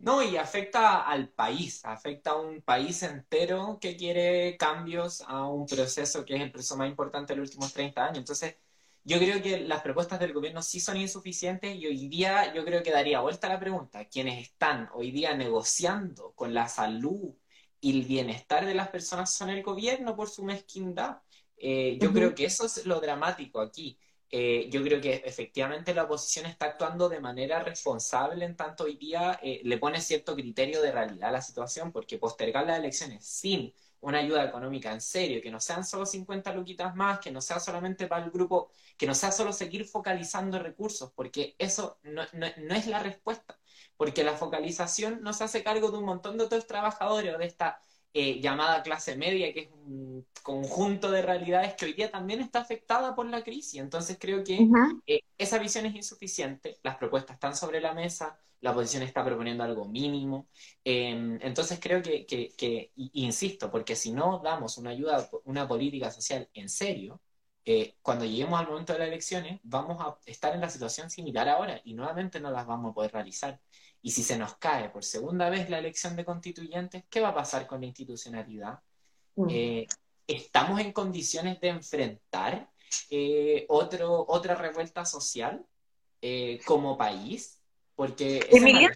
No, 0.04 0.22
y 0.22 0.36
afecta 0.36 1.04
al 1.04 1.30
país, 1.30 1.86
afecta 1.86 2.32
a 2.32 2.36
un 2.36 2.62
país 2.62 3.02
entero 3.04 3.78
que 3.80 3.96
quiere 3.96 4.58
cambios 4.58 5.22
a 5.22 5.48
un 5.48 5.66
proceso 5.66 6.26
que 6.26 6.36
es 6.36 6.42
el 6.42 6.52
proceso 6.52 6.76
más 6.76 6.90
importante 6.90 7.34
de 7.34 7.40
los 7.40 7.48
últimos 7.50 7.72
30 7.72 8.04
años. 8.08 8.18
Entonces, 8.18 8.58
yo 9.06 9.18
creo 9.18 9.42
que 9.42 9.62
las 9.62 9.82
propuestas 9.82 10.20
del 10.20 10.34
gobierno 10.34 10.62
sí 10.62 10.82
son 10.82 10.98
insuficientes 10.98 11.74
y 11.78 11.86
hoy 11.88 12.10
día 12.10 12.54
yo 12.54 12.66
creo 12.66 12.84
que 12.84 12.92
daría 12.92 13.22
vuelta 13.22 13.48
a 13.48 13.52
la 13.52 13.60
pregunta, 13.62 14.06
quienes 14.10 14.42
están 14.44 14.90
hoy 14.94 15.12
día 15.12 15.36
negociando 15.38 16.34
con 16.36 16.54
la 16.54 16.68
salud 16.68 17.34
y 17.80 17.98
el 17.98 18.06
bienestar 18.06 18.66
de 18.66 18.76
las 18.76 18.90
personas 18.90 19.34
son 19.34 19.50
el 19.52 19.64
gobierno 19.64 20.18
por 20.18 20.30
su 20.30 20.44
mezquindad. 20.44 21.20
Eh, 21.56 21.98
yo 22.02 22.12
creo 22.12 22.36
que 22.36 22.44
eso 22.46 22.66
es 22.66 22.86
lo 22.86 23.00
dramático 23.00 23.62
aquí. 23.62 23.98
Eh, 24.36 24.68
yo 24.72 24.82
creo 24.84 25.00
que 25.00 25.22
efectivamente 25.26 25.94
la 25.94 26.06
oposición 26.06 26.48
está 26.48 26.66
actuando 26.66 27.08
de 27.08 27.20
manera 27.20 27.60
responsable 27.64 28.46
en 28.46 28.56
tanto 28.56 28.86
hoy 28.86 28.96
día 28.98 29.40
eh, 29.44 29.62
le 29.64 29.78
pone 29.78 30.02
cierto 30.02 30.34
criterio 30.36 30.82
de 30.82 30.92
realidad 30.92 31.30
a 31.30 31.34
la 31.34 31.42
situación, 31.42 31.92
porque 31.92 32.18
postergar 32.18 32.66
las 32.66 32.80
elecciones 32.80 33.24
sin 33.28 33.72
una 34.00 34.18
ayuda 34.20 34.44
económica 34.44 34.92
en 34.92 35.02
serio, 35.02 35.40
que 35.40 35.52
no 35.52 35.60
sean 35.60 35.86
solo 35.86 36.08
50 36.08 36.52
luquitas 36.56 36.96
más, 36.96 37.20
que 37.20 37.30
no 37.32 37.42
sea 37.42 37.60
solamente 37.60 38.08
para 38.08 38.26
el 38.26 38.32
grupo, 38.32 38.72
que 38.98 39.06
no 39.06 39.14
sea 39.14 39.32
solo 39.32 39.54
seguir 39.54 39.86
focalizando 39.86 40.58
recursos, 40.58 41.12
porque 41.14 41.56
eso 41.60 42.00
no, 42.02 42.24
no 42.34 42.76
es 42.76 42.88
la 42.88 43.00
respuesta, 43.04 43.60
porque 43.98 44.24
la 44.24 44.34
focalización 44.36 45.22
no 45.22 45.34
se 45.34 45.44
hace 45.44 45.64
cargo 45.64 45.92
de 45.92 46.00
un 46.00 46.06
montón 46.06 46.38
de 46.40 46.46
otros 46.46 46.66
trabajadores 46.66 47.36
o 47.36 47.38
de 47.38 47.46
esta 47.46 47.84
eh, 48.14 48.40
llamada 48.40 48.84
clase 48.84 49.16
media, 49.18 49.54
que 49.54 49.62
es 49.62 49.70
un 49.72 50.26
conjunto 50.44 51.10
de 51.12 51.22
realidades 51.22 51.74
que 51.74 51.86
hoy 51.86 51.94
día 51.94 52.12
también 52.12 52.42
está 52.42 52.60
afectada 52.60 53.16
por 53.16 53.26
la 53.28 53.44
crisis. 53.44 53.80
Entonces 53.80 54.18
creo 54.20 54.44
que 54.44 54.68
eh, 55.08 55.22
esa 55.38 55.58
visión 55.58 55.86
es 55.86 55.96
insuficiente, 55.96 56.78
las 56.84 56.98
propuestas 56.98 57.36
están 57.36 57.56
sobre 57.56 57.82
la 57.82 57.94
mesa, 57.94 58.38
la 58.62 58.72
oposición 58.72 59.04
está 59.04 59.26
proponiendo 59.26 59.64
algo 59.64 59.86
mínimo. 59.86 60.48
Em, 60.84 61.40
entonces 61.42 61.80
creo 61.82 62.02
que, 62.02 62.26
que, 62.26 62.92
insisto, 62.96 63.72
porque 63.72 63.96
si 63.96 64.12
no 64.12 64.42
damos 64.44 64.78
una 64.78 64.92
ayuda, 64.92 65.30
una 65.46 65.68
política 65.68 66.12
social 66.12 66.50
en 66.54 66.70
serio, 66.70 67.22
eh, 67.66 67.96
cuando 68.02 68.26
lleguemos 68.26 68.60
al 68.60 68.68
momento 68.68 68.94
de 68.94 69.00
las 69.00 69.08
elecciones, 69.08 69.60
vamos 69.64 69.98
a 70.02 70.18
estar 70.26 70.54
en 70.54 70.62
la 70.62 70.70
situación 70.70 71.10
similar 71.10 71.48
ahora 71.50 71.82
y 71.84 71.94
nuevamente 71.94 72.40
no 72.40 72.52
las 72.52 72.68
vamos 72.68 72.92
a 72.92 72.94
poder 72.94 73.12
realizar. 73.14 73.60
Y 74.06 74.12
si 74.12 74.22
se 74.22 74.38
nos 74.38 74.58
cae 74.58 74.90
por 74.90 75.04
segunda 75.04 75.50
vez 75.50 75.70
la 75.70 75.80
elección 75.80 76.18
de 76.18 76.26
constituyentes, 76.26 77.06
¿qué 77.10 77.22
va 77.22 77.30
a 77.30 77.34
pasar 77.34 77.66
con 77.66 77.80
la 77.80 77.88
institucionalidad? 77.88 78.80
Mm. 79.36 79.48
Eh, 79.50 79.88
¿Estamos 80.28 80.82
en 80.82 80.92
condiciones 80.92 81.60
de 81.62 81.70
enfrentar 81.70 82.70
eh, 83.10 83.66
otro, 83.70 84.26
otra 84.28 84.56
revuelta 84.56 85.06
social 85.06 85.66
eh, 86.22 86.60
como 86.66 86.98
país? 86.98 87.62
Porque... 87.96 88.46
Emilia, 88.52 88.94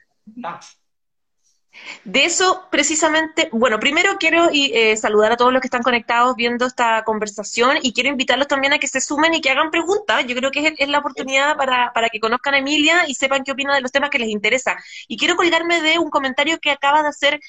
de 2.03 2.25
eso, 2.25 2.65
precisamente, 2.71 3.49
bueno, 3.51 3.79
primero 3.79 4.17
quiero 4.19 4.49
eh, 4.53 4.95
saludar 4.97 5.31
a 5.31 5.37
todos 5.37 5.51
los 5.51 5.61
que 5.61 5.67
están 5.67 5.83
conectados 5.83 6.35
viendo 6.35 6.65
esta 6.65 7.03
conversación 7.03 7.77
y 7.81 7.93
quiero 7.93 8.09
invitarlos 8.09 8.47
también 8.47 8.73
a 8.73 8.79
que 8.79 8.87
se 8.87 9.01
sumen 9.01 9.33
y 9.33 9.41
que 9.41 9.49
hagan 9.49 9.71
preguntas. 9.71 10.25
Yo 10.25 10.35
creo 10.35 10.51
que 10.51 10.75
es, 10.77 10.87
la 10.87 10.99
oportunidad 10.99 11.57
para, 11.57 11.91
para, 11.93 12.09
que 12.09 12.19
conozcan 12.19 12.53
a 12.53 12.59
Emilia 12.59 13.03
y 13.07 13.15
sepan 13.15 13.43
qué 13.43 13.51
opina 13.51 13.75
de 13.75 13.81
los 13.81 13.91
temas 13.91 14.09
que 14.09 14.19
les 14.19 14.29
interesa. 14.29 14.77
Y 15.07 15.17
quiero 15.17 15.35
colgarme 15.35 15.81
de 15.81 15.99
un 15.99 16.09
comentario 16.09 16.59
que 16.59 16.71
acaba 16.71 17.01
de 17.01 17.09
hacer 17.09 17.39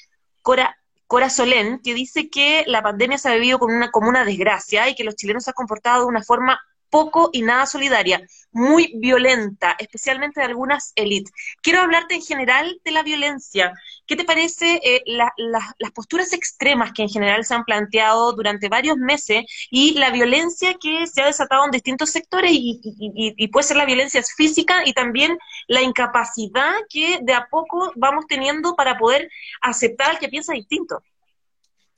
Cora, 0.41 0.77
Cora 1.07 1.29
Solén, 1.29 1.79
que 1.83 1.93
dice 1.93 2.29
que 2.29 2.63
la 2.67 2.81
pandemia 2.81 3.17
se 3.17 3.29
ha 3.29 3.33
vivido 3.33 3.59
con 3.59 3.73
una, 3.73 3.91
como 3.91 4.09
una 4.09 4.25
desgracia 4.25 4.89
y 4.89 4.95
que 4.95 5.03
los 5.03 5.15
chilenos 5.15 5.43
se 5.43 5.51
han 5.51 5.55
comportado 5.55 6.01
de 6.01 6.07
una 6.07 6.23
forma 6.23 6.59
poco 6.89 7.29
y 7.33 7.41
nada 7.41 7.65
solidaria, 7.65 8.21
muy 8.51 8.93
violenta, 8.97 9.75
especialmente 9.79 10.39
de 10.39 10.47
algunas 10.47 10.91
élites. 10.95 11.31
Quiero 11.61 11.81
hablarte 11.81 12.15
en 12.15 12.21
general 12.21 12.79
de 12.83 12.91
la 12.91 13.03
violencia. 13.03 13.73
¿Qué 14.07 14.15
te 14.15 14.23
parece 14.23 14.79
eh, 14.83 15.03
las 15.05 15.91
posturas 15.93 16.33
extremas 16.33 16.91
que 16.93 17.03
en 17.03 17.09
general 17.09 17.45
se 17.45 17.53
han 17.53 17.63
planteado 17.63 18.33
durante 18.33 18.69
varios 18.69 18.97
meses 18.97 19.45
y 19.69 19.93
la 19.93 20.09
violencia 20.11 20.75
que 20.81 21.07
se 21.07 21.21
ha 21.21 21.27
desatado 21.27 21.65
en 21.65 21.71
distintos 21.71 22.09
sectores 22.09 22.51
y, 22.53 22.79
y 22.81 23.47
puede 23.49 23.67
ser 23.67 23.77
la 23.77 23.85
violencia 23.85 24.21
física 24.35 24.81
y 24.85 24.93
también 24.93 25.37
la 25.67 25.81
incapacidad 25.81 26.73
que 26.89 27.19
de 27.21 27.33
a 27.33 27.47
poco 27.49 27.91
vamos 27.95 28.25
teniendo 28.27 28.75
para 28.75 28.97
poder 28.97 29.29
aceptar 29.61 30.11
al 30.11 30.19
que 30.19 30.29
piensa 30.29 30.53
distinto? 30.53 31.03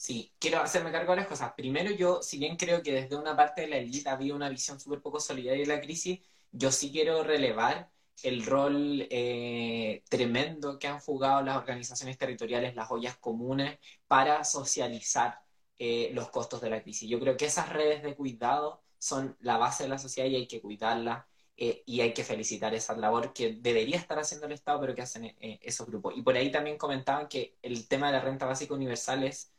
Sí, 0.01 0.33
quiero 0.39 0.59
hacerme 0.61 0.91
cargo 0.91 1.11
de 1.11 1.17
las 1.17 1.27
cosas. 1.27 1.53
Primero, 1.53 1.91
yo, 1.91 2.23
si 2.23 2.39
bien 2.39 2.57
creo 2.57 2.81
que 2.81 2.91
desde 2.91 3.15
una 3.15 3.35
parte 3.35 3.61
de 3.61 3.67
la 3.67 3.77
élite 3.77 4.09
había 4.09 4.33
una 4.33 4.49
visión 4.49 4.79
súper 4.79 4.99
poco 4.99 5.19
solidaria 5.19 5.61
de 5.61 5.67
la 5.75 5.79
crisis, 5.79 6.19
yo 6.51 6.71
sí 6.71 6.91
quiero 6.91 7.23
relevar 7.23 7.91
el 8.23 8.43
rol 8.43 9.07
eh, 9.11 10.03
tremendo 10.09 10.79
que 10.79 10.87
han 10.87 10.99
jugado 10.99 11.43
las 11.43 11.55
organizaciones 11.57 12.17
territoriales, 12.17 12.75
las 12.75 12.89
ollas 12.89 13.15
comunes, 13.17 13.77
para 14.07 14.43
socializar 14.43 15.39
eh, 15.77 16.09
los 16.13 16.31
costos 16.31 16.61
de 16.61 16.71
la 16.71 16.81
crisis. 16.81 17.07
Yo 17.07 17.19
creo 17.19 17.37
que 17.37 17.45
esas 17.45 17.69
redes 17.69 18.01
de 18.01 18.15
cuidado 18.15 18.81
son 18.97 19.37
la 19.41 19.57
base 19.57 19.83
de 19.83 19.89
la 19.89 19.99
sociedad 19.99 20.27
y 20.27 20.35
hay 20.35 20.47
que 20.47 20.61
cuidarlas 20.61 21.25
eh, 21.57 21.83
y 21.85 22.01
hay 22.01 22.13
que 22.13 22.23
felicitar 22.23 22.73
esa 22.73 22.97
labor 22.97 23.33
que 23.33 23.53
debería 23.53 23.97
estar 23.97 24.17
haciendo 24.17 24.47
el 24.47 24.53
Estado, 24.53 24.81
pero 24.81 24.95
que 24.95 25.03
hacen 25.03 25.35
esos 25.39 25.85
grupos. 25.85 26.15
Y 26.17 26.23
por 26.23 26.35
ahí 26.35 26.51
también 26.51 26.77
comentaban 26.79 27.27
que 27.27 27.57
el 27.61 27.87
tema 27.87 28.07
de 28.07 28.13
la 28.13 28.21
renta 28.21 28.47
básica 28.47 28.73
universal 28.73 29.23
es 29.23 29.53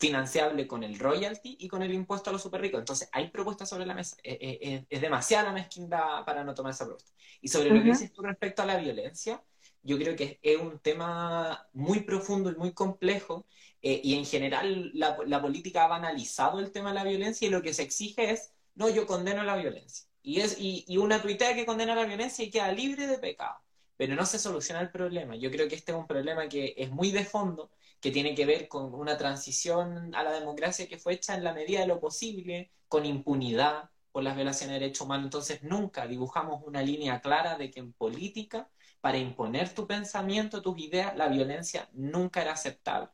financiable 0.00 0.66
con 0.66 0.82
el 0.82 0.98
royalty 0.98 1.58
y 1.60 1.68
con 1.68 1.82
el 1.82 1.92
impuesto 1.92 2.30
a 2.30 2.32
los 2.32 2.42
super 2.42 2.60
ricos. 2.62 2.80
Entonces, 2.80 3.10
hay 3.12 3.28
propuestas 3.28 3.68
sobre 3.68 3.84
la 3.84 3.94
mesa. 3.94 4.16
Eh, 4.24 4.38
eh, 4.40 4.58
eh, 4.62 4.86
es 4.88 5.00
demasiada 5.00 5.44
la 5.44 5.52
mezquindad 5.52 6.24
para 6.24 6.42
no 6.42 6.54
tomar 6.54 6.72
esa 6.72 6.86
propuesta. 6.86 7.12
Y 7.42 7.48
sobre 7.48 7.68
lo 7.68 7.82
que 7.82 7.90
dices 7.90 8.10
respecto 8.16 8.62
a 8.62 8.66
la 8.66 8.78
violencia, 8.78 9.44
yo 9.82 9.98
creo 9.98 10.16
que 10.16 10.38
es 10.42 10.58
un 10.58 10.78
tema 10.78 11.68
muy 11.74 12.00
profundo 12.00 12.50
y 12.50 12.56
muy 12.56 12.72
complejo. 12.72 13.46
y 13.82 14.14
en 14.14 14.24
general, 14.24 14.90
la, 14.94 15.18
la, 15.26 15.40
política 15.40 15.84
ha 15.84 15.88
banalizado 15.88 16.60
el 16.60 16.70
tema 16.70 16.90
de 16.90 16.96
la 16.96 17.04
violencia 17.04 17.46
y 17.48 17.50
lo 17.50 17.62
que 17.62 17.72
se 17.74 17.82
exige 17.82 18.30
es, 18.30 18.52
no, 18.74 18.88
yo 18.88 19.06
condeno 19.06 19.42
la 19.42 19.56
violencia. 19.56 20.06
Y, 20.22 20.40
es, 20.40 20.56
y, 20.58 20.84
y 20.86 20.96
una 20.98 21.20
tuitea 21.22 21.54
que 21.54 21.66
condena 21.66 21.94
la 21.94 22.04
violencia 22.04 22.44
y 22.44 22.50
queda 22.50 22.72
libre 22.72 23.06
de 23.06 23.18
pecado. 23.18 23.56
Pero 23.96 24.14
no 24.14 24.24
se 24.26 24.38
soluciona 24.38 24.80
el 24.80 24.90
problema. 24.90 25.36
Yo 25.36 25.50
creo 25.50 25.68
que 25.68 25.76
este 25.76 25.92
es 25.92 25.98
un 25.98 26.06
problema 26.06 26.48
que 26.48 26.74
es 26.76 26.90
muy 26.90 27.10
de 27.10 27.24
fondo, 27.24 27.70
que 28.00 28.10
tiene 28.10 28.34
que 28.34 28.46
ver 28.46 28.68
con 28.68 28.94
una 28.94 29.16
transición 29.16 30.14
a 30.14 30.22
la 30.22 30.32
democracia 30.32 30.88
que 30.88 30.98
fue 30.98 31.14
hecha 31.14 31.34
en 31.34 31.44
la 31.44 31.54
medida 31.54 31.80
de 31.80 31.86
lo 31.86 32.00
posible, 32.00 32.70
con 32.88 33.06
impunidad 33.06 33.90
por 34.12 34.22
las 34.22 34.36
violaciones 34.36 34.74
de 34.74 34.80
derechos 34.80 35.06
humanos. 35.06 35.26
Entonces 35.26 35.62
nunca 35.62 36.06
dibujamos 36.06 36.62
una 36.66 36.82
línea 36.82 37.20
clara 37.20 37.56
de 37.56 37.70
que 37.70 37.80
en 37.80 37.92
política 37.92 38.68
para 39.00 39.18
imponer 39.18 39.74
tu 39.74 39.86
pensamiento, 39.86 40.62
tus 40.62 40.78
ideas, 40.78 41.16
la 41.16 41.28
violencia 41.28 41.88
nunca 41.92 42.42
era 42.42 42.52
aceptable. 42.52 43.08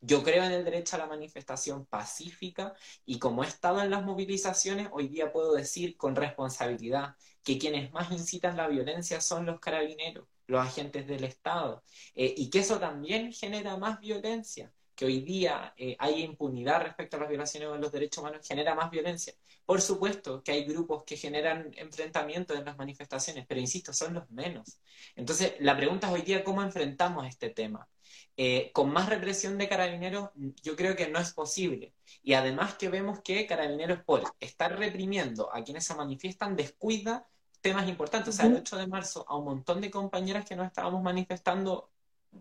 Yo 0.00 0.22
creo 0.24 0.44
en 0.44 0.52
el 0.52 0.64
derecho 0.64 0.96
a 0.96 0.98
la 1.00 1.06
manifestación 1.06 1.86
pacífica 1.86 2.74
y 3.04 3.18
como 3.18 3.44
he 3.44 3.46
estado 3.46 3.80
en 3.82 3.90
las 3.90 4.04
movilizaciones, 4.04 4.88
hoy 4.92 5.08
día 5.08 5.32
puedo 5.32 5.52
decir 5.54 5.96
con 5.96 6.16
responsabilidad 6.16 7.16
que 7.44 7.58
quienes 7.58 7.92
más 7.92 8.10
incitan 8.12 8.56
la 8.56 8.68
violencia 8.68 9.20
son 9.20 9.46
los 9.46 9.60
carabineros, 9.60 10.26
los 10.48 10.60
agentes 10.66 11.06
del 11.06 11.24
Estado, 11.24 11.84
eh, 12.16 12.34
y 12.36 12.50
que 12.50 12.58
eso 12.60 12.80
también 12.80 13.32
genera 13.32 13.76
más 13.76 14.00
violencia 14.00 14.72
que 14.98 15.04
hoy 15.04 15.20
día 15.20 15.72
eh, 15.76 15.94
hay 16.00 16.24
impunidad 16.24 16.82
respecto 16.82 17.16
a 17.16 17.20
las 17.20 17.28
violaciones 17.28 17.70
de 17.70 17.78
los 17.78 17.92
derechos 17.92 18.20
humanos 18.20 18.44
genera 18.44 18.74
más 18.74 18.90
violencia. 18.90 19.32
Por 19.64 19.80
supuesto 19.80 20.42
que 20.42 20.50
hay 20.50 20.64
grupos 20.64 21.04
que 21.04 21.16
generan 21.16 21.70
enfrentamientos 21.76 22.58
en 22.58 22.64
las 22.64 22.76
manifestaciones, 22.76 23.46
pero 23.46 23.60
insisto, 23.60 23.92
son 23.92 24.14
los 24.14 24.28
menos. 24.28 24.80
Entonces, 25.14 25.54
la 25.60 25.76
pregunta 25.76 26.08
es 26.08 26.14
hoy 26.14 26.22
día 26.22 26.42
cómo 26.42 26.62
enfrentamos 26.62 27.28
este 27.28 27.50
tema. 27.50 27.88
Eh, 28.36 28.72
con 28.72 28.90
más 28.90 29.08
represión 29.08 29.56
de 29.56 29.68
carabineros, 29.68 30.30
yo 30.64 30.74
creo 30.74 30.96
que 30.96 31.08
no 31.08 31.20
es 31.20 31.32
posible. 31.32 31.94
Y 32.24 32.32
además 32.32 32.74
que 32.74 32.88
vemos 32.88 33.20
que 33.20 33.46
carabineros, 33.46 34.02
por 34.04 34.24
estar 34.40 34.76
reprimiendo 34.76 35.54
a 35.54 35.62
quienes 35.62 35.84
se 35.84 35.94
manifiestan, 35.94 36.56
descuida 36.56 37.28
temas 37.60 37.88
importantes. 37.88 38.34
O 38.34 38.36
sea, 38.36 38.46
el 38.46 38.56
8 38.56 38.76
de 38.76 38.86
marzo, 38.86 39.24
a 39.28 39.36
un 39.36 39.44
montón 39.44 39.80
de 39.80 39.90
compañeras 39.90 40.44
que 40.44 40.56
nos 40.56 40.66
estábamos 40.66 41.02
manifestando 41.02 41.90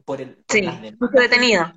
por 0.05 0.21
el 0.21 0.35
por 0.35 0.55
sí, 0.55 0.61
las 0.61 0.81
detenida 0.81 1.75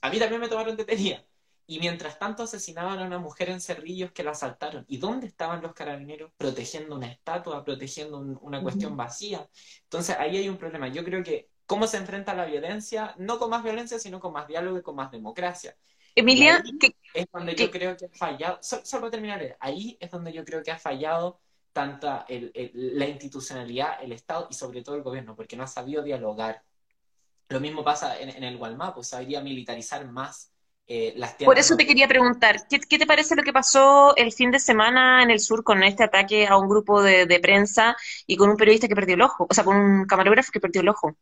a 0.00 0.10
mí 0.10 0.18
también 0.18 0.40
me 0.40 0.48
tomaron 0.48 0.76
detenida. 0.76 1.24
Y 1.66 1.80
mientras 1.80 2.18
tanto 2.18 2.44
asesinaban 2.44 2.98
a 2.98 3.04
una 3.04 3.18
mujer 3.18 3.50
en 3.50 3.60
Cerrillos 3.60 4.12
que 4.12 4.22
la 4.22 4.30
asaltaron. 4.30 4.86
¿Y 4.88 4.96
dónde 4.96 5.26
estaban 5.26 5.60
los 5.60 5.74
carabineros? 5.74 6.32
Protegiendo 6.38 6.96
una 6.96 7.08
estatua, 7.08 7.62
protegiendo 7.62 8.18
una 8.18 8.62
cuestión 8.62 8.96
vacía. 8.96 9.46
Entonces 9.82 10.16
ahí 10.18 10.38
hay 10.38 10.48
un 10.48 10.56
problema. 10.56 10.88
Yo 10.88 11.04
creo 11.04 11.22
que 11.22 11.50
cómo 11.66 11.86
se 11.86 11.98
enfrenta 11.98 12.34
la 12.34 12.46
violencia, 12.46 13.14
no 13.18 13.38
con 13.38 13.50
más 13.50 13.62
violencia, 13.62 13.98
sino 13.98 14.18
con 14.18 14.32
más 14.32 14.48
diálogo 14.48 14.78
y 14.78 14.82
con 14.82 14.96
más 14.96 15.10
democracia. 15.10 15.76
Emilia, 16.14 16.64
es 17.12 17.26
donde 17.30 17.54
yo 17.54 17.70
creo 17.70 17.96
que 17.96 18.06
ha 18.06 18.08
fallado, 18.08 18.58
solo, 18.62 19.10
terminaré, 19.10 19.56
ahí 19.60 19.96
es 20.00 20.10
donde 20.10 20.32
yo 20.32 20.44
creo 20.44 20.62
que 20.62 20.72
ha 20.72 20.78
fallado 20.78 21.38
tanta 21.72 22.26
la 22.28 23.06
institucionalidad, 23.06 24.02
el 24.02 24.12
Estado 24.12 24.48
y 24.50 24.54
sobre 24.54 24.82
todo 24.82 24.96
el 24.96 25.02
gobierno, 25.02 25.36
porque 25.36 25.56
no 25.56 25.62
ha 25.62 25.68
sabido 25.68 26.02
dialogar 26.02 26.62
lo 27.48 27.60
mismo 27.60 27.82
pasa 27.82 28.18
en, 28.20 28.44
el 28.44 28.56
Walmart, 28.56 28.94
pues 28.94 29.08
sabría 29.08 29.40
militarizar 29.40 30.06
más 30.10 30.52
eh, 30.86 31.14
las 31.16 31.36
tierras. 31.36 31.54
Por 31.54 31.58
eso 31.58 31.76
te 31.76 31.86
quería 31.86 32.06
preguntar, 32.06 32.66
¿qué, 32.68 32.78
te 32.78 33.06
parece 33.06 33.34
lo 33.36 33.42
que 33.42 33.52
pasó 33.52 34.14
el 34.16 34.32
fin 34.32 34.50
de 34.50 34.58
semana 34.58 35.22
en 35.22 35.30
el 35.30 35.40
sur 35.40 35.64
con 35.64 35.82
este 35.82 36.04
ataque 36.04 36.46
a 36.46 36.58
un 36.58 36.68
grupo 36.68 37.02
de, 37.02 37.40
prensa 37.40 37.96
y 38.26 38.36
con 38.36 38.50
un 38.50 38.56
periodista 38.56 38.86
que 38.86 38.94
perdió 38.94 39.14
el 39.14 39.22
ojo? 39.22 39.46
O 39.48 39.54
sea, 39.54 39.64
con 39.64 39.76
un 39.76 40.06
camarógrafo 40.06 40.52
que 40.52 40.60
perdió 40.60 40.82
el 40.82 40.90
ojo. 40.90 41.16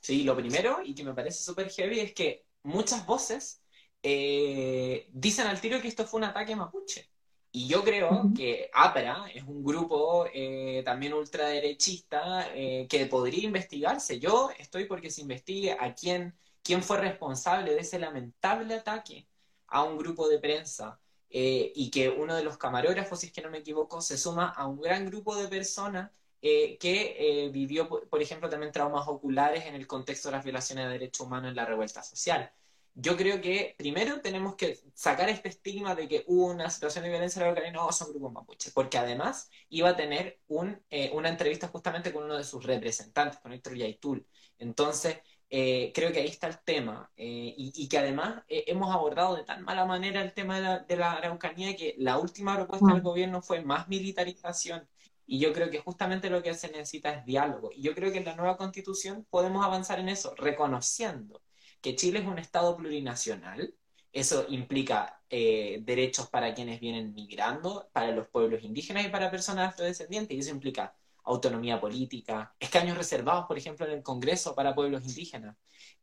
Sí, 0.00 0.22
lo 0.22 0.36
primero, 0.36 0.78
y 0.84 0.94
que 0.94 1.04
me 1.04 1.14
parece 1.14 1.42
súper 1.42 1.68
heavy, 1.68 1.98
es 1.98 2.12
que 2.12 2.44
muchas 2.62 3.04
voces 3.04 3.60
eh, 4.02 5.08
dicen 5.12 5.48
al 5.48 5.60
tiro 5.60 5.80
que 5.80 5.88
esto 5.88 6.06
fue 6.06 6.18
un 6.18 6.24
ataque 6.24 6.54
mapuche. 6.54 7.09
Y 7.52 7.66
yo 7.66 7.82
creo 7.82 8.30
que 8.36 8.70
APRA 8.72 9.26
es 9.34 9.42
un 9.42 9.64
grupo 9.64 10.26
eh, 10.32 10.82
también 10.84 11.14
ultraderechista 11.14 12.54
eh, 12.54 12.86
que 12.88 13.06
podría 13.06 13.44
investigarse. 13.44 14.20
Yo 14.20 14.50
estoy 14.56 14.84
porque 14.84 15.10
se 15.10 15.22
investigue 15.22 15.72
a 15.72 15.94
quién, 15.94 16.34
quién 16.62 16.82
fue 16.82 16.98
responsable 16.98 17.74
de 17.74 17.80
ese 17.80 17.98
lamentable 17.98 18.74
ataque 18.74 19.26
a 19.66 19.82
un 19.82 19.98
grupo 19.98 20.28
de 20.28 20.38
prensa 20.38 21.00
eh, 21.28 21.72
y 21.74 21.90
que 21.90 22.08
uno 22.08 22.36
de 22.36 22.44
los 22.44 22.56
camarógrafos, 22.56 23.20
si 23.20 23.26
es 23.26 23.32
que 23.32 23.42
no 23.42 23.50
me 23.50 23.58
equivoco, 23.58 24.00
se 24.00 24.16
suma 24.16 24.50
a 24.50 24.66
un 24.68 24.80
gran 24.80 25.06
grupo 25.06 25.36
de 25.36 25.48
personas 25.48 26.10
que 26.40 27.50
vivió, 27.52 27.86
por 27.86 28.22
ejemplo, 28.22 28.48
también 28.48 28.72
traumas 28.72 29.06
oculares 29.08 29.66
en 29.66 29.74
el 29.74 29.86
contexto 29.86 30.28
de 30.28 30.36
las 30.36 30.44
violaciones 30.44 30.86
de 30.86 30.92
derechos 30.92 31.26
humanos 31.26 31.50
en 31.50 31.56
la 31.56 31.66
revuelta 31.66 32.02
social 32.02 32.50
yo 32.94 33.16
creo 33.16 33.40
que 33.40 33.74
primero 33.78 34.20
tenemos 34.20 34.56
que 34.56 34.78
sacar 34.94 35.28
este 35.28 35.48
estigma 35.48 35.94
de 35.94 36.08
que 36.08 36.24
hubo 36.26 36.46
una 36.46 36.70
situación 36.70 37.04
de 37.04 37.10
violencia 37.10 37.46
en 37.46 37.54
la 37.54 37.70
no, 37.70 37.92
son 37.92 38.10
grupos 38.10 38.32
mapuches, 38.32 38.72
porque 38.72 38.98
además 38.98 39.50
iba 39.68 39.90
a 39.90 39.96
tener 39.96 40.40
un, 40.48 40.80
eh, 40.90 41.10
una 41.14 41.28
entrevista 41.28 41.68
justamente 41.68 42.12
con 42.12 42.24
uno 42.24 42.36
de 42.36 42.44
sus 42.44 42.64
representantes, 42.64 43.40
con 43.40 43.52
Héctor 43.52 43.76
Yaitul. 43.76 44.26
Entonces, 44.58 45.18
eh, 45.48 45.92
creo 45.94 46.12
que 46.12 46.20
ahí 46.20 46.28
está 46.28 46.48
el 46.48 46.58
tema, 46.60 47.10
eh, 47.16 47.54
y, 47.56 47.88
que 47.88 47.98
además 47.98 48.44
hemos 48.48 48.94
abordado 48.94 49.36
de 49.36 49.44
tan 49.44 49.64
mala 49.64 49.84
manera 49.84 50.22
el 50.22 50.32
tema 50.34 50.56
de 50.56 50.62
la, 50.62 50.78
de 50.80 50.96
la 50.96 51.12
Araucanía 51.12 51.76
que 51.76 51.94
la 51.98 52.18
última 52.18 52.56
propuesta 52.56 52.92
del 52.92 53.02
gobierno 53.02 53.42
fue 53.42 53.62
más 53.62 53.88
militarización. 53.88 54.88
Y 55.26 55.38
yo 55.38 55.52
creo 55.52 55.70
que 55.70 55.80
justamente 55.80 56.28
lo 56.28 56.42
que 56.42 56.54
se 56.54 56.68
necesita 56.68 57.12
es 57.14 57.24
diálogo. 57.24 57.70
Y 57.72 57.82
yo 57.82 57.94
creo 57.94 58.12
que 58.12 58.18
en 58.18 58.24
la 58.24 58.34
nueva 58.36 58.56
constitución 58.56 59.26
podemos 59.30 59.64
avanzar 59.64 60.00
en 60.00 60.08
eso, 60.08 60.34
reconociendo 60.36 61.40
que 61.80 61.96
Chile 61.96 62.20
es 62.20 62.26
un 62.26 62.38
Estado 62.38 62.76
plurinacional. 62.76 63.74
Eso 64.12 64.46
implica 64.48 65.22
eh, 65.30 65.80
derechos 65.82 66.28
para 66.28 66.54
quienes 66.54 66.80
vienen 66.80 67.14
migrando, 67.14 67.88
para 67.92 68.10
los 68.12 68.28
pueblos 68.28 68.62
indígenas 68.64 69.06
y 69.06 69.08
para 69.08 69.30
personas 69.30 69.70
afrodescendientes. 69.70 70.36
Y 70.36 70.40
eso 70.40 70.50
implica 70.50 70.94
autonomía 71.24 71.80
política, 71.80 72.54
escaños 72.58 72.96
reservados, 72.98 73.46
por 73.46 73.58
ejemplo, 73.58 73.86
en 73.86 73.92
el 73.92 74.02
Congreso 74.02 74.54
para 74.54 74.74
pueblos 74.74 75.04
indígenas. 75.04 75.56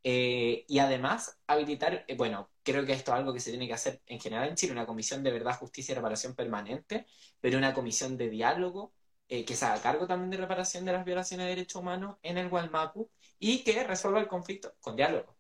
Eh, 0.04 0.66
y 0.68 0.80
además, 0.80 1.40
habilitar, 1.48 2.06
eh, 2.08 2.16
bueno, 2.16 2.50
creo 2.64 2.86
que 2.86 2.94
esto 2.94 3.12
es 3.12 3.18
algo 3.18 3.34
que 3.34 3.40
se 3.40 3.52
tiene 3.52 3.68
que 3.68 3.74
hacer 3.74 4.02
en 4.06 4.20
general 4.20 4.50
en 4.50 4.56
Chile, 4.56 4.72
una 4.74 4.86
comisión 4.86 5.24
de 5.24 5.32
verdad, 5.32 5.58
justicia 5.58 5.92
y 5.94 5.96
reparación 5.96 6.36
permanente, 6.36 7.06
pero 7.42 7.58
una 7.58 7.74
comisión 7.74 8.18
de 8.18 8.30
diálogo 8.30 8.94
que 9.28 9.56
se 9.56 9.66
haga 9.66 9.82
cargo 9.82 10.08
también 10.08 10.30
de 10.30 10.38
reparación 10.38 10.86
de 10.86 10.94
las 10.94 11.04
violaciones 11.04 11.46
de 11.48 11.50
derechos 11.50 11.82
humanos 11.82 12.18
en 12.24 12.38
el 12.38 12.48
Gualmapu 12.50 13.10
y 13.40 13.64
que 13.64 13.84
resuelva 13.84 14.22
el 14.22 14.28
conflicto 14.30 14.74
con 14.80 14.96
diálogo 14.96 15.37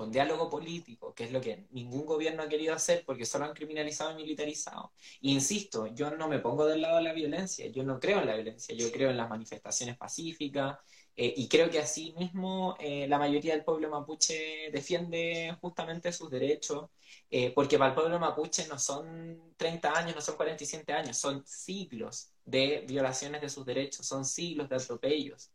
con 0.00 0.10
diálogo 0.10 0.48
político, 0.48 1.12
que 1.14 1.24
es 1.24 1.30
lo 1.30 1.42
que 1.42 1.66
ningún 1.72 2.06
gobierno 2.06 2.42
ha 2.42 2.48
querido 2.48 2.72
hacer 2.74 3.04
porque 3.04 3.26
solo 3.26 3.44
han 3.44 3.52
criminalizado 3.52 4.12
y 4.12 4.22
militarizado. 4.22 4.92
insisto, 5.20 5.88
yo 5.88 6.10
no 6.12 6.26
me 6.26 6.38
pongo 6.38 6.64
del 6.64 6.80
lado 6.80 6.96
de 6.96 7.02
la 7.02 7.12
violencia, 7.12 7.66
yo 7.66 7.82
no 7.84 8.00
creo 8.00 8.20
en 8.20 8.26
la 8.26 8.34
violencia, 8.34 8.74
yo 8.74 8.90
creo 8.90 9.10
en 9.10 9.18
las 9.18 9.28
manifestaciones 9.28 9.98
pacíficas 9.98 10.78
eh, 11.16 11.34
y 11.36 11.48
creo 11.48 11.68
que 11.68 11.80
así 11.80 12.14
mismo 12.16 12.76
eh, 12.80 13.06
la 13.08 13.18
mayoría 13.18 13.52
del 13.52 13.62
pueblo 13.62 13.90
mapuche 13.90 14.70
defiende 14.72 15.54
justamente 15.60 16.12
sus 16.12 16.30
derechos, 16.30 16.88
eh, 17.30 17.52
porque 17.54 17.76
para 17.76 17.90
el 17.90 17.94
pueblo 17.94 18.18
mapuche 18.18 18.66
no 18.68 18.78
son 18.78 19.52
30 19.58 19.98
años, 19.98 20.14
no 20.14 20.22
son 20.22 20.36
47 20.36 20.94
años, 20.94 21.18
son 21.18 21.44
siglos 21.46 22.32
de 22.46 22.86
violaciones 22.88 23.42
de 23.42 23.50
sus 23.50 23.66
derechos, 23.66 24.06
son 24.06 24.24
siglos 24.24 24.66
de 24.70 24.76
atropellos. 24.76 25.50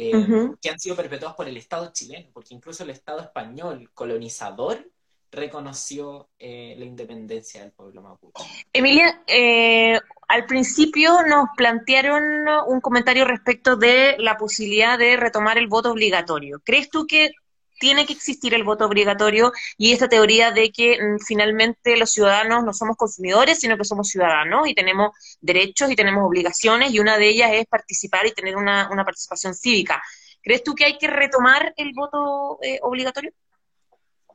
Eh, 0.00 0.52
que 0.62 0.70
han 0.70 0.78
sido 0.78 0.94
perpetuados 0.94 1.36
por 1.36 1.48
el 1.48 1.56
Estado 1.56 1.90
chileno, 1.92 2.28
porque 2.32 2.54
incluso 2.54 2.84
el 2.84 2.90
Estado 2.90 3.20
español 3.20 3.90
colonizador 3.92 4.88
reconoció 5.32 6.28
eh, 6.38 6.76
la 6.78 6.84
independencia 6.84 7.62
del 7.62 7.72
pueblo 7.72 8.00
mapuche. 8.00 8.44
Emilia, 8.72 9.24
eh, 9.26 9.98
al 10.28 10.46
principio 10.46 11.24
nos 11.26 11.48
plantearon 11.56 12.22
un 12.68 12.80
comentario 12.80 13.24
respecto 13.24 13.74
de 13.76 14.14
la 14.20 14.36
posibilidad 14.36 14.96
de 14.96 15.16
retomar 15.16 15.58
el 15.58 15.66
voto 15.66 15.90
obligatorio. 15.90 16.62
¿Crees 16.64 16.90
tú 16.90 17.04
que 17.04 17.32
tiene 17.78 18.06
que 18.06 18.12
existir 18.12 18.54
el 18.54 18.64
voto 18.64 18.86
obligatorio 18.86 19.52
y 19.76 19.92
esta 19.92 20.08
teoría 20.08 20.50
de 20.50 20.70
que 20.70 20.98
mm, 21.00 21.18
finalmente 21.26 21.96
los 21.96 22.10
ciudadanos 22.10 22.64
no 22.64 22.72
somos 22.72 22.96
consumidores, 22.96 23.60
sino 23.60 23.76
que 23.76 23.84
somos 23.84 24.08
ciudadanos 24.08 24.68
y 24.68 24.74
tenemos 24.74 25.12
derechos 25.40 25.90
y 25.90 25.96
tenemos 25.96 26.24
obligaciones 26.24 26.92
y 26.92 27.00
una 27.00 27.18
de 27.18 27.28
ellas 27.28 27.50
es 27.52 27.66
participar 27.66 28.26
y 28.26 28.32
tener 28.32 28.56
una, 28.56 28.88
participación 29.04 29.54
cívica. 29.54 30.02
¿Crees 30.42 30.62
tú 30.62 30.74
que 30.74 30.84
hay 30.84 30.98
que 30.98 31.08
retomar 31.08 31.72
el 31.76 31.92
voto 31.94 32.58
eh, 32.62 32.78
obligatorio? 32.82 33.32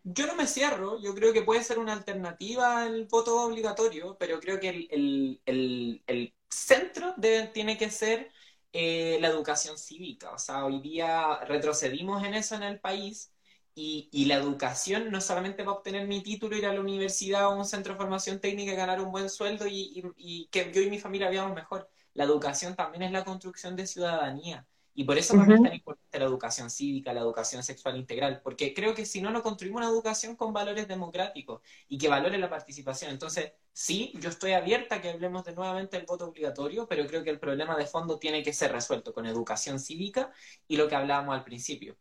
Yo 0.05 0.27
no 0.27 0.35
me 0.35 0.47
cierro, 0.47 0.99
yo 1.01 1.15
creo 1.15 1.31
que 1.31 1.43
puede 1.43 1.63
ser 1.63 1.79
una 1.79 1.93
alternativa 1.93 2.83
al 2.83 3.05
voto 3.05 3.43
obligatorio, 3.43 4.17
pero 4.19 4.39
creo 4.39 4.59
que 4.59 4.87
el, 4.89 6.33
centro 6.49 7.15
tiene 7.53 7.77
que 7.77 7.89
ser 7.89 8.29
eh, 8.73 9.17
la 9.21 9.29
educación 9.29 9.77
cívica. 9.77 10.31
O 10.31 10.37
sea, 10.37 10.65
hoy 10.65 10.81
día 10.81 11.39
retrocedimos 11.45 12.23
en 12.23 12.33
eso 12.33 12.55
en 12.55 12.63
el 12.63 12.79
país 12.79 13.32
y, 13.75 14.25
la 14.25 14.35
educación 14.35 15.11
no 15.11 15.19
solamente 15.21 15.63
para 15.63 15.77
obtener 15.77 16.07
mi 16.07 16.21
título, 16.21 16.55
ir 16.55 16.65
a 16.65 16.73
la 16.73 16.81
universidad 16.81 17.47
o 17.49 17.57
un 17.57 17.65
centro 17.65 17.93
de 17.93 17.99
formación 17.99 18.39
técnica, 18.39 18.73
ganar 18.73 19.01
un 19.01 19.11
buen 19.11 19.29
sueldo 19.29 19.65
y, 19.67 20.47
que 20.51 20.71
yo 20.71 20.81
y 20.81 20.89
mi 20.89 20.99
familia 20.99 21.29
vivamos 21.29 21.55
mejor. 21.55 21.89
La 22.13 22.23
educación 22.23 22.75
también 22.75 23.03
es 23.03 23.11
la 23.11 23.23
construcción 23.23 23.75
de 23.75 23.87
ciudadanía. 23.87 24.67
Y 24.95 25.05
por 25.05 25.17
eso 25.17 25.33
también 25.33 25.57
es 25.57 25.63
tan 25.63 25.73
importante 25.73 26.19
la 26.19 26.25
educación 26.25 26.69
cívica, 26.69 27.13
la 27.13 27.21
educación 27.21 27.63
sexual 27.63 27.97
integral, 27.97 28.41
porque 28.43 28.75
creo 28.75 28.93
que 28.93 29.07
si 29.07 29.21
no, 29.21 29.31
no 29.31 29.41
construimos 29.41 29.81
una 29.81 29.89
educación 29.89 30.35
con 30.35 30.53
valores 30.53 30.87
democráticos 30.87 31.61
y 31.89 31.97
que 31.97 32.07
valore 32.07 32.37
la 32.37 32.47
participación. 32.47 33.09
Entonces, 33.09 33.53
sí, 33.71 34.13
yo 34.19 34.29
estoy 34.29 34.51
abierta 34.51 34.95
a 34.95 35.01
que 35.01 35.09
hablemos 35.09 35.45
de 35.45 35.55
nuevamente 35.55 35.97
del 35.97 36.05
voto 36.05 36.25
obligatorio, 36.25 36.87
pero 36.87 37.07
creo 37.07 37.23
que 37.23 37.31
el 37.31 37.39
problema 37.39 37.75
de 37.75 37.87
fondo 37.87 38.19
tiene 38.19 38.43
que 38.43 38.53
ser 38.53 38.71
resuelto 38.71 39.15
con 39.15 39.25
educación 39.25 39.79
cívica 39.79 40.31
y 40.67 40.77
lo 40.77 40.87
que 40.87 40.95
hablábamos 40.95 41.35
al 41.35 41.43
principio, 41.43 41.97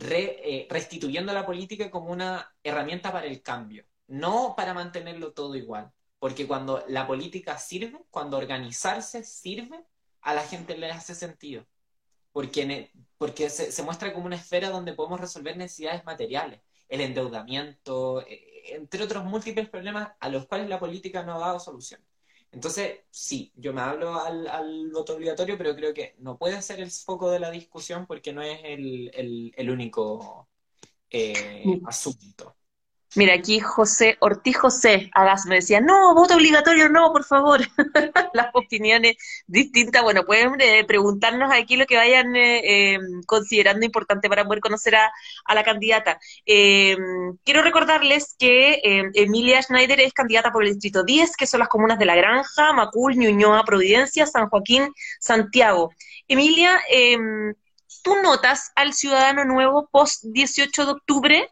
eh, 0.00 0.66
restituyendo 0.70 1.32
la 1.32 1.46
política 1.46 1.90
como 1.90 2.10
una 2.10 2.52
herramienta 2.62 3.12
para 3.12 3.26
el 3.26 3.42
cambio, 3.42 3.84
no 4.08 4.54
para 4.56 4.74
mantenerlo 4.74 5.32
todo 5.32 5.54
igual. 5.54 5.92
Porque 6.18 6.46
cuando 6.46 6.84
la 6.88 7.06
política 7.06 7.58
sirve, 7.58 8.00
cuando 8.10 8.36
organizarse 8.38 9.24
sirve, 9.24 9.84
a 10.22 10.34
la 10.34 10.42
gente 10.42 10.76
le 10.76 10.90
hace 10.90 11.14
sentido. 11.14 11.66
Porque, 12.32 12.90
porque 13.18 13.50
se, 13.50 13.82
muestra 13.82 14.12
como 14.12 14.26
una 14.26 14.36
esfera 14.36 14.70
donde 14.70 14.94
podemos 14.94 15.20
resolver 15.20 15.56
necesidades 15.56 16.04
materiales, 16.04 16.60
el 16.88 17.00
endeudamiento, 17.00 18.22
eh, 18.26 18.74
entre 18.74 19.04
otros 19.04 19.24
múltiples 19.24 19.68
problemas 19.68 20.12
a 20.18 20.28
los 20.28 20.46
cuales 20.46 20.68
la 20.68 20.80
política 20.80 21.22
no 21.22 21.34
ha 21.34 21.38
dado 21.38 21.60
solución. 21.60 22.00
Entonces, 22.54 23.00
sí, 23.10 23.52
yo 23.56 23.72
me 23.72 23.80
hablo 23.80 24.14
al, 24.14 24.90
voto 24.92 25.14
obligatorio, 25.14 25.58
pero 25.58 25.74
creo 25.74 25.92
que 25.92 26.14
no 26.18 26.38
puede 26.38 26.62
ser 26.62 26.80
el 26.80 26.90
foco 26.90 27.30
de 27.30 27.40
la 27.40 27.50
discusión 27.50 28.06
porque 28.06 28.32
no 28.32 28.42
es 28.42 28.60
el, 28.62 29.70
único 29.70 30.48
eh, 31.10 31.80
asunto. 31.84 32.56
Mira, 33.16 33.34
aquí 33.34 33.60
José 33.60 34.16
Ortiz 34.18 34.56
José 34.56 35.08
Agas 35.14 35.46
me 35.46 35.56
decía, 35.56 35.80
no, 35.80 36.14
voto 36.14 36.34
obligatorio, 36.34 36.88
no, 36.88 37.12
por 37.12 37.24
favor. 37.24 37.60
Las 38.34 38.48
opiniones 38.54 39.16
distintas, 39.46 40.02
bueno, 40.02 40.24
pueden 40.24 40.60
eh, 40.60 40.84
preguntarnos 40.84 41.52
aquí 41.52 41.76
lo 41.76 41.86
que 41.86 41.96
vayan 41.96 42.34
eh, 42.34 42.94
em, 42.94 43.22
considerando 43.24 43.86
importante 43.86 44.28
para 44.28 44.44
poder 44.44 44.60
conocer 44.60 44.96
a, 44.96 45.12
la 45.54 45.62
candidata. 45.62 46.18
Em, 46.44 47.36
quiero 47.44 47.62
recordarles 47.62 48.34
que 48.36 48.80
em, 48.82 49.10
Emilia 49.14 49.62
Schneider 49.62 50.00
es 50.00 50.12
candidata 50.12 50.50
por 50.50 50.64
el 50.64 50.72
Distrito 50.72 51.04
10, 51.04 51.36
que 51.36 51.46
son 51.46 51.60
las 51.60 51.68
comunas 51.68 51.98
de 52.00 52.06
La 52.06 52.16
Granja, 52.16 52.72
Macul, 52.72 53.16
Ñuñoa, 53.16 53.64
Providencia, 53.64 54.26
San 54.26 54.48
Joaquín, 54.48 54.88
Santiago. 55.20 55.92
Emilia, 56.26 56.80
¿tú 58.02 58.16
notas 58.22 58.72
al 58.74 58.92
ciudadano 58.92 59.44
nuevo 59.44 59.88
post 59.92 60.24
18 60.24 60.86
de 60.86 60.92
octubre? 60.92 61.48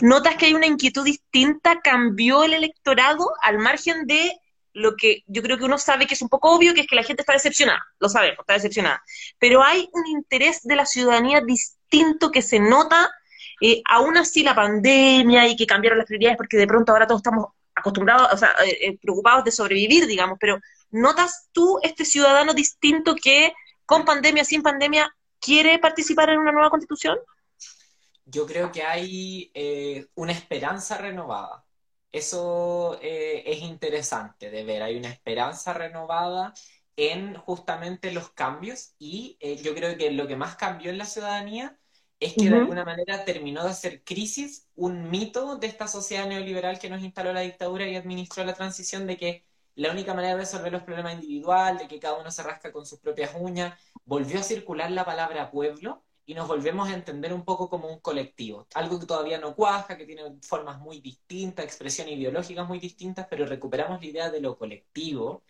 Notas 0.00 0.36
que 0.36 0.46
hay 0.46 0.54
una 0.54 0.66
inquietud 0.66 1.04
distinta, 1.04 1.80
cambió 1.80 2.44
el 2.44 2.54
electorado 2.54 3.30
al 3.42 3.58
margen 3.58 4.06
de 4.06 4.38
lo 4.74 4.96
que 4.96 5.22
yo 5.26 5.42
creo 5.42 5.56
que 5.56 5.64
uno 5.64 5.78
sabe 5.78 6.06
que 6.06 6.14
es 6.14 6.22
un 6.22 6.28
poco 6.28 6.50
obvio, 6.50 6.74
que 6.74 6.80
es 6.80 6.86
que 6.86 6.96
la 6.96 7.04
gente 7.04 7.22
está 7.22 7.32
decepcionada, 7.32 7.86
lo 8.00 8.08
sabemos, 8.08 8.40
está 8.40 8.54
decepcionada. 8.54 9.02
Pero 9.38 9.62
hay 9.62 9.88
un 9.92 10.06
interés 10.08 10.62
de 10.64 10.76
la 10.76 10.84
ciudadanía 10.84 11.40
distinto 11.40 12.30
que 12.30 12.42
se 12.42 12.58
nota, 12.58 13.10
eh, 13.60 13.82
aún 13.88 14.16
así 14.16 14.42
la 14.42 14.54
pandemia 14.54 15.46
y 15.46 15.56
que 15.56 15.66
cambiaron 15.66 15.98
las 15.98 16.06
prioridades, 16.06 16.36
porque 16.36 16.56
de 16.56 16.66
pronto 16.66 16.92
ahora 16.92 17.06
todos 17.06 17.20
estamos 17.20 17.46
acostumbrados, 17.74 18.32
o 18.32 18.36
sea, 18.36 18.50
eh, 18.66 18.78
eh, 18.80 18.98
preocupados 19.00 19.44
de 19.44 19.52
sobrevivir, 19.52 20.06
digamos, 20.06 20.38
pero 20.40 20.58
¿notas 20.90 21.48
tú 21.52 21.78
este 21.82 22.04
ciudadano 22.04 22.52
distinto 22.52 23.14
que 23.14 23.52
con 23.86 24.04
pandemia, 24.04 24.44
sin 24.44 24.62
pandemia, 24.62 25.14
quiere 25.40 25.78
participar 25.78 26.30
en 26.30 26.40
una 26.40 26.52
nueva 26.52 26.70
constitución? 26.70 27.16
Yo 28.26 28.46
creo 28.46 28.72
que 28.72 28.82
hay 28.82 29.50
eh, 29.54 30.06
una 30.14 30.32
esperanza 30.32 30.98
renovada. 30.98 31.64
Eso 32.12 32.98
eh, 33.02 33.42
es 33.46 33.60
interesante 33.62 34.50
de 34.50 34.64
ver. 34.64 34.82
Hay 34.82 34.96
una 34.96 35.08
esperanza 35.10 35.72
renovada 35.74 36.54
en 36.96 37.34
justamente 37.34 38.12
los 38.12 38.30
cambios 38.30 38.94
y 38.98 39.36
eh, 39.40 39.56
yo 39.56 39.74
creo 39.74 39.96
que 39.98 40.10
lo 40.12 40.26
que 40.28 40.36
más 40.36 40.56
cambió 40.56 40.90
en 40.90 40.98
la 40.98 41.06
ciudadanía 41.06 41.78
es 42.20 42.34
que 42.34 42.48
de 42.48 42.56
alguna 42.56 42.84
manera 42.84 43.24
terminó 43.24 43.64
de 43.64 43.70
hacer 43.70 44.04
crisis 44.04 44.68
un 44.76 45.10
mito 45.10 45.56
de 45.56 45.66
esta 45.66 45.88
sociedad 45.88 46.26
neoliberal 46.26 46.78
que 46.78 46.88
nos 46.88 47.02
instaló 47.02 47.32
la 47.32 47.40
dictadura 47.40 47.86
y 47.88 47.96
administró 47.96 48.44
la 48.44 48.54
transición 48.54 49.06
de 49.06 49.16
que 49.16 49.44
la 49.74 49.90
única 49.90 50.14
manera 50.14 50.34
de 50.34 50.40
resolver 50.42 50.72
los 50.72 50.84
problemas 50.84 51.14
individuales, 51.14 51.82
de 51.82 51.88
que 51.88 51.98
cada 51.98 52.18
uno 52.18 52.30
se 52.30 52.42
rasca 52.44 52.72
con 52.72 52.86
sus 52.86 53.00
propias 53.00 53.32
uñas, 53.36 53.78
volvió 54.04 54.38
a 54.38 54.42
circular 54.44 54.90
la 54.90 55.04
palabra 55.04 55.50
pueblo 55.50 56.04
y 56.26 56.34
nos 56.34 56.48
volvemos 56.48 56.88
a 56.88 56.94
entender 56.94 57.32
un 57.34 57.44
poco 57.44 57.68
como 57.68 57.88
un 57.88 58.00
colectivo. 58.00 58.66
Algo 58.74 58.98
que 58.98 59.06
todavía 59.06 59.38
no 59.38 59.54
cuaja, 59.54 59.96
que 59.96 60.06
tiene 60.06 60.22
formas 60.42 60.78
muy 60.78 61.00
distintas, 61.00 61.64
expresiones 61.64 62.14
ideológicas 62.14 62.66
muy 62.66 62.78
distintas, 62.78 63.26
pero 63.28 63.46
recuperamos 63.46 64.00
la 64.00 64.06
idea 64.06 64.30
de 64.30 64.40
lo 64.40 64.56
colectivo. 64.56 65.42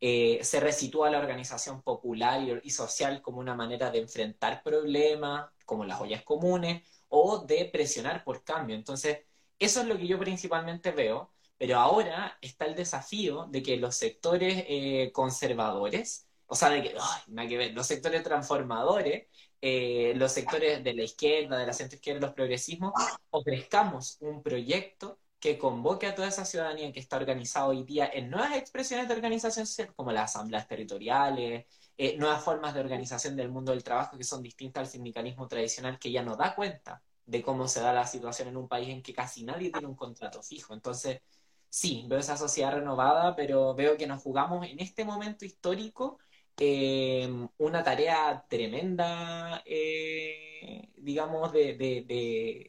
Eh, 0.00 0.40
se 0.42 0.58
resitúa 0.60 1.10
la 1.10 1.18
organización 1.18 1.82
popular 1.82 2.60
y, 2.62 2.70
social 2.70 3.20
como 3.22 3.40
una 3.40 3.54
manera 3.54 3.90
de 3.90 4.00
enfrentar 4.00 4.62
problemas, 4.62 5.50
como 5.66 5.84
las 5.84 6.00
ollas 6.00 6.22
comunes, 6.22 6.82
o 7.08 7.44
de 7.46 7.66
presionar 7.66 8.24
por 8.24 8.42
cambio. 8.42 8.74
Entonces, 8.74 9.20
eso 9.58 9.82
es 9.82 9.86
lo 9.86 9.98
que 9.98 10.06
yo 10.06 10.18
principalmente 10.18 10.92
veo, 10.92 11.30
pero 11.58 11.78
ahora 11.78 12.38
está 12.40 12.64
el 12.64 12.74
desafío 12.74 13.46
de 13.50 13.62
que 13.62 13.76
los 13.76 13.94
sectores 13.94 14.64
eh, 14.66 15.10
conservadores, 15.12 16.26
o 16.46 16.56
sea, 16.56 16.70
de 16.70 16.82
que, 16.82 16.96
ay, 16.98 17.48
que 17.48 17.58
ver, 17.58 17.72
los 17.72 17.86
sectores 17.86 18.22
transformadores 18.22 19.28
eh, 19.64 20.12
los 20.16 20.32
sectores 20.32 20.82
de 20.82 20.92
la 20.92 21.04
izquierda, 21.04 21.56
de 21.56 21.66
la 21.66 21.72
centroizquierda, 21.72 22.20
los 22.20 22.34
progresismos, 22.34 22.92
ofrezcamos 23.30 24.18
un 24.20 24.42
proyecto 24.42 25.20
que 25.38 25.56
convoque 25.56 26.08
a 26.08 26.14
toda 26.16 26.28
esa 26.28 26.44
ciudadanía 26.44 26.92
que 26.92 26.98
está 26.98 27.16
organizada 27.16 27.66
hoy 27.66 27.84
día 27.84 28.10
en 28.12 28.28
nuevas 28.28 28.56
expresiones 28.56 29.06
de 29.06 29.14
organización 29.14 29.66
como 29.94 30.10
las 30.10 30.34
asambleas 30.34 30.66
territoriales, 30.66 31.66
eh, 31.96 32.16
nuevas 32.18 32.42
formas 32.42 32.74
de 32.74 32.80
organización 32.80 33.36
del 33.36 33.50
mundo 33.50 33.70
del 33.70 33.84
trabajo 33.84 34.16
que 34.18 34.24
son 34.24 34.42
distintas 34.42 34.80
al 34.82 34.86
sindicalismo 34.88 35.46
tradicional 35.46 35.98
que 35.98 36.10
ya 36.10 36.24
no 36.24 36.36
da 36.36 36.56
cuenta 36.56 37.00
de 37.24 37.42
cómo 37.42 37.68
se 37.68 37.80
da 37.80 37.92
la 37.92 38.06
situación 38.06 38.48
en 38.48 38.56
un 38.56 38.66
país 38.68 38.88
en 38.88 39.02
que 39.02 39.14
casi 39.14 39.44
nadie 39.44 39.70
tiene 39.70 39.86
un 39.86 39.94
contrato 39.94 40.42
fijo. 40.42 40.74
Entonces, 40.74 41.20
sí, 41.68 42.04
veo 42.08 42.18
esa 42.18 42.36
sociedad 42.36 42.72
renovada, 42.72 43.36
pero 43.36 43.74
veo 43.74 43.96
que 43.96 44.08
nos 44.08 44.22
jugamos 44.22 44.66
en 44.66 44.80
este 44.80 45.04
momento 45.04 45.44
histórico 45.44 46.18
Em, 46.58 47.48
una 47.58 47.82
tarea 47.82 48.44
tremenda, 48.48 49.62
eh, 49.64 50.90
digamos, 50.96 51.52
de, 51.52 51.74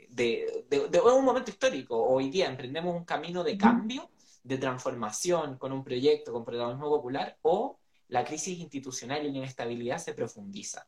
de, 0.10 1.02
un 1.02 1.26
momento 1.26 1.52
histórico. 1.52 2.02
Hoy 2.02 2.30
día 2.30 2.48
emprendemos 2.48 2.96
un 2.96 3.06
camino 3.06 3.44
de 3.44 3.58
cambio, 3.58 4.10
de 4.44 4.58
transformación 4.58 5.58
con 5.58 5.72
un 5.72 5.84
proyecto, 5.84 6.32
con 6.32 6.46
protagonismo 6.46 6.90
popular, 6.90 7.38
o 7.42 7.80
la 8.08 8.24
crisis 8.24 8.60
institucional 8.60 9.26
y 9.26 9.32
la 9.32 9.38
inestabilidad 9.40 9.98
se 9.98 10.14
profundiza. 10.14 10.88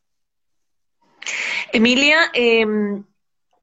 Emilia, 1.72 2.32
em, 2.34 3.04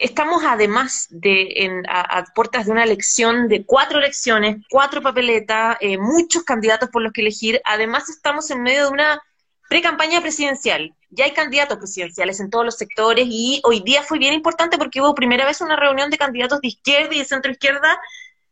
estamos 0.03 0.43
además 0.45 1.07
de 1.11 1.83
a, 1.89 2.25
puertas 2.35 2.67
de 2.67 2.73
una 2.73 2.85
elección, 2.85 3.49
de 3.49 3.65
cuatro 3.65 3.99
elecciones, 3.99 4.57
cuatro 4.69 5.01
papeletas, 5.01 5.77
eh, 5.81 5.97
muchos 5.97 6.43
candidatos 6.43 6.91
por 6.91 7.03
los 7.03 7.13
que 7.13 7.21
elegir. 7.21 7.61
Además, 7.65 8.11
estamos 8.11 8.51
en 8.51 8.63
medio 8.63 8.87
de 8.87 8.91
una 8.91 9.23
pre-campaña 9.69 10.21
presidencial. 10.21 10.95
Ya 11.11 11.25
hay 11.27 11.33
candidatos 11.33 11.79
presidenciales 11.79 12.41
en 12.41 12.51
todos 12.51 12.65
los 12.65 12.77
sectores 12.77 13.27
y 13.29 13.61
hoy 13.65 13.81
día 13.81 14.03
fue 14.03 14.19
bien 14.19 14.35
importante 14.35 14.77
porque 14.77 15.01
hubo 15.01 15.15
primera 15.15 15.47
vez 15.47 15.61
una 15.61 15.77
reunión 15.77 16.11
de 16.11 16.19
candidatos 16.19 16.61
de 16.61 16.69
izquierda 16.69 17.15
y 17.15 17.21
de 17.21 17.25
centro 17.25 17.53
izquierda 17.53 17.99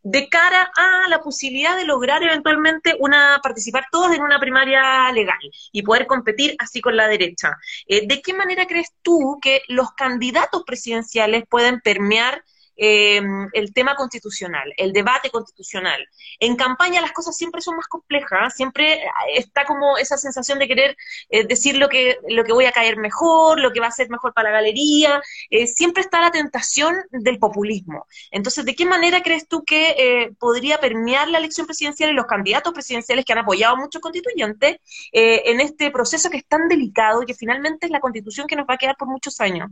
de 0.02 0.28
cara 0.28 0.70
a 0.76 1.08
la 1.08 1.20
posibilidad 1.20 1.76
de 1.76 1.84
lograr 1.84 2.22
eventualmente 2.22 2.96
una 2.98 3.40
participar 3.42 3.86
todos 3.90 4.14
en 4.14 4.22
una 4.22 4.40
primaria 4.40 5.10
legal 5.12 5.38
y 5.72 5.82
poder 5.82 6.06
competir 6.06 6.54
así 6.58 6.80
con 6.80 6.96
la 6.96 7.08
derecha. 7.08 7.56
Eh, 7.86 8.06
¿De 8.06 8.22
qué 8.22 8.34
manera 8.34 8.66
crees 8.66 8.92
tú 9.02 9.38
que 9.40 9.62
los 9.68 9.92
candidatos 9.92 10.62
presidenciales 10.64 11.44
pueden 11.48 11.80
permear 11.80 12.42
eh, 12.82 13.20
el 13.52 13.74
tema 13.74 13.94
constitucional, 13.94 14.72
el 14.78 14.94
debate 14.94 15.28
constitucional. 15.28 16.02
En 16.38 16.56
campaña 16.56 17.02
las 17.02 17.12
cosas 17.12 17.36
siempre 17.36 17.60
son 17.60 17.76
más 17.76 17.86
complejas, 17.86 18.54
siempre 18.54 19.02
está 19.34 19.66
como 19.66 19.98
esa 19.98 20.16
sensación 20.16 20.58
de 20.58 20.66
querer 20.66 20.96
eh, 21.28 21.46
decir 21.46 21.76
lo 21.76 21.90
que, 21.90 22.16
lo 22.28 22.42
que 22.42 22.54
voy 22.54 22.64
a 22.64 22.72
caer 22.72 22.96
mejor, 22.96 23.60
lo 23.60 23.70
que 23.72 23.80
va 23.80 23.88
a 23.88 23.90
ser 23.90 24.08
mejor 24.08 24.32
para 24.32 24.50
la 24.50 24.56
galería, 24.56 25.20
eh, 25.50 25.66
siempre 25.66 26.00
está 26.02 26.22
la 26.22 26.30
tentación 26.30 26.96
del 27.10 27.38
populismo. 27.38 28.06
Entonces, 28.30 28.64
¿de 28.64 28.74
qué 28.74 28.86
manera 28.86 29.22
crees 29.22 29.46
tú 29.46 29.62
que 29.62 30.30
podría 30.38 30.78
permear 30.78 31.28
la 31.28 31.36
elección 31.36 31.66
presidencial 31.66 32.10
y 32.10 32.14
los 32.14 32.24
candidatos 32.24 32.72
presidenciales 32.72 33.26
que 33.26 33.34
han 33.34 33.40
apoyado 33.40 33.74
a 33.74 33.78
muchos 33.78 34.00
constituyentes 34.00 34.78
en 35.12 35.60
este 35.60 35.90
proceso 35.90 36.30
que 36.30 36.38
es 36.38 36.46
tan 36.46 36.66
delicado 36.68 37.22
y 37.22 37.26
que 37.26 37.34
finalmente 37.34 37.86
es 37.86 37.92
la 37.92 38.00
constitución 38.00 38.46
que 38.46 38.56
nos 38.56 38.66
va 38.66 38.74
a 38.74 38.78
quedar 38.78 38.96
por 38.96 39.08
muchos 39.08 39.38
años? 39.40 39.68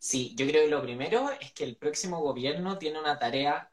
Sí, 0.00 0.34
yo 0.36 0.46
creo 0.46 0.64
que 0.64 0.70
lo 0.70 0.82
primero 0.82 1.30
es 1.40 1.52
que 1.52 1.64
el 1.64 1.76
próximo 1.76 2.20
gobierno 2.20 2.78
tiene 2.78 2.98
una 3.00 3.18
tarea 3.18 3.70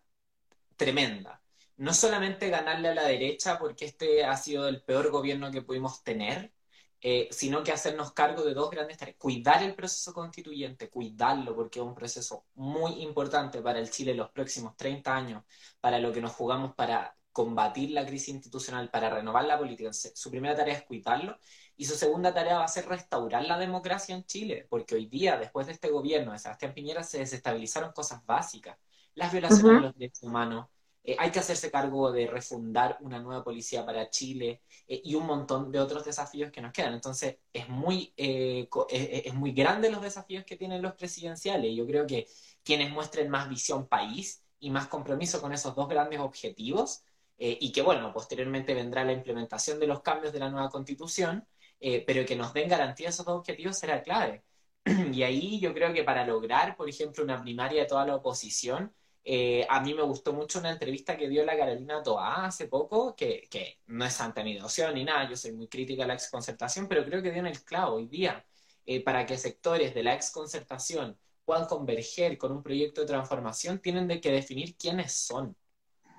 tremenda. 0.77 1.41
No 1.77 1.93
solamente 1.93 2.49
ganarle 2.49 2.89
a 2.89 2.95
la 2.95 3.03
derecha, 3.07 3.59
porque 3.59 3.85
este 3.85 4.25
ha 4.25 4.37
sido 4.37 4.67
el 4.67 4.83
peor 4.83 5.11
gobierno 5.11 5.51
que 5.51 5.61
pudimos 5.63 6.03
tener, 6.03 6.53
eh, 7.01 7.29
sino 7.31 7.63
que 7.63 7.71
hacernos 7.71 8.13
cargo 8.13 8.43
de 8.43 8.53
dos 8.53 8.71
grandes 8.71 8.97
tareas. 8.97 9.17
Cuidar 9.19 9.63
el 9.63 9.75
proceso 9.75 10.13
constituyente, 10.13 10.89
cuidarlo, 10.89 11.55
porque 11.55 11.79
es 11.79 11.85
un 11.85 11.95
proceso 11.95 12.45
muy 12.55 13.01
importante 13.03 13.61
para 13.61 13.79
el 13.79 13.91
Chile 13.91 14.11
en 14.11 14.17
los 14.17 14.31
próximos 14.31 14.75
30 14.77 15.15
años, 15.15 15.45
para 15.79 15.99
lo 15.99 16.11
que 16.13 16.21
nos 16.21 16.33
jugamos 16.33 16.75
para 16.75 17.15
combatir 17.31 17.91
la 17.91 18.05
crisis 18.05 18.29
institucional, 18.29 18.89
para 18.89 19.11
renovar 19.11 19.45
la 19.45 19.57
política, 19.59 19.93
su 19.93 20.31
primera 20.31 20.55
tarea 20.55 20.75
es 20.75 20.83
cuidarlo 20.83 21.39
y 21.77 21.85
su 21.85 21.95
segunda 21.95 22.33
tarea 22.33 22.57
va 22.57 22.65
a 22.65 22.67
ser 22.67 22.87
restaurar 22.87 23.45
la 23.45 23.57
democracia 23.57 24.15
en 24.15 24.25
Chile, 24.25 24.65
porque 24.69 24.95
hoy 24.95 25.05
día, 25.05 25.37
después 25.37 25.67
de 25.67 25.73
este 25.73 25.89
gobierno 25.89 26.31
de 26.31 26.39
Sebastián 26.39 26.73
Piñera, 26.73 27.03
se 27.03 27.19
desestabilizaron 27.19 27.93
cosas 27.93 28.25
básicas, 28.25 28.77
las 29.13 29.31
violaciones 29.31 29.75
de 29.75 29.81
los 29.81 29.93
derechos 29.93 30.23
humanos, 30.23 30.67
eh, 31.07 31.15
hay 31.17 31.31
que 31.31 31.39
hacerse 31.39 31.71
cargo 31.71 32.11
de 32.11 32.27
refundar 32.27 32.97
una 32.99 33.17
nueva 33.19 33.41
policía 33.41 33.85
para 33.85 34.09
Chile 34.09 34.61
eh, 34.89 35.01
y 35.05 35.15
un 35.15 35.25
montón 35.25 35.71
de 35.71 35.79
otros 35.79 36.03
desafíos 36.03 36.51
que 36.51 36.59
nos 36.59 36.73
quedan. 36.73 36.93
Entonces, 36.93 37.37
es 37.53 37.69
muy, 37.69 38.13
eh, 38.17 38.67
es 38.89 39.33
muy 39.33 39.53
grande 39.53 39.89
los 39.89 40.01
desafíos 40.01 40.43
que 40.43 40.57
tienen 40.57 40.81
los 40.81 40.95
presidenciales. 40.95 41.73
Yo 41.73 41.87
creo 41.87 42.05
que 42.05 42.27
quienes 42.61 42.91
muestren 42.91 43.29
más 43.29 43.47
visión 43.47 43.87
país 43.87 44.43
y 44.59 44.69
más 44.69 44.87
compromiso 44.87 45.39
con 45.39 45.53
esos 45.53 45.73
dos 45.75 45.87
grandes 45.87 46.19
objetivos, 46.19 47.03
y 47.39 47.71
que, 47.71 47.83
bueno, 47.83 48.11
posteriormente 48.11 48.73
vendrá 48.73 49.05
la 49.05 49.13
implementación 49.13 49.79
de 49.79 49.85
los 49.85 50.01
cambios 50.01 50.33
de 50.33 50.39
la 50.39 50.49
nueva 50.49 50.71
constitución, 50.71 51.47
pero 51.79 52.25
que 52.25 52.35
nos 52.35 52.53
den 52.53 52.69
garantía 52.69 53.09
esos 53.09 53.25
dos 53.25 53.39
objetivos 53.39 53.77
será 53.77 54.01
clave. 54.01 54.43
Y 55.13 55.23
ahí 55.23 55.59
yo 55.59 55.73
creo 55.73 55.93
que 55.93 56.03
para 56.03 56.25
lograr, 56.25 56.75
por 56.75 56.89
ejemplo, 56.89 57.23
una 57.23 57.41
primaria 57.41 57.81
de 57.81 57.87
toda 57.87 58.05
la 58.05 58.15
oposición, 58.15 58.93
eh, 59.29 59.67
a 59.69 59.81
mí 59.81 59.93
me 59.93 60.03
gustó 60.03 60.31
mucho 60.31 60.59
una 60.59 60.71
entrevista 60.71 61.17
que 61.17 61.27
dio 61.27 61.43
la 61.43 61.57
Carolina 61.57 62.01
Toá 62.01 62.45
hace 62.45 62.67
poco, 62.67 63.13
que, 63.13 63.45
que 63.51 63.79
no 63.87 64.05
es 64.05 64.13
santa 64.13 64.41
ni 64.41 64.53
devoción 64.53 64.93
ni 64.93 65.03
nada, 65.03 65.29
yo 65.29 65.35
soy 65.35 65.51
muy 65.51 65.67
crítica 65.67 66.05
a 66.05 66.07
la 66.07 66.13
exconcertación, 66.13 66.87
pero 66.87 67.03
creo 67.03 67.21
que 67.21 67.31
dio 67.31 67.41
en 67.41 67.47
el 67.47 67.61
clavo 67.61 67.95
hoy 67.97 68.07
día, 68.07 68.45
eh, 68.85 69.03
para 69.03 69.25
que 69.25 69.37
sectores 69.37 69.93
de 69.93 70.03
la 70.03 70.13
exconcertación 70.13 71.19
puedan 71.43 71.65
converger 71.65 72.37
con 72.37 72.53
un 72.53 72.63
proyecto 72.63 73.01
de 73.01 73.07
transformación, 73.07 73.79
tienen 73.79 74.07
de 74.07 74.21
que 74.21 74.31
definir 74.31 74.77
quiénes 74.77 75.13
son 75.13 75.57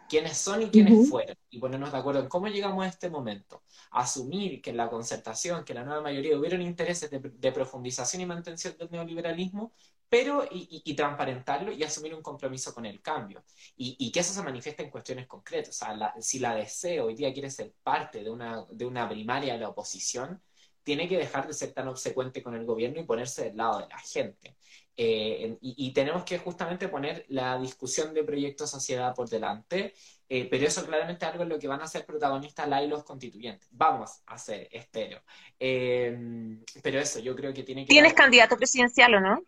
quiénes 0.09 0.36
son 0.38 0.62
y 0.62 0.70
quiénes 0.70 1.09
fueron, 1.09 1.36
y 1.50 1.59
ponernos 1.59 1.92
de 1.92 1.98
acuerdo 1.98 2.20
en 2.20 2.28
cómo 2.28 2.48
llegamos 2.48 2.84
a 2.84 2.88
este 2.88 3.11
momento. 3.11 3.62
Asumir 3.90 4.61
que 4.61 4.70
en 4.70 4.76
la 4.76 4.88
concertación, 4.88 5.64
que 5.64 5.74
la 5.74 5.84
nueva 5.84 6.00
mayoría 6.00 6.38
hubieron 6.38 6.62
intereses 6.62 7.11
de, 7.11 7.52
profundización 7.52 8.22
y 8.22 8.26
mantención 8.26 8.76
del 8.78 8.90
neoliberalismo, 8.90 9.72
pero 10.09 10.44
y, 10.50 10.94
transparentarlo 10.94 11.70
y 11.72 11.84
asumir 11.84 12.14
un 12.14 12.22
compromiso 12.22 12.74
con 12.74 12.86
el 12.86 13.02
cambio. 13.02 13.44
Y, 13.76 14.11
que 14.11 14.20
eso 14.20 14.32
se 14.32 14.42
manifieste 14.42 14.82
en 14.82 14.90
cuestiones 14.90 15.26
concretas. 15.26 15.82
O 15.82 15.86
sea, 15.86 16.14
si 16.20 16.38
la 16.38 16.54
DC 16.54 17.00
hoy 17.00 17.14
día 17.14 17.32
quiere 17.32 17.50
ser 17.50 17.74
parte 17.82 18.24
de 18.24 18.30
una, 18.30 18.64
de 18.70 18.86
una 18.86 19.09
primaria 19.09 19.52
de 19.54 19.61
la 19.61 19.68
oposición, 19.68 20.40
tiene 20.82 21.06
que 21.06 21.18
dejar 21.18 21.46
de 21.46 21.52
ser 21.52 21.72
tan 21.72 21.86
obsecuente 21.88 22.42
con 22.42 22.54
el 22.54 22.64
gobierno 22.64 22.98
y 22.98 23.04
ponerse 23.04 23.44
del 23.44 23.59
lado 23.59 23.80
de 23.80 23.88
la 23.88 23.98
gente. 23.98 24.56
Eh, 25.01 25.57
y, 25.61 25.92
tenemos 25.92 26.24
que 26.24 26.38
justamente 26.38 26.88
poner 26.88 27.24
la 27.28 27.57
discusión 27.57 28.12
de 28.12 28.24
proyectos 28.24 28.68
sociedad 28.68 29.14
por 29.14 29.28
delante, 29.28 29.94
eh, 30.28 30.49
pero 30.51 30.66
eso 30.66 30.84
claramente 30.84 31.24
es 31.24 31.30
algo 31.30 31.44
en 31.44 31.51
lo 31.51 31.59
que 31.61 31.68
van 31.68 31.80
a 31.80 31.86
ser 31.86 32.05
protagonistas 32.05 32.68
la 32.68 32.82
y 32.82 32.88
los 32.88 33.05
constituyentes. 33.05 33.68
Vamos 33.70 34.22
a 34.26 34.34
hacer, 34.34 34.66
espero. 34.72 35.22
Eh, 35.61 36.59
pero 36.82 36.99
eso, 36.99 37.20
yo 37.20 37.36
creo 37.36 37.55
que 37.55 37.62
tiene 37.62 37.82
que... 37.82 37.90
¿Tienes 37.90 38.12
candidato 38.12 38.57
presidencial 38.57 39.14
o 39.14 39.20
no? 39.20 39.40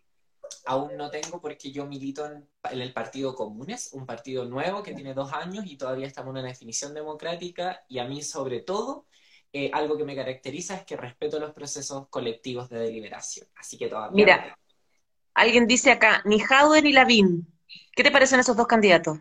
Aún 0.67 0.95
no 0.95 1.09
tengo 1.09 1.41
porque 1.41 1.69
yo 1.69 1.85
milito 1.85 2.25
en, 2.25 2.47
el 2.71 2.93
Partido 2.93 3.35
Comunes, 3.35 3.89
un 3.91 4.05
partido 4.05 4.45
nuevo 4.45 4.81
que 4.81 4.93
tiene 4.93 5.13
dos 5.13 5.33
años 5.33 5.65
y 5.67 5.75
todavía 5.75 6.07
estamos 6.07 6.29
en 6.33 6.39
una 6.39 6.47
definición 6.47 6.93
democrática 6.93 7.83
y 7.89 7.99
a 7.99 8.05
mí 8.05 8.21
sobre 8.23 8.61
todo 8.61 9.05
algo 9.73 9.97
que 9.97 10.05
me 10.05 10.15
caracteriza 10.15 10.75
es 10.75 10.85
que 10.85 10.95
respeto 10.95 11.37
los 11.37 11.51
procesos 11.51 12.07
colectivos 12.07 12.69
de 12.69 12.79
deliberación. 12.79 13.49
Así 13.57 13.77
que 13.77 13.89
todavía... 13.89 14.15
Mira, 14.15 14.57
Alguien 15.33 15.67
dice 15.67 15.91
acá, 15.91 16.21
ni 16.25 16.41
Howard 16.41 16.83
ni 16.83 16.93
Lavín. 16.93 17.47
¿Qué 17.95 18.03
te 18.03 18.11
parecen 18.11 18.39
esos 18.39 18.55
dos 18.55 18.67
candidatos? 18.67 19.19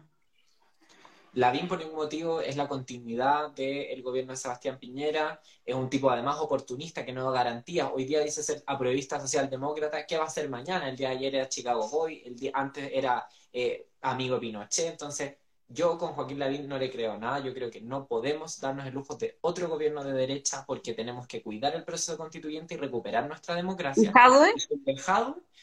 Lavín, 1.35 1.69
por 1.69 1.79
ningún 1.79 1.95
motivo, 1.95 2.41
es 2.41 2.57
la 2.57 2.67
continuidad 2.67 3.51
del 3.53 4.03
gobierno 4.03 4.33
de 4.33 4.37
Sebastián 4.37 4.79
Piñera. 4.81 5.41
Es 5.65 5.75
un 5.77 5.89
tipo, 5.89 6.11
además, 6.11 6.39
oportunista 6.41 7.05
que 7.05 7.13
no 7.13 7.31
da 7.31 7.45
garantías. 7.45 7.89
Hoy 7.95 8.05
día 8.05 8.21
dice 8.21 8.43
ser 8.43 8.63
apruebista 8.67 9.21
socialdemócrata. 9.21 10.07
¿Qué 10.07 10.17
va 10.17 10.25
a 10.25 10.27
hacer 10.27 10.49
mañana? 10.49 10.89
El 10.89 10.97
día 10.97 11.11
de 11.11 11.17
ayer 11.17 11.35
era 11.37 11.49
Chicago 11.49 11.89
Boy, 11.89 12.23
el 12.27 12.35
día 12.35 12.51
antes 12.55 12.91
era 12.93 13.29
eh, 13.53 13.91
amigo 14.01 14.41
Pinochet. 14.41 14.91
Entonces, 14.91 15.37
yo 15.73 15.97
con 15.97 16.13
Joaquín 16.13 16.39
Lavín 16.39 16.69
no 16.69 16.79
le 16.79 16.91
creo 16.91 17.17
nada. 17.17 17.39
Yo 17.39 17.55
creo 17.55 17.71
que 17.71 17.81
no 17.81 18.07
podemos 18.07 18.61
darnos 18.61 18.87
el 18.87 18.95
lujo 18.95 19.15
de 19.15 19.39
otro 19.41 19.69
gobierno 19.69 20.03
de 20.03 20.13
derecha 20.13 20.65
porque 20.67 20.95
tenemos 20.95 21.27
que 21.27 21.43
cuidar 21.43 21.75
el 21.77 21.85
proceso 21.85 22.19
constituyente 22.19 22.75
y 22.75 22.77
recuperar 22.77 23.27
nuestra 23.29 23.55
democracia. 23.55 24.13
¿Y 24.13 24.13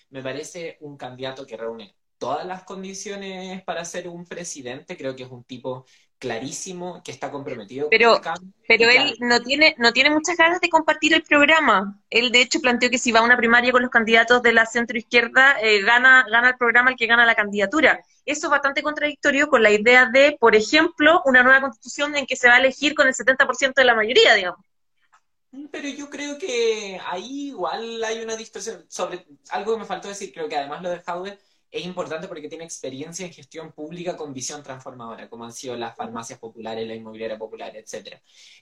me 0.09 0.23
parece 0.23 0.77
un 0.79 0.95
candidato 0.95 1.45
que 1.45 1.57
reúne 1.57 1.93
todas 2.17 2.45
las 2.45 2.63
condiciones 2.63 3.61
para 3.63 3.85
ser 3.85 4.07
un 4.07 4.25
presidente. 4.25 4.97
Creo 4.97 5.15
que 5.15 5.23
es 5.23 5.29
un 5.29 5.43
tipo 5.43 5.85
clarísimo, 6.19 7.03
que 7.03 7.11
está 7.11 7.29
comprometido 7.29 7.89
pero, 7.89 8.09
con 8.09 8.17
el 8.17 8.23
cambio. 8.23 8.53
Pero 8.67 8.89
él 8.89 9.15
no 9.19 9.39
tiene, 9.41 9.75
no 9.77 9.93
tiene 9.93 10.09
muchas 10.09 10.35
ganas 10.35 10.59
de 10.59 10.69
compartir 10.69 11.13
el 11.13 11.23
programa. 11.23 12.01
Él, 12.09 12.31
de 12.31 12.41
hecho, 12.41 12.59
planteó 12.59 12.89
que 12.89 12.97
si 12.97 13.11
va 13.11 13.19
a 13.19 13.23
una 13.23 13.37
primaria 13.37 13.71
con 13.71 13.83
los 13.83 13.91
candidatos 13.91 14.41
de 14.41 14.53
la 14.53 14.65
centroizquierda, 14.65 15.59
eh, 15.61 15.83
gana, 15.83 16.25
gana 16.29 16.49
el 16.49 16.57
programa 16.57 16.91
el 16.91 16.97
que 16.97 17.05
gana 17.05 17.25
la 17.25 17.35
candidatura. 17.35 18.03
Eso 18.27 18.47
es 18.47 18.51
bastante 18.51 18.83
contradictorio 18.83 19.47
con 19.47 19.63
la 19.63 19.71
idea 19.71 20.09
de, 20.11 20.35
por 20.37 20.53
ejemplo, 20.53 21.21
una 21.23 21.43
nueva 21.43 21.61
constitución 21.61 22.13
en 22.17 22.25
que 22.25 22.35
se 22.35 22.49
va 22.49 22.55
a 22.55 22.59
elegir 22.59 22.93
con 22.93 23.07
el 23.07 23.13
70% 23.13 23.73
de 23.73 23.85
la 23.85 23.95
mayoría, 23.95 24.35
digamos. 24.35 24.59
Pero 25.71 25.87
yo 25.87 26.09
creo 26.09 26.37
que 26.37 26.99
ahí 27.05 27.47
igual 27.47 28.03
hay 28.03 28.19
una 28.19 28.35
distorsión. 28.35 28.85
Sobre 28.89 29.25
algo 29.49 29.73
que 29.73 29.79
me 29.79 29.85
faltó 29.85 30.09
decir, 30.09 30.33
creo 30.33 30.49
que 30.49 30.57
además 30.57 30.81
lo 30.81 30.89
de 30.89 31.01
Howard 31.07 31.39
es 31.71 31.85
importante 31.85 32.27
porque 32.27 32.49
tiene 32.49 32.65
experiencia 32.65 33.25
en 33.25 33.31
gestión 33.31 33.71
pública 33.71 34.17
con 34.17 34.33
visión 34.33 34.61
transformadora, 34.61 35.29
como 35.29 35.45
han 35.45 35.53
sido 35.53 35.77
las 35.77 35.95
farmacias 35.95 36.37
populares, 36.37 36.85
la 36.85 36.95
inmobiliaria 36.95 37.37
popular, 37.37 37.77
etc. 37.77 38.19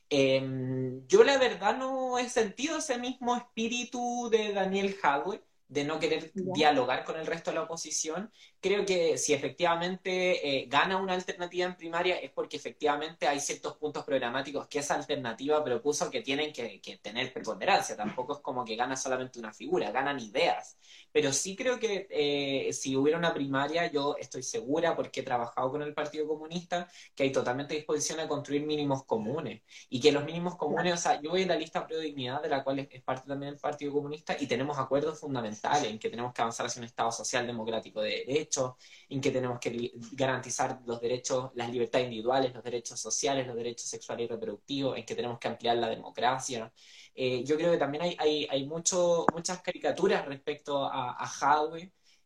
Em, 0.07 1.07
yo 1.07 1.23
la 1.23 1.39
verdad 1.39 1.75
no 1.75 2.19
he 2.19 2.29
sentido 2.29 2.77
ese 2.77 2.99
mismo 2.99 3.35
espíritu 3.35 4.29
de 4.29 4.53
Daniel 4.53 4.95
Howard 5.03 5.41
de 5.67 5.83
no 5.83 5.99
querer 5.99 6.31
dialogar 6.33 7.03
con 7.03 7.17
el 7.17 7.25
resto 7.25 7.49
de 7.49 7.55
la 7.55 7.63
oposición. 7.63 8.31
Creo 8.59 8.85
que 8.85 9.17
si 9.17 9.33
efectivamente 9.33 10.47
eh, 10.47 10.65
gana 10.67 10.97
una 10.97 11.13
alternativa 11.13 11.65
en 11.65 11.75
primaria 11.75 12.17
es 12.17 12.31
porque 12.31 12.57
efectivamente 12.57 13.27
hay 13.27 13.39
ciertos 13.39 13.77
puntos 13.77 14.03
programáticos 14.03 14.67
que 14.67 14.79
esa 14.79 14.95
alternativa 14.95 15.63
propuso 15.63 16.11
que 16.11 16.21
tienen 16.21 16.53
que, 16.53 16.79
tener 17.01 17.33
preponderancia. 17.33 17.95
Tampoco 17.95 18.33
es 18.33 18.39
como 18.39 18.63
que 18.63 18.75
gana 18.75 18.95
solamente 18.95 19.39
una 19.39 19.53
figura, 19.53 19.91
ganan 19.91 20.19
ideas. 20.19 20.77
Pero 21.11 21.33
sí 21.33 21.55
creo 21.55 21.79
que 21.79 22.07
eh, 22.09 22.73
si 22.73 22.95
hubiera 22.95 23.17
una 23.17 23.33
primaria, 23.33 23.91
yo 23.91 24.15
estoy 24.19 24.43
segura, 24.43 24.95
porque 24.95 25.21
he 25.21 25.23
trabajado 25.23 25.71
con 25.71 25.81
el 25.81 25.93
Partido 25.93 26.27
Comunista, 26.27 26.87
que 27.15 27.23
hay 27.23 27.31
totalmente 27.31 27.73
disposición 27.75 28.19
a 28.19 28.27
construir 28.27 28.65
mínimos 28.65 29.03
comunes. 29.05 29.63
Y 29.89 29.99
que 29.99 30.11
los 30.11 30.25
mínimos 30.25 30.57
comunes, 30.57 30.93
o 30.93 30.97
sea, 30.97 31.19
yo 31.21 31.31
voy 31.31 31.43
en 31.43 31.47
la 31.47 31.55
lista 31.55 31.87
Pro 31.87 31.97
Dignidad, 31.97 32.41
de 32.41 32.49
la 32.49 32.63
cual 32.63 32.79
es 32.79 33.03
parte 33.03 33.27
también 33.27 33.53
el 33.53 33.59
Partido 33.59 33.93
Comunista, 33.93 34.35
y 34.39 34.47
tenemos 34.47 34.77
acuerdos 34.77 35.19
fundamentales 35.19 35.54
en 35.63 35.99
que 35.99 36.09
tenemos 36.09 36.33
que 36.33 36.41
avanzar 36.41 36.65
hacia 36.65 36.79
un 36.79 36.85
Estado 36.85 37.11
social 37.11 37.45
democrático 37.47 38.01
de 38.01 38.23
derecho, 38.25 38.77
en 39.09 39.21
que 39.21 39.31
tenemos 39.31 39.59
que 39.59 39.93
garantizar 40.13 40.81
los 40.85 40.99
derechos, 41.01 41.51
las 41.55 41.69
libertades 41.69 42.05
individuales, 42.05 42.53
los 42.53 42.63
derechos 42.63 42.99
sociales, 42.99 43.47
los 43.47 43.55
derechos 43.55 43.87
sexuales 43.89 44.25
y 44.25 44.27
reproductivos, 44.29 44.97
en 44.97 45.05
que 45.05 45.15
tenemos 45.15 45.39
que 45.39 45.47
ampliar 45.47 45.77
la 45.77 45.89
democracia. 45.89 46.71
Eh, 47.15 47.43
yo 47.45 47.55
creo 47.57 47.71
que 47.71 47.77
también 47.77 48.03
hay, 48.03 48.15
hay, 48.19 48.47
hay 48.49 48.65
mucho, 48.67 49.25
muchas 49.33 49.61
caricaturas 49.61 50.25
respecto 50.25 50.85
a, 50.85 51.11
a 51.11 51.25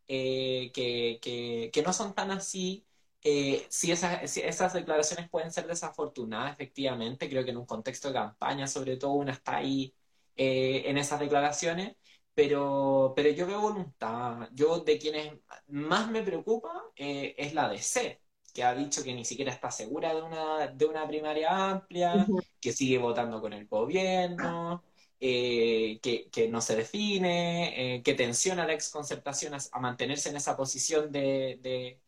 eh, 0.08 0.72
que, 0.74 1.20
que, 1.22 1.70
que, 1.72 1.82
no 1.84 1.94
son 1.94 2.14
tan 2.16 2.32
así. 2.32 2.86
Eh, 3.22 3.66
si, 3.70 3.92
esas, 3.92 4.30
si 4.32 4.42
esas 4.42 4.74
declaraciones 4.74 5.30
pueden 5.30 5.52
ser 5.52 5.68
desafortunadas, 5.68 6.54
efectivamente, 6.54 7.30
creo 7.30 7.44
que 7.44 7.52
en 7.52 7.58
un 7.58 7.66
contexto 7.66 8.08
de 8.08 8.16
campaña, 8.16 8.68
sobre 8.68 8.98
todo, 8.98 9.12
una 9.14 9.34
está 9.34 9.58
ahí 9.58 9.94
en 10.42 10.98
esas 10.98 11.20
declaraciones, 11.20 11.98
pero, 12.34 13.14
pero 13.16 13.30
yo 13.30 13.48
veo 13.48 13.62
voluntad. 13.62 14.50
Yo 14.54 14.80
de 14.80 14.98
quienes 14.98 15.34
más 15.68 16.10
me 16.10 16.24
preocupa 16.24 16.84
eh, 16.96 17.36
es 17.38 17.54
la 17.54 17.70
DC, 17.70 18.22
que 18.54 18.64
ha 18.64 18.74
dicho 18.76 19.04
que 19.04 19.14
ni 19.14 19.26
siquiera 19.26 19.52
está 19.52 19.72
segura 19.72 20.14
de 20.14 20.22
una, 20.22 20.68
de 20.68 20.86
una 20.86 21.08
primaria 21.08 21.70
amplia, 21.72 22.26
que 22.62 22.72
sigue 22.72 22.98
votando 22.98 23.42
con 23.42 23.54
el 23.54 23.68
gobierno, 23.68 24.84
eh, 25.20 26.00
que, 26.02 26.30
que, 26.30 26.48
no 26.48 26.62
se 26.62 26.76
define, 26.76 27.96
eh, 27.98 28.04
que 28.04 28.14
tensiona 28.14 28.66
la 28.66 28.74
exconcertación 28.74 29.54
a, 29.54 29.80
mantenerse 29.80 30.30
en 30.30 30.38
esa 30.38 30.56
posición 30.56 31.12
de, 31.12 31.60
de, 31.62 32.00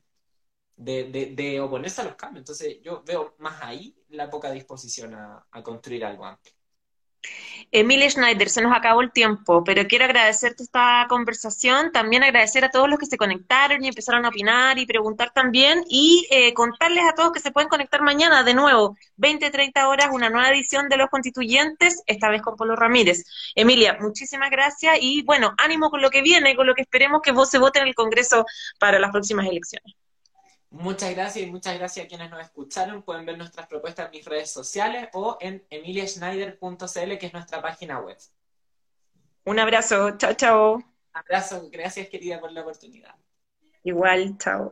de, 0.78 1.34
de, 1.36 1.60
oponerse 1.60 2.02
a 2.02 2.06
los 2.06 2.16
cambios. 2.16 2.42
Entonces 2.42 2.80
yo 2.82 3.04
veo 3.04 3.36
más 3.40 3.62
ahí 3.62 3.96
la 4.10 4.30
poca 4.30 4.52
disposición 4.52 5.14
a, 5.16 5.46
a 5.52 5.64
construir 5.64 6.06
algo 6.06 6.26
amplio. 6.26 6.54
Emilia 7.74 8.10
Schneider, 8.10 8.50
se 8.50 8.62
nos 8.62 8.76
acabó 8.76 9.02
el 9.02 9.14
tiempo, 9.14 9.64
pero 9.64 9.88
quiero 9.88 10.04
agradecerte 10.04 10.62
esta 10.64 11.06
conversación, 11.08 11.94
también 11.94 12.22
agradecer 12.22 12.66
a 12.66 12.70
todos 12.70 12.90
los 12.90 13.00
que 13.00 13.06
se 13.06 13.16
conectaron 13.16 13.82
y 13.82 13.88
empezaron 13.88 14.26
a 14.26 14.30
opinar 14.30 14.78
y 14.78 14.86
preguntar 14.86 15.32
también, 15.34 15.86
y 15.88 16.28
eh, 16.32 16.54
contarles 16.54 17.06
a 17.06 17.16
todos 17.16 17.32
que 17.32 17.40
se 17.40 17.52
pueden 17.52 17.70
conectar 17.70 18.02
mañana 18.02 18.44
de 18.44 18.54
nuevo, 18.56 18.98
20, 19.16 19.50
30 19.50 19.88
horas, 19.88 20.10
una 20.12 20.30
nueva 20.30 20.50
edición 20.50 20.90
de 20.90 20.98
Los 20.98 21.10
Constituyentes, 21.10 22.04
esta 22.08 22.30
vez 22.30 22.42
con 22.42 22.58
Polo 22.58 22.76
Ramírez. 22.76 23.24
Emilia, 23.56 23.98
muchísimas 24.02 24.52
gracias 24.52 24.98
y 25.00 25.24
bueno, 25.24 25.54
ánimo 25.58 25.90
con 25.90 26.02
lo 26.02 26.10
que 26.10 26.22
viene, 26.22 26.58
con 26.58 26.68
lo 26.68 26.76
que 26.76 26.82
esperemos 26.82 27.22
que 27.22 27.32
vos 27.32 27.50
se 27.50 27.58
vote 27.58 27.80
en 27.80 27.88
el 27.88 27.96
Congreso 27.96 28.46
para 28.80 29.00
las 29.00 29.12
próximas 29.12 29.48
elecciones. 29.48 30.01
Muchas 30.72 31.14
gracias 31.14 31.46
y 31.46 31.52
muchas 31.52 31.78
gracias 31.78 32.06
a 32.06 32.08
quienes 32.08 32.30
nos 32.30 32.42
escucharon. 32.42 33.04
Pueden 33.04 33.26
ver 33.26 33.38
nuestras 33.38 33.68
propuestas 33.68 34.06
en 34.06 34.12
mis 34.12 34.26
redes 34.26 34.52
sociales 34.52 35.10
o 35.14 35.38
en 35.42 35.66
emiliaschneider.cl, 35.70 37.18
que 37.18 37.26
es 37.26 37.34
nuestra 37.34 37.62
página 37.62 38.00
web. 38.00 38.18
Un 39.46 39.60
abrazo, 39.60 40.18
chao, 40.18 40.34
chao. 40.34 40.84
Abrazo, 41.14 41.70
gracias 41.70 42.08
querida 42.08 42.40
por 42.40 42.54
la 42.54 42.62
oportunidad. 42.62 43.16
Igual, 43.84 44.38
chao. 44.38 44.72